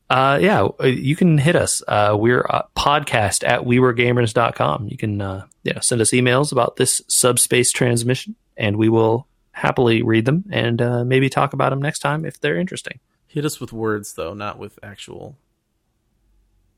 [0.09, 1.83] Uh, yeah, uh, you can hit us.
[1.89, 4.89] Uh, we're uh, podcast at wewergamers.com.
[4.89, 10.03] You can uh, yeah, send us emails about this subspace transmission, and we will happily
[10.03, 13.01] read them and uh, maybe talk about them next time if they're interesting.
[13.27, 15.37] hit us with words though, not with actual.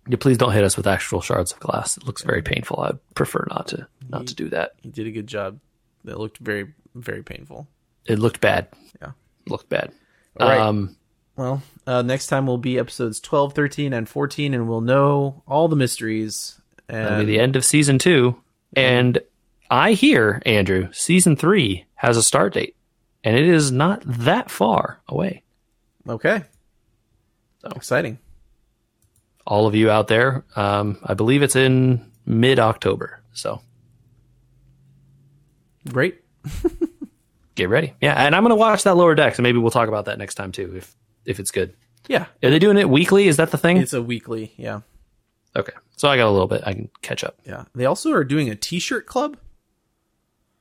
[0.09, 1.97] Yeah, please don't hit us with actual shards of glass.
[1.97, 2.81] It looks very painful.
[2.81, 4.73] I'd prefer not to not to do that.
[4.83, 5.61] You did a good job.
[6.05, 7.69] That looked very, very painful.
[8.07, 8.69] It looked bad.
[9.01, 9.13] Yeah.
[9.47, 9.93] looked bad.
[10.41, 10.61] All right.
[10.61, 10.97] Um,
[11.37, 15.69] Well, uh, next time will be episodes 12, 13, and 14, and we'll know all
[15.69, 16.61] the mysteries.
[16.89, 18.37] That'll be the end of season two.
[18.75, 19.19] And
[19.71, 22.75] I hear, Andrew, season three has a start date,
[23.23, 25.43] and it is not that far away.
[26.09, 26.43] okay,
[27.61, 27.69] So.
[27.77, 28.19] exciting.
[29.47, 33.21] All of you out there, um, I believe it's in mid October.
[33.33, 33.61] So
[35.89, 36.21] Great.
[37.55, 37.95] get ready.
[38.01, 40.19] Yeah, and I'm going to watch that lower deck, so maybe we'll talk about that
[40.19, 40.95] next time too, if
[41.25, 41.75] if it's good.
[42.09, 43.29] Yeah, Are they doing it weekly?
[43.29, 43.77] Is that the thing?
[43.77, 44.53] it's a weekly.
[44.57, 44.81] Yeah,
[45.55, 46.63] okay, so I got a little bit.
[46.67, 47.37] I can catch up.
[47.45, 47.65] yeah.
[47.75, 49.37] They also are doing a T-shirt club.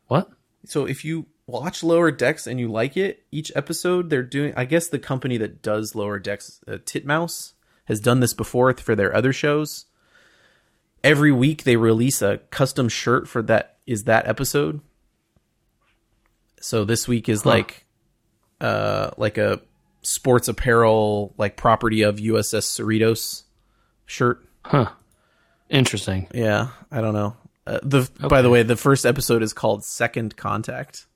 [0.08, 0.30] What?
[0.66, 4.54] So if you watch Lower Decks and you like it, each episode they're doing.
[4.56, 7.54] I guess the company that does Lower Decks, uh, Titmouse,
[7.92, 9.86] has done this before for their other shows.
[11.04, 14.80] Every week they release a custom shirt for that is that episode.
[16.62, 17.86] So this week is like,
[18.62, 19.62] uh, like a
[20.04, 23.44] sports apparel like property of USS Cerritos
[24.06, 24.46] shirt.
[24.64, 24.90] Huh.
[25.70, 26.28] Interesting.
[26.34, 27.36] Yeah, I don't know.
[27.68, 31.08] Uh, the by the way, the first episode is called Second Contact.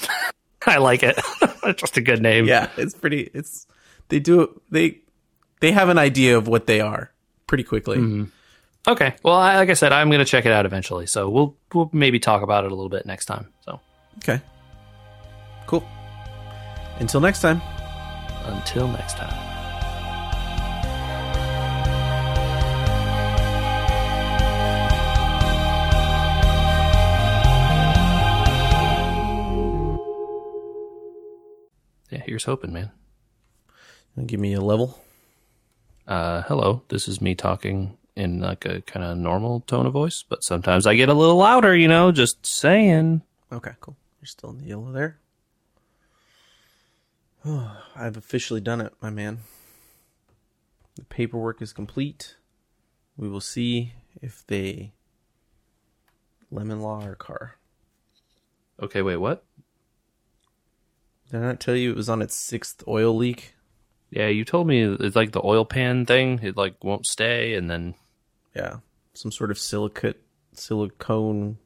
[0.66, 1.18] I like it.
[1.76, 2.46] Just a good name.
[2.46, 3.30] Yeah, it's pretty.
[3.34, 3.66] It's
[4.08, 4.60] they do.
[4.70, 5.00] They
[5.60, 7.10] they have an idea of what they are
[7.46, 7.98] pretty quickly.
[7.98, 8.24] Mm-hmm.
[8.88, 9.14] Okay.
[9.22, 11.06] Well, I, like I said, I'm going to check it out eventually.
[11.06, 13.48] So we'll we'll maybe talk about it a little bit next time.
[13.64, 13.80] So
[14.18, 14.40] Okay,
[15.66, 15.86] cool.
[16.98, 17.60] Until next time.
[18.46, 19.36] until next time.
[32.10, 32.90] Yeah, here's hoping, man.
[34.26, 35.00] Give me a level.
[36.10, 40.24] Uh, hello, this is me talking in like a kind of normal tone of voice,
[40.28, 43.22] but sometimes I get a little louder, you know, just saying.
[43.52, 43.96] Okay, cool.
[44.20, 45.20] You're still in the yellow there.
[47.44, 49.38] Oh, I've officially done it, my man.
[50.96, 52.34] The paperwork is complete.
[53.16, 54.90] We will see if they
[56.50, 57.58] lemon law our car.
[58.82, 59.44] Okay, wait, what?
[61.30, 63.54] Did I not tell you it was on its sixth oil leak?
[64.10, 66.40] Yeah, you told me it's like the oil pan thing.
[66.42, 67.94] It like won't stay, and then
[68.54, 68.78] Yeah,
[69.14, 70.20] some sort of silicate
[70.52, 71.58] silicone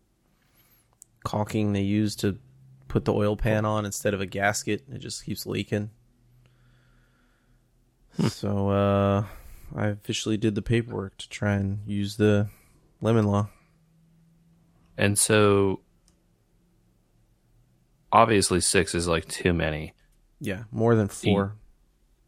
[1.24, 2.38] caulking they use to
[2.86, 4.84] put the oil pan on instead of a gasket.
[4.92, 5.90] It just keeps leaking.
[8.28, 9.24] So uh
[9.74, 12.48] I officially did the paperwork to try and use the
[13.00, 13.48] lemon law.
[14.96, 15.80] and so
[18.12, 19.94] obviously six is like too many.
[20.40, 21.56] Yeah, more than four.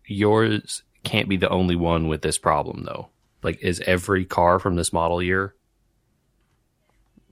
[0.06, 3.08] Yours can't be the only one with this problem, though.
[3.42, 5.54] Like, is every car from this model year?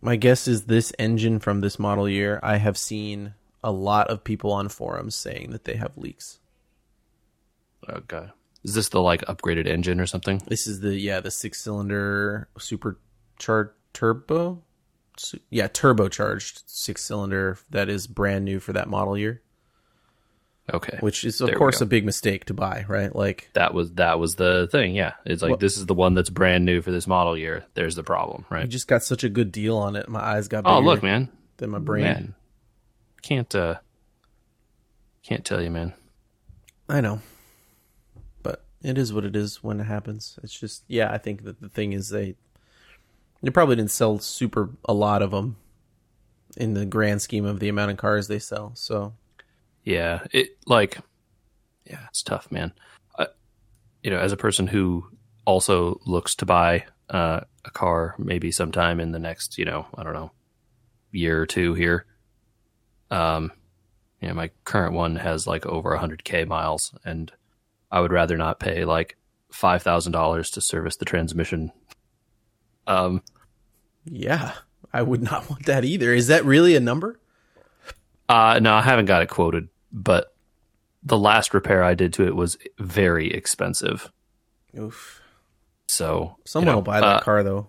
[0.01, 2.39] My guess is this engine from this model year.
[2.43, 6.39] I have seen a lot of people on forums saying that they have leaks.
[7.89, 8.29] Okay,
[8.63, 10.43] is this the like upgraded engine or something?
[10.47, 14.63] This is the yeah the six cylinder supercharged turbo,
[15.51, 19.43] yeah turbocharged six cylinder that is brand new for that model year,
[20.73, 23.15] Okay, which is of There course a big mistake to buy, right?
[23.15, 24.95] Like that was that was the thing.
[24.95, 27.67] Yeah, it's like Well- this is the one that's brand new for this model year.
[27.75, 28.67] There's the problem, right?
[28.69, 31.29] just got such a good deal on it, my eyes got bigger Oh, look, man,
[31.59, 32.05] than my brain.
[32.05, 32.35] man,
[33.21, 33.75] can't uh,
[35.23, 35.93] can't tell you, man.
[36.89, 37.21] I know,
[38.43, 40.39] but it is what it is when it happens.
[40.43, 42.37] It's just yeah, I think that the thing is they
[43.43, 45.57] they probably didn't sell super a lot of them
[46.57, 48.73] in the grand scheme of the amount of cars they sell.
[48.75, 49.13] So
[49.85, 50.99] Yeah, it like,
[51.85, 52.73] yeah, it's tough, man.
[53.19, 53.27] I,
[54.03, 55.07] you know, as a person who
[55.45, 60.03] also looks to buy uh, a car, maybe sometime in the next, you know, I
[60.03, 60.33] don't know,
[61.13, 62.07] year or two here.
[63.11, 63.53] Um,
[64.21, 67.31] you know, my current one has like over 100k miles, and
[67.91, 69.17] I would rather not pay like
[69.51, 71.73] five thousand dollars to service the transmission.
[72.87, 73.23] Um,
[74.05, 74.53] yeah,
[74.93, 76.13] I would not want that either.
[76.15, 77.21] Is that really a number?
[78.29, 80.35] Uh, no, I haven't got it quoted, but
[81.03, 84.11] the last repair I did to it was very expensive.
[84.79, 85.21] Oof.
[85.87, 87.69] So Someone you know, will buy that uh, car though.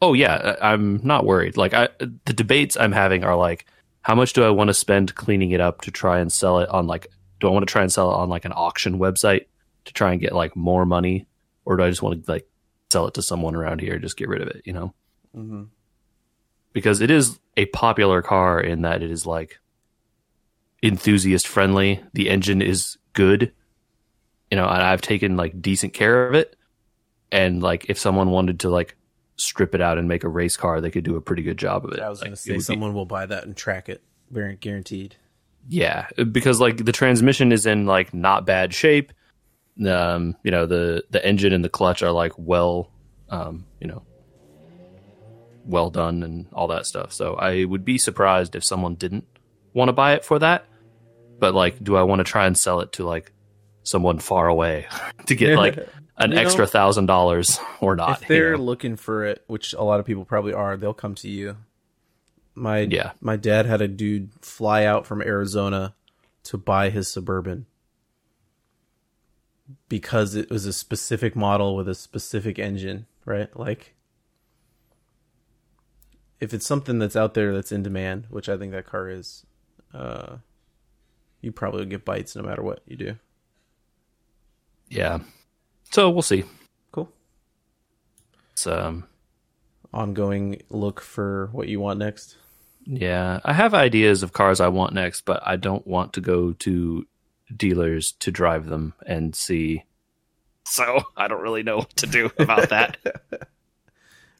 [0.00, 1.56] Oh yeah, I'm not worried.
[1.56, 3.66] Like I, the debates I'm having are like,
[4.02, 6.68] how much do I want to spend cleaning it up to try and sell it
[6.68, 7.08] on like?
[7.40, 9.46] Do I want to try and sell it on like an auction website
[9.84, 11.26] to try and get like more money,
[11.64, 12.46] or do I just want to like
[12.92, 14.62] sell it to someone around here and just get rid of it?
[14.64, 14.94] You know,
[15.36, 15.64] Mm-hmm.
[16.72, 19.58] because it is a popular car in that it is like
[20.82, 22.02] enthusiast friendly.
[22.12, 23.52] The engine is good,
[24.50, 26.56] you know, and I've taken like decent care of it.
[27.32, 28.96] And like, if someone wanted to like
[29.36, 31.84] strip it out and make a race car, they could do a pretty good job
[31.84, 32.00] of it.
[32.00, 34.56] I was Like, gonna say would be- someone will buy that and track it, very
[34.56, 35.16] guaranteed.
[35.68, 39.12] yeah, because like the transmission is in like not bad shape.
[39.84, 42.90] Um, you know the the engine and the clutch are like well,
[43.28, 44.02] um, you know,
[45.64, 47.12] well done and all that stuff.
[47.12, 49.26] So I would be surprised if someone didn't
[49.76, 50.64] want to buy it for that.
[51.38, 53.32] But like, do I want to try and sell it to like
[53.84, 54.86] someone far away
[55.26, 55.76] to get like
[56.16, 58.22] an You know, extra thousand dollars or not?
[58.22, 58.64] if they're you know?
[58.64, 61.56] looking for it, which a lot of people probably are, they'll come to you.
[62.54, 63.12] My Yeah.
[63.20, 65.94] my dad had a dude fly out from Arizona
[66.44, 67.66] to buy his suburban.
[69.88, 73.54] because it was a specific model with a specific engine, right?
[73.58, 73.94] Like
[76.40, 79.44] if it's something that's out there that's in demand, which I think that car is,
[79.96, 80.36] uh,
[81.40, 83.16] you probably get bites no matter what you do.
[84.88, 85.18] Yeah.
[85.90, 86.44] So we'll see.
[86.92, 87.10] Cool.
[88.52, 89.04] It's um
[89.92, 92.36] Ongoing look for what you want next.
[92.84, 96.52] yeah, I have ideas of cars I want next, but I don't want to go
[96.52, 97.06] to
[97.56, 99.84] dealers to drive them and see.
[100.66, 102.98] So I don't really know what to do about that.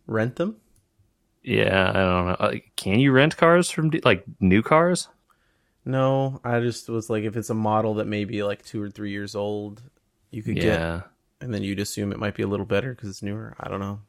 [0.06, 0.56] Rent them?
[1.42, 2.60] yeah, I don't know.
[2.76, 5.08] Can you rent cars from de- like new cars?
[5.86, 8.90] No, I just was like, if it's a model that may be like two or
[8.90, 9.80] three years old,
[10.30, 10.80] you could get,
[11.40, 13.54] and then you'd assume it might be a little better because it's newer.
[13.60, 14.00] I don't know.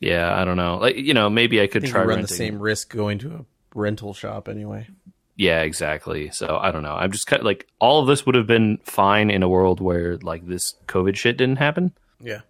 [0.00, 0.78] Yeah, I don't know.
[0.78, 2.26] Like you know, maybe I I could think try run renting.
[2.26, 3.44] the same risk going to a
[3.74, 4.88] rental shop anyway.
[5.36, 6.30] Yeah, exactly.
[6.30, 6.94] So I don't know.
[6.96, 9.80] I'm just kind of like all of this would have been fine in a world
[9.80, 12.40] where like this COVID shit didn't happen, Yeah.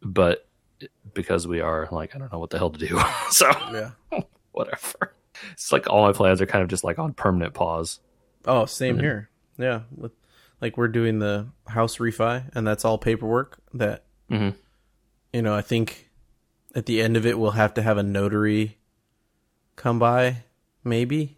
[0.00, 0.46] but
[1.12, 2.98] because we are like I don't know what the hell to do.
[3.30, 3.90] so Yeah.
[4.52, 5.12] whatever.
[5.52, 8.00] It's like all my plans are kind of just like on permanent pause.
[8.46, 9.28] Oh, same here.
[9.58, 9.82] Yeah.
[9.94, 10.12] With,
[10.60, 14.54] like we're doing the house refi, and that's all paperwork that, Mhm.
[15.32, 16.10] you know, I think
[16.74, 18.78] at the end of it, we'll have to have a notary
[19.76, 20.44] come by,
[20.84, 21.36] maybe.